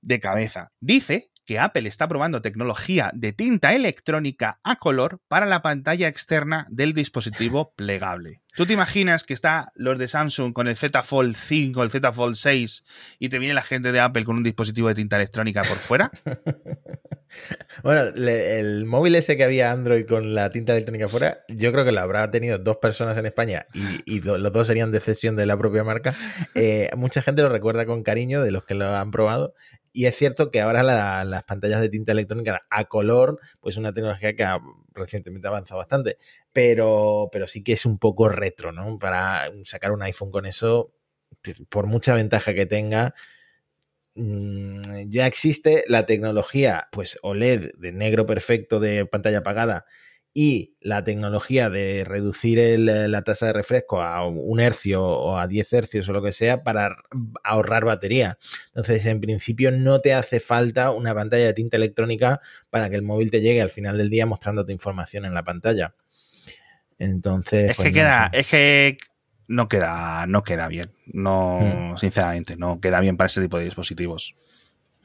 de 0.00 0.20
cabeza. 0.20 0.72
Dice 0.80 1.30
que 1.44 1.58
Apple 1.58 1.88
está 1.88 2.08
probando 2.08 2.42
tecnología 2.42 3.10
de 3.14 3.32
tinta 3.32 3.74
electrónica 3.74 4.60
a 4.62 4.76
color 4.76 5.20
para 5.28 5.46
la 5.46 5.62
pantalla 5.62 6.08
externa 6.08 6.66
del 6.70 6.94
dispositivo 6.94 7.74
plegable. 7.74 8.43
¿Tú 8.54 8.66
te 8.66 8.72
imaginas 8.72 9.24
que 9.24 9.34
está 9.34 9.72
los 9.74 9.98
de 9.98 10.06
Samsung 10.06 10.52
con 10.52 10.68
el 10.68 10.76
Z 10.76 11.02
Fold 11.02 11.34
5, 11.34 11.82
el 11.82 11.90
Z 11.90 12.12
Fold 12.12 12.36
6 12.36 12.84
y 13.18 13.28
te 13.28 13.40
viene 13.40 13.52
la 13.52 13.62
gente 13.62 13.90
de 13.90 13.98
Apple 13.98 14.24
con 14.24 14.36
un 14.36 14.44
dispositivo 14.44 14.86
de 14.86 14.94
tinta 14.94 15.16
electrónica 15.16 15.62
por 15.62 15.78
fuera? 15.78 16.12
bueno, 17.82 18.02
el 18.14 18.84
móvil 18.84 19.16
ese 19.16 19.36
que 19.36 19.42
había 19.42 19.72
Android 19.72 20.06
con 20.06 20.34
la 20.34 20.50
tinta 20.50 20.72
electrónica 20.72 21.08
fuera, 21.08 21.40
yo 21.48 21.72
creo 21.72 21.84
que 21.84 21.90
lo 21.90 22.00
habrá 22.00 22.30
tenido 22.30 22.58
dos 22.58 22.76
personas 22.76 23.16
en 23.18 23.26
España 23.26 23.66
y, 24.06 24.20
los 24.20 24.52
dos 24.52 24.68
serían 24.68 24.92
de 24.92 25.00
cesión 25.00 25.34
de 25.34 25.46
la 25.46 25.58
propia 25.58 25.84
marca. 25.84 26.14
Eh, 26.56 26.88
mucha 26.96 27.20
gente 27.20 27.42
lo 27.42 27.48
recuerda 27.48 27.84
con 27.84 28.02
cariño 28.02 28.42
de 28.42 28.52
los 28.52 28.64
que 28.64 28.74
lo 28.74 28.86
han 28.94 29.10
probado 29.10 29.54
y 29.92 30.06
es 30.06 30.16
cierto 30.16 30.50
que 30.50 30.60
ahora 30.60 30.82
las 30.82 31.42
pantallas 31.44 31.80
de 31.80 31.88
tinta 31.88 32.12
electrónica 32.12 32.62
a 32.70 32.84
color, 32.84 33.38
pues 33.60 33.74
es 33.74 33.78
una 33.78 33.92
tecnología 33.92 34.34
que 34.34 34.44
ha 34.44 34.58
recientemente 34.94 35.48
avanzado 35.48 35.78
bastante, 35.78 36.18
pero, 36.52 37.28
pero 37.32 37.48
sí 37.48 37.62
que 37.62 37.72
es 37.72 37.86
un 37.86 37.98
poco 37.98 38.28
retro, 38.28 38.72
¿no? 38.72 38.98
Para 38.98 39.50
sacar 39.64 39.92
un 39.92 40.02
iPhone 40.02 40.30
con 40.30 40.46
eso, 40.46 40.92
por 41.68 41.86
mucha 41.86 42.14
ventaja 42.14 42.54
que 42.54 42.66
tenga, 42.66 43.14
mm, 44.14 45.08
ya 45.08 45.26
existe 45.26 45.84
la 45.88 46.06
tecnología, 46.06 46.88
pues 46.92 47.18
OLED 47.22 47.72
de 47.76 47.92
negro 47.92 48.26
perfecto 48.26 48.80
de 48.80 49.06
pantalla 49.06 49.38
apagada 49.38 49.86
y 50.36 50.74
la 50.80 51.04
tecnología 51.04 51.70
de 51.70 52.04
reducir 52.04 52.58
la 52.80 53.22
tasa 53.22 53.46
de 53.46 53.52
refresco 53.52 54.02
a 54.02 54.26
un 54.26 54.58
hercio 54.58 55.06
o 55.06 55.38
a 55.38 55.46
10 55.46 55.72
hercios 55.72 56.08
o 56.08 56.12
lo 56.12 56.24
que 56.24 56.32
sea 56.32 56.64
para 56.64 56.96
ahorrar 57.44 57.84
batería. 57.84 58.38
Entonces, 58.66 59.06
en 59.06 59.20
principio, 59.20 59.70
no 59.70 60.00
te 60.00 60.12
hace 60.12 60.40
falta 60.40 60.90
una 60.90 61.14
pantalla 61.14 61.46
de 61.46 61.52
tinta 61.52 61.76
electrónica 61.76 62.40
para 62.68 62.90
que 62.90 62.96
el 62.96 63.02
móvil 63.02 63.30
te 63.30 63.40
llegue 63.40 63.62
al 63.62 63.70
final 63.70 63.96
del 63.96 64.10
día 64.10 64.26
mostrándote 64.26 64.72
información 64.72 65.24
en 65.24 65.34
la 65.34 65.44
pantalla. 65.44 65.94
Entonces. 66.98 67.70
Es 67.70 67.76
que 67.76 67.82
pues, 67.84 67.94
queda, 67.94 68.28
es 68.32 68.48
que 68.48 68.98
no 69.46 69.68
queda, 69.68 70.26
no 70.26 70.42
queda 70.42 70.66
bien. 70.66 70.90
No, 71.06 71.60
hmm. 71.60 71.96
sinceramente, 71.96 72.56
no 72.56 72.80
queda 72.80 72.98
bien 72.98 73.16
para 73.16 73.26
ese 73.26 73.40
tipo 73.40 73.58
de 73.58 73.66
dispositivos. 73.66 74.34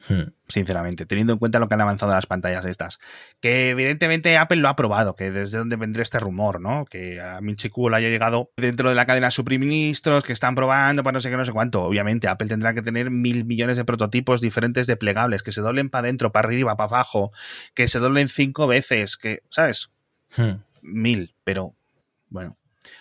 Hmm. 0.08 0.32
Sinceramente, 0.48 1.06
teniendo 1.06 1.34
en 1.34 1.38
cuenta 1.38 1.58
lo 1.58 1.68
que 1.68 1.74
han 1.74 1.80
avanzado 1.80 2.12
las 2.12 2.26
pantallas 2.26 2.64
estas. 2.64 2.98
Que 3.40 3.70
evidentemente 3.70 4.36
Apple 4.36 4.58
lo 4.58 4.68
ha 4.68 4.76
probado, 4.76 5.14
que 5.14 5.30
desde 5.30 5.58
donde 5.58 5.76
vendría 5.76 6.02
este 6.02 6.18
rumor, 6.18 6.60
¿no? 6.60 6.86
Que 6.86 7.20
a 7.20 7.40
Minchiku 7.40 7.90
le 7.90 7.96
haya 7.96 8.08
llegado 8.08 8.50
dentro 8.56 8.88
de 8.88 8.94
la 8.94 9.06
cadena 9.06 9.28
de 9.28 9.32
suministros, 9.32 10.24
que 10.24 10.32
están 10.32 10.54
probando 10.54 11.02
para 11.02 11.14
no 11.14 11.20
sé 11.20 11.30
qué, 11.30 11.36
no 11.36 11.44
sé 11.44 11.52
cuánto. 11.52 11.82
Obviamente, 11.82 12.28
Apple 12.28 12.48
tendrá 12.48 12.74
que 12.74 12.82
tener 12.82 13.10
mil 13.10 13.44
millones 13.44 13.76
de 13.76 13.84
prototipos 13.84 14.40
diferentes 14.40 14.86
de 14.86 14.96
plegables, 14.96 15.42
que 15.42 15.52
se 15.52 15.60
doblen 15.60 15.90
para 15.90 16.06
adentro, 16.06 16.32
para 16.32 16.48
arriba, 16.48 16.76
para 16.76 16.88
abajo, 16.88 17.30
que 17.74 17.86
se 17.86 17.98
doblen 17.98 18.28
cinco 18.28 18.66
veces, 18.66 19.16
que, 19.16 19.42
¿sabes? 19.50 19.90
Hmm. 20.36 20.62
Mil, 20.82 21.34
pero 21.44 21.74
bueno, 22.30 22.56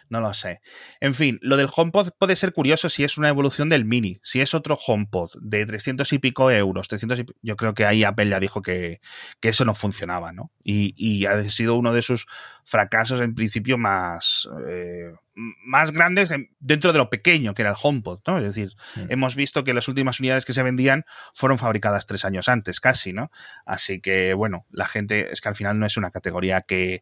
no 0.10 0.22
lo 0.22 0.34
sé. 0.34 0.62
En 1.00 1.14
fin, 1.14 1.40
lo 1.42 1.58
del 1.58 1.70
HomePod 1.74 2.12
puede 2.18 2.36
ser 2.36 2.54
curioso 2.54 2.90
si 2.90 3.04
es 3.04 3.18
una 3.18 3.30
evolución 3.30 3.70
del 3.70 3.86
Mini. 3.86 4.20
Si 4.24 4.42
es 4.42 4.54
otro 4.54 4.76
HomePod 4.76 5.32
de 5.42 5.66
300 5.66 6.12
y 6.14 6.20
pico 6.20 6.52
euros, 6.52 6.88
300 6.88 7.24
yo 7.42 7.56
creo 7.56 7.74
que 7.74 7.86
ahí 7.86 8.04
Apple 8.04 8.30
ya 8.30 8.40
dijo 8.40 8.62
que, 8.62 9.00
eso 9.42 9.66
no 9.66 9.74
funcionaba, 9.74 10.32
¿no? 10.32 10.52
Y, 10.64 11.26
ha 11.26 11.44
sido 11.46 11.76
uno 11.76 11.94
de 11.94 12.02
sus 12.02 12.28
fracasos 12.64 13.22
en 13.22 13.34
principio 13.34 13.78
más, 13.78 14.48
eh, 14.68 15.12
más 15.34 15.92
grandes 15.92 16.30
dentro 16.60 16.92
de 16.92 17.00
lo 17.00 17.10
pequeño 17.10 17.54
que 17.54 17.64
era 17.64 17.72
el 17.72 17.78
HomePod, 17.82 18.20
¿no? 18.28 18.38
Es 18.38 18.44
decir, 18.44 18.74
mm. 18.96 19.06
hemos 19.10 19.36
visto 19.36 19.64
que 19.64 19.74
las 19.74 19.88
últimas 19.88 20.20
unidades 20.20 20.46
que 20.46 20.54
se 20.54 20.64
vendían 20.64 21.06
fueron 21.34 21.58
fabricadas 21.58 22.06
tres 22.06 22.26
años 22.26 22.48
antes, 22.48 22.80
casi, 22.80 23.14
¿no? 23.14 23.32
Así 23.66 24.02
que, 24.02 24.34
bueno, 24.34 24.66
la 24.72 24.86
gente 24.86 25.32
es 25.32 25.42
que 25.42 25.50
al 25.50 25.56
final 25.56 25.80
no 25.80 25.86
es 25.86 25.98
una 25.98 26.12
categoría 26.12 26.62
que, 26.62 27.02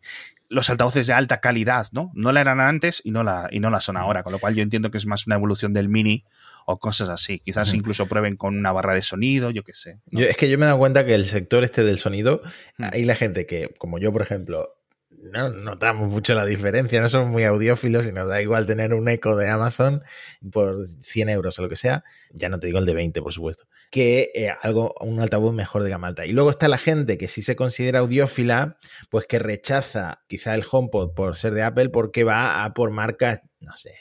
los 0.50 0.70
altavoces 0.70 1.08
de 1.08 1.14
alta 1.14 1.40
calidad, 1.40 1.88
¿no? 1.92 2.12
No 2.14 2.32
la 2.32 2.42
eran 2.42 2.60
antes 2.60 3.02
y 3.04 3.12
no 3.12 3.24
la, 3.24 3.50
y 3.52 3.60
no 3.60 3.70
la 3.70 3.80
son 3.80 3.98
ahora, 3.98 4.24
con 4.24 4.32
lo 4.32 4.40
cual 4.40 4.56
yo 4.56 4.64
entiendo 4.64 4.92
que 4.92 4.98
es 4.98 5.06
más 5.06 5.28
una 5.28 5.36
evolución 5.36 5.74
del 5.74 5.90
mini 5.90 6.24
o 6.66 6.80
cosas 6.80 7.10
así. 7.10 7.40
Quizás 7.40 7.74
incluso 7.74 8.08
prueben 8.08 8.36
con 8.36 8.58
una 8.58 8.72
barra 8.72 8.94
de 8.94 9.02
sonido, 9.02 9.52
yo 9.52 9.64
qué 9.64 9.74
sé. 9.74 10.00
es 10.12 10.38
que 10.38 10.50
yo 10.50 10.58
me 10.58 10.66
he 10.66 10.68
dado 10.68 10.80
cuenta 10.80 11.06
que 11.06 11.16
el 11.16 11.26
sector 11.26 11.64
este 11.64 11.84
del 11.84 11.98
sonido, 11.98 12.42
hay 12.78 13.06
la 13.06 13.16
gente 13.16 13.46
que, 13.46 13.74
como 13.78 14.00
yo, 14.00 14.12
por 14.12 14.22
ejemplo, 14.22 14.77
no 15.18 15.50
notamos 15.50 16.10
mucho 16.10 16.34
la 16.36 16.46
diferencia, 16.46 17.02
no 17.02 17.10
somos 17.10 17.30
muy 17.30 17.44
audiófilos 17.44 18.08
y 18.08 18.12
nos 18.12 18.28
da 18.28 18.42
igual 18.42 18.68
tener 18.68 18.94
un 18.94 19.08
eco 19.10 19.36
de 19.36 19.50
Amazon 19.50 20.04
por 20.52 20.76
100 20.88 21.30
euros 21.30 21.58
o 21.58 21.64
lo 21.64 21.70
que 21.70 21.76
sea, 21.76 22.04
ya 22.32 22.50
no 22.50 22.60
te 22.60 22.68
digo 22.68 22.80
el 22.80 22.86
de 22.86 22.94
20, 22.94 23.22
por 23.22 23.34
supuesto, 23.34 23.66
que 23.90 24.32
eh, 24.34 24.52
algo, 24.62 24.94
un 25.02 25.20
altavoz 25.20 25.54
mejor 25.54 25.84
de 25.84 25.90
gama. 25.90 26.14
Y 26.26 26.32
luego 26.32 26.50
está 26.50 26.68
la 26.68 26.78
gente 26.78 27.18
que 27.18 27.28
sí 27.28 27.42
se 27.42 27.56
considera 27.56 28.00
audiófila, 28.00 28.78
pues 29.10 29.28
que 29.28 29.40
rechaza 29.40 30.24
quizá 30.28 30.56
el 30.56 30.66
HomePod 30.70 31.14
por 31.14 31.36
ser 31.36 31.54
de 31.54 31.64
Apple 31.64 31.90
porque 31.90 32.24
va 32.24 32.64
a 32.64 32.74
por 32.74 32.92
marcas, 32.92 33.42
no 33.60 33.76
sé, 33.76 33.94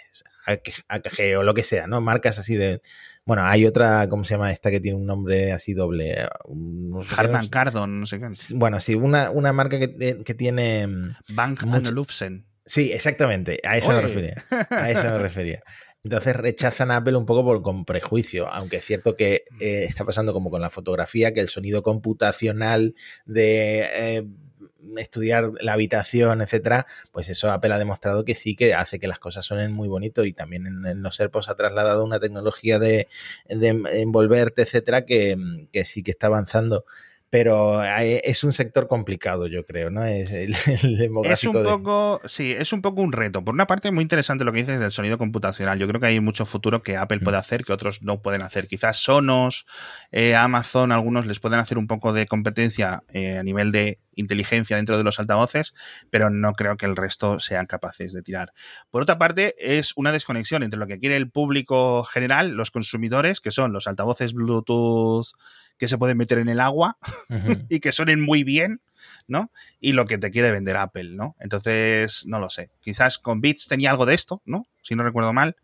AKG 0.89 1.39
o 1.39 1.43
lo 1.43 1.55
que 1.55 1.63
sea, 1.63 1.87
¿no? 1.87 2.01
Marcas 2.01 2.39
así 2.39 2.57
de 2.57 2.81
bueno, 3.27 3.45
hay 3.45 3.67
otra, 3.67 4.09
¿cómo 4.09 4.23
se 4.23 4.35
llama 4.35 4.53
esta 4.53 4.71
que 4.71 4.79
tiene 4.79 4.97
un 4.97 5.05
nombre 5.05 5.51
así 5.51 5.75
doble? 5.75 6.29
Harman 7.17 7.49
Kardon, 7.49 7.99
no 7.99 8.07
sé 8.07 8.21
qué. 8.21 8.29
Bueno, 8.55 8.81
sí, 8.81 8.95
una, 8.95 9.31
una 9.31 9.53
marca 9.53 9.81
que, 9.81 9.97
eh, 9.99 10.23
que 10.25 10.35
tiene. 10.35 10.87
Mm, 10.87 11.17
Bank 11.35 11.63
Lufsen. 11.91 12.47
Sí, 12.65 12.93
exactamente. 12.93 13.59
A 13.65 13.77
eso 13.77 13.93
me 13.93 14.01
refería. 14.01 14.45
A 14.71 14.91
eso 14.91 15.05
me 15.11 15.19
refería. 15.19 15.61
Entonces 16.05 16.37
rechazan 16.37 16.93
a 16.93 16.99
Apple 16.99 17.17
un 17.17 17.27
poco 17.27 17.43
por, 17.43 17.63
con 17.63 17.85
prejuicio, 17.85 18.47
aunque 18.47 18.77
es 18.77 18.85
cierto 18.85 19.17
que 19.17 19.43
eh, 19.59 19.85
está 19.89 20.05
pasando 20.05 20.33
como 20.33 20.51
con 20.51 20.61
la 20.61 20.71
fotografía, 20.71 21.35
que 21.35 21.41
el 21.41 21.49
sonido 21.49 21.83
computacional 21.83 22.95
de 23.25 23.89
eh, 23.93 24.27
estudiar 24.97 25.51
la 25.61 25.73
habitación, 25.75 26.41
etcétera, 26.43 26.87
pues 27.13 27.29
eso 27.29 27.51
Apple 27.51 27.75
ha 27.75 27.79
demostrado 27.79 28.25
que 28.25 28.35
sí 28.35 28.55
que 28.57 28.75
hace 28.75 28.99
que 28.99 29.09
las 29.09 29.19
cosas 29.19 29.45
suenen 29.45 29.73
muy 29.73 29.89
bonito 29.89 30.25
y 30.25 30.33
también 30.33 30.67
en, 30.67 31.03
los 31.03 31.19
AirPods 31.21 31.49
ha 31.49 31.55
trasladado 31.57 32.05
una 32.05 32.21
tecnología 32.21 32.79
de, 32.79 33.09
envolverte, 33.49 34.63
etcétera, 34.63 35.05
que 35.05 35.37
sí 35.85 36.03
que 36.03 36.11
está 36.11 36.29
avanzando 36.29 36.85
pero 37.29 37.83
es 37.83 38.45
un 38.45 38.53
sector 38.53 38.87
complicado, 38.87 39.49
yo 39.49 39.65
creo, 39.65 39.91
¿no? 39.91 40.05
Es 40.05 40.31
el, 40.31 40.55
Es 41.25 41.45
un 41.45 41.63
poco, 41.65 42.21
sí, 42.25 42.53
es 42.53 42.73
un 42.73 42.83
poco 42.83 43.03
un 43.03 43.13
reto. 43.13 43.45
Por 43.45 43.55
una 43.55 43.67
parte, 43.67 43.91
muy 43.91 44.03
interesante 44.03 44.45
lo 44.45 44.53
que 44.53 44.61
dices 44.61 44.79
del 44.79 44.93
sonido 44.93 45.19
computacional. 45.19 45.79
Yo 45.79 45.89
creo 45.89 46.01
que 46.01 46.07
hay 46.07 46.21
mucho 46.21 46.47
futuro 46.47 46.83
que 46.83 46.97
Apple 46.97 47.21
puede 47.21 47.37
mm. 47.37 47.41
hacer 47.41 47.65
que 47.65 47.73
otros 47.73 48.03
no 48.03 48.23
pueden 48.23 48.43
hacer. 48.43 48.69
Quizás 48.69 48.99
Sonos, 48.99 49.67
eh, 50.13 50.37
Amazon, 50.37 50.93
algunos 50.93 51.27
les 51.27 51.41
pueden 51.41 51.59
hacer 51.59 51.79
un 51.79 51.89
poco 51.89 52.13
de 52.13 52.27
competencia 52.27 53.03
eh, 53.09 53.39
a 53.39 53.43
nivel 53.43 53.73
de 53.73 53.99
inteligencia 54.13 54.77
dentro 54.77 54.97
de 54.97 55.05
los 55.05 55.19
altavoces, 55.19 55.75
pero 56.11 56.31
no 56.31 56.53
creo 56.55 56.77
que 56.77 56.87
el 56.87 56.97
resto 56.97 57.39
sean 57.41 57.67
capaces 57.67 58.13
de 58.13 58.23
tirar. 58.23 58.53
Por 58.91 59.03
otra 59.03 59.19
parte, 59.19 59.55
es 59.59 59.93
una 59.97 60.13
desconexión 60.13 60.63
entre 60.63 60.79
lo 60.79 60.87
que 60.87 60.99
quiere 60.99 61.17
el 61.17 61.31
público 61.31 62.05
general, 62.05 62.53
los 62.53 62.71
consumidores, 62.71 63.41
que 63.41 63.51
son 63.51 63.73
los 63.73 63.87
altavoces 63.87 64.33
Bluetooth 64.33 65.35
que 65.79 65.89
se 65.89 65.99
pueden 65.99 66.17
meter 66.17 66.39
en 66.39 66.49
el 66.49 66.61
agua 66.61 66.99
y 67.69 67.81
que 67.81 67.93
suenen 67.93 68.21
muy 68.21 68.45
bien, 68.45 68.81
¿no? 69.29 69.51
Y 69.81 69.93
lo 69.93 70.07
que 70.07 70.19
te 70.19 70.31
quiere 70.31 70.51
vender 70.51 70.77
Apple, 70.77 71.11
¿no? 71.11 71.37
Entonces, 71.41 72.25
no 72.27 72.39
lo 72.39 72.49
sé. 72.49 72.71
Quizás 72.81 73.19
con 73.19 73.41
Beats 73.41 73.69
tenía 73.69 73.91
algo 73.91 74.07
de 74.07 74.15
esto, 74.15 74.43
¿no? 74.45 74.67
Si 74.83 74.95
no 74.95 75.03
recuerdo 75.03 75.33
mal, 75.33 75.57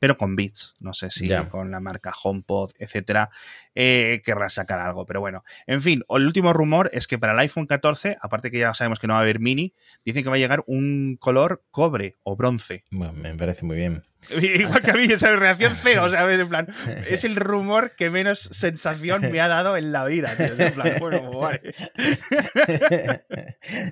pero 0.00 0.16
con 0.16 0.34
Beats. 0.34 0.74
No 0.80 0.92
sé 0.92 1.10
si 1.10 1.30
con 1.50 1.70
la 1.70 1.78
marca 1.78 2.12
HomePod, 2.20 2.72
etcétera, 2.78 3.30
eh, 3.74 4.20
querrá 4.24 4.48
sacar 4.48 4.80
algo. 4.80 5.06
Pero 5.06 5.20
bueno, 5.20 5.44
en 5.66 5.80
fin, 5.80 6.02
el 6.08 6.26
último 6.26 6.52
rumor 6.52 6.90
es 6.92 7.06
que 7.06 7.18
para 7.18 7.34
el 7.34 7.38
iPhone 7.38 7.66
14, 7.66 8.16
aparte 8.20 8.50
que 8.50 8.58
ya 8.58 8.74
sabemos 8.74 8.98
que 8.98 9.06
no 9.06 9.12
va 9.12 9.20
a 9.20 9.22
haber 9.22 9.38
mini, 9.38 9.74
dicen 10.04 10.24
que 10.24 10.30
va 10.30 10.34
a 10.34 10.38
llegar 10.38 10.64
un 10.66 11.16
color 11.20 11.62
cobre 11.70 12.16
o 12.24 12.34
bronce. 12.34 12.84
Bueno, 12.90 13.12
me 13.12 13.34
parece 13.36 13.64
muy 13.64 13.76
bien. 13.76 14.02
Igual 14.30 14.80
que 14.80 14.90
a 14.90 14.94
mí, 14.94 15.04
esa 15.04 15.34
reacción 15.36 15.76
feo, 15.76 16.04
o 16.04 16.10
sea, 16.10 16.30
en 16.30 16.48
plan, 16.48 16.68
es 17.08 17.24
el 17.24 17.36
rumor 17.36 17.94
que 17.96 18.10
menos 18.10 18.48
sensación 18.52 19.30
me 19.30 19.40
ha 19.40 19.48
dado 19.48 19.76
en 19.76 19.92
la 19.92 20.04
vida, 20.04 20.34
tío. 20.36 20.54
En 20.58 20.72
plan, 20.72 20.94
bueno, 20.98 21.30
vale. 21.30 21.74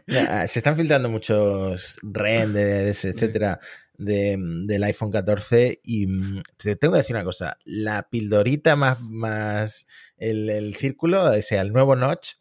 se 0.48 0.58
están 0.58 0.76
filtrando 0.76 1.08
muchos 1.08 1.98
renders, 2.02 3.04
etcétera, 3.04 3.58
de, 3.98 4.36
del 4.38 4.84
iPhone 4.84 5.10
14 5.10 5.80
y 5.84 6.06
mm, 6.06 6.42
te 6.56 6.76
tengo 6.76 6.92
que 6.92 6.98
decir 6.98 7.16
una 7.16 7.24
cosa, 7.24 7.58
la 7.64 8.08
pildorita 8.08 8.76
más, 8.76 9.00
más 9.00 9.86
el, 10.16 10.48
el 10.48 10.74
círculo, 10.76 11.24
o 11.24 11.42
sea, 11.42 11.60
el 11.60 11.72
nuevo 11.72 11.96
notch, 11.96 12.34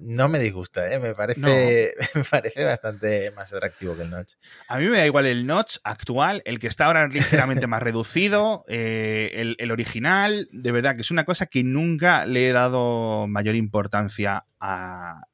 no 0.00 0.28
me 0.28 0.38
disgusta, 0.38 0.92
¿eh? 0.92 0.98
me, 0.98 1.14
parece, 1.14 1.94
me 2.14 2.24
parece 2.24 2.64
bastante 2.64 3.30
más 3.30 3.52
atractivo 3.52 3.96
que 3.96 4.02
el 4.02 4.10
notch. 4.10 4.34
A 4.68 4.78
mí 4.78 4.86
me 4.86 4.98
da 4.98 5.06
igual 5.06 5.26
el 5.26 5.46
notch 5.46 5.78
actual, 5.82 6.42
el 6.44 6.58
que 6.58 6.66
está 6.66 6.86
ahora 6.86 7.08
ligeramente 7.12 7.66
más 7.66 7.82
reducido, 7.82 8.64
eh, 8.68 9.54
el, 9.58 9.70
original, 9.70 10.48
de 10.52 10.72
verdad 10.72 10.94
que 10.94 11.02
es 11.02 11.10
una 11.10 11.24
cosa 11.24 11.46
que 11.46 11.64
nunca 11.64 12.26
le 12.26 12.48
he 12.48 12.52
dado 12.52 13.26
mayor 13.28 13.54
importancia 13.54 14.44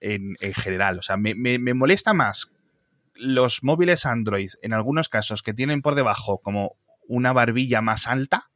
en, 0.01 0.37
general. 0.55 1.01
O 1.01 1.03
sea, 1.03 1.17
me, 1.17 1.35
me 1.35 1.75
molesta 1.75 2.15
más 2.15 2.51
los 3.19 3.63
móviles 3.63 4.07
Android, 4.07 4.51
en 4.63 4.73
algunos 4.73 5.09
casos, 5.09 5.43
que 5.43 5.55
tienen 5.55 5.83
por 5.83 5.95
debajo 5.95 6.39
como 6.39 6.77
una 7.07 7.33
barbilla 7.33 7.81
más 7.81 8.07
alta, 8.07 8.51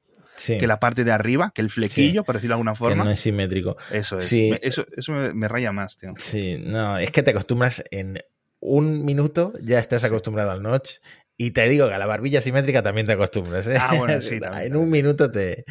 que 0.46 0.66
la 0.66 0.80
parte 0.80 1.04
de 1.04 1.12
arriba, 1.12 1.52
que 1.54 1.60
el 1.60 1.70
flequillo, 1.70 2.24
por 2.24 2.36
decirlo 2.36 2.54
de 2.54 2.56
alguna 2.56 2.74
forma. 2.74 3.04
Que 3.04 3.08
no 3.08 3.12
es 3.12 3.20
simétrico. 3.20 3.76
Eso 3.90 4.18
es. 4.18 4.32
Eso, 4.32 4.86
eso 4.96 5.12
me, 5.12 5.46
raya 5.48 5.72
más, 5.72 5.98
tío. 5.98 6.14
Sí, 6.16 6.56
no, 6.58 6.98
es 6.98 7.10
que 7.10 7.22
te 7.22 7.30
acostumbras 7.30 7.84
en 7.90 8.18
un 8.60 9.04
minuto, 9.04 9.52
ya 9.62 9.78
estás 9.78 10.04
acostumbrado 10.04 10.50
al 10.50 10.62
notch. 10.62 10.94
Y 11.36 11.50
te 11.52 11.68
digo 11.68 11.88
que 11.88 11.94
a 11.94 11.98
la 11.98 12.06
barbilla 12.06 12.40
simétrica 12.40 12.82
también 12.82 13.06
te 13.06 13.12
acostumbras. 13.12 13.66
¿eh? 13.66 13.76
Ah, 13.78 13.94
bueno, 13.96 14.20
sí. 14.20 14.38
en 14.62 14.76
un 14.76 14.90
minuto 14.90 15.30
te, 15.30 15.64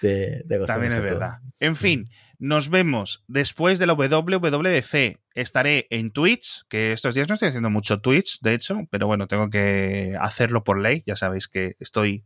te, 0.00 0.38
acostumbras. 0.38 0.66
También 0.66 0.92
es 0.92 1.02
verdad. 1.02 1.34
En 1.60 1.76
fin, 1.76 2.10
nos 2.42 2.70
vemos 2.70 3.22
después 3.28 3.78
de 3.78 3.86
la 3.86 3.94
WWDC. 3.94 5.20
Estaré 5.34 5.86
en 5.90 6.10
Twitch, 6.10 6.64
que 6.68 6.90
estos 6.90 7.14
días 7.14 7.28
no 7.28 7.34
estoy 7.34 7.50
haciendo 7.50 7.70
mucho 7.70 8.00
Twitch, 8.00 8.40
de 8.40 8.54
hecho, 8.54 8.80
pero 8.90 9.06
bueno, 9.06 9.28
tengo 9.28 9.48
que 9.48 10.16
hacerlo 10.20 10.64
por 10.64 10.80
ley. 10.80 11.04
Ya 11.06 11.14
sabéis 11.14 11.46
que 11.46 11.76
estoy 11.78 12.24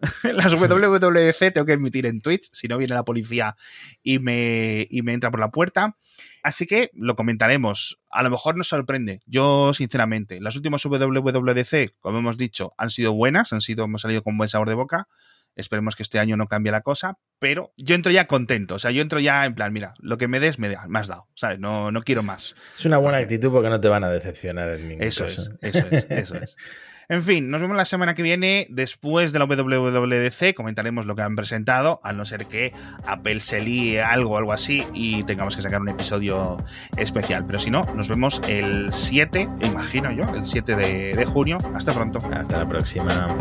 las 0.22 0.54
WWDC 0.54 1.52
tengo 1.52 1.66
que 1.66 1.72
emitir 1.72 2.06
en 2.06 2.20
Twitch, 2.20 2.48
si 2.52 2.68
no 2.68 2.78
viene 2.78 2.94
la 2.94 3.04
policía 3.04 3.56
y 4.04 4.20
me, 4.20 4.86
y 4.88 5.02
me 5.02 5.14
entra 5.14 5.32
por 5.32 5.40
la 5.40 5.50
puerta. 5.50 5.96
Así 6.44 6.64
que 6.64 6.92
lo 6.94 7.16
comentaremos. 7.16 7.98
A 8.08 8.22
lo 8.22 8.30
mejor 8.30 8.56
nos 8.56 8.68
sorprende. 8.68 9.20
Yo, 9.26 9.74
sinceramente, 9.74 10.40
las 10.40 10.54
últimas 10.54 10.84
WWDC, 10.84 11.96
como 11.98 12.18
hemos 12.18 12.38
dicho, 12.38 12.72
han 12.78 12.90
sido 12.90 13.14
buenas, 13.14 13.50
hemos 13.50 14.00
salido 14.00 14.22
con 14.22 14.38
buen 14.38 14.48
sabor 14.48 14.68
de 14.68 14.76
boca. 14.76 15.08
Esperemos 15.56 15.96
que 15.96 16.02
este 16.02 16.18
año 16.18 16.36
no 16.36 16.46
cambie 16.46 16.72
la 16.72 16.82
cosa, 16.82 17.18
pero 17.38 17.72
yo 17.76 17.94
entro 17.94 18.12
ya 18.12 18.26
contento. 18.26 18.76
O 18.76 18.78
sea, 18.78 18.90
yo 18.90 19.02
entro 19.02 19.20
ya 19.20 19.44
en 19.44 19.54
plan, 19.54 19.72
mira, 19.72 19.94
lo 19.98 20.18
que 20.18 20.28
me 20.28 20.40
des, 20.40 20.58
me, 20.58 20.74
has 20.76 21.08
dado. 21.08 21.28
¿Sabes? 21.34 21.58
No, 21.58 21.90
no 21.90 22.02
quiero 22.02 22.22
más. 22.22 22.54
Es 22.78 22.84
una 22.84 22.98
buena 22.98 23.18
actitud 23.18 23.50
porque 23.50 23.68
no 23.68 23.80
te 23.80 23.88
van 23.88 24.04
a 24.04 24.10
decepcionar 24.10 24.70
en 24.70 24.88
ningún 24.88 25.04
eso 25.04 25.26
Es, 25.26 25.50
eso 25.60 25.86
es, 25.90 26.06
eso 26.10 26.34
es. 26.36 26.56
En 27.10 27.24
fin, 27.24 27.50
nos 27.50 27.60
vemos 27.60 27.76
la 27.76 27.86
semana 27.86 28.14
que 28.14 28.22
viene. 28.22 28.68
Después 28.70 29.32
de 29.32 29.40
la 29.40 29.46
WWDC 29.46 30.54
comentaremos 30.54 31.06
lo 31.06 31.16
que 31.16 31.22
han 31.22 31.34
presentado, 31.34 31.98
a 32.04 32.12
no 32.12 32.24
ser 32.24 32.46
que 32.46 32.72
Apple 33.04 33.40
se 33.40 33.60
líe 33.60 34.00
algo 34.00 34.34
o 34.34 34.36
algo 34.36 34.52
así 34.52 34.86
y 34.94 35.24
tengamos 35.24 35.56
que 35.56 35.62
sacar 35.62 35.80
un 35.80 35.88
episodio 35.88 36.64
especial. 36.96 37.44
Pero 37.46 37.58
si 37.58 37.72
no, 37.72 37.84
nos 37.96 38.08
vemos 38.08 38.40
el 38.46 38.92
7, 38.92 39.48
imagino 39.62 40.12
yo, 40.12 40.22
el 40.36 40.44
7 40.44 40.76
de, 40.76 41.12
de 41.16 41.24
junio. 41.24 41.58
Hasta 41.74 41.92
pronto. 41.92 42.20
Hasta 42.32 42.58
la 42.58 42.68
próxima. 42.68 43.36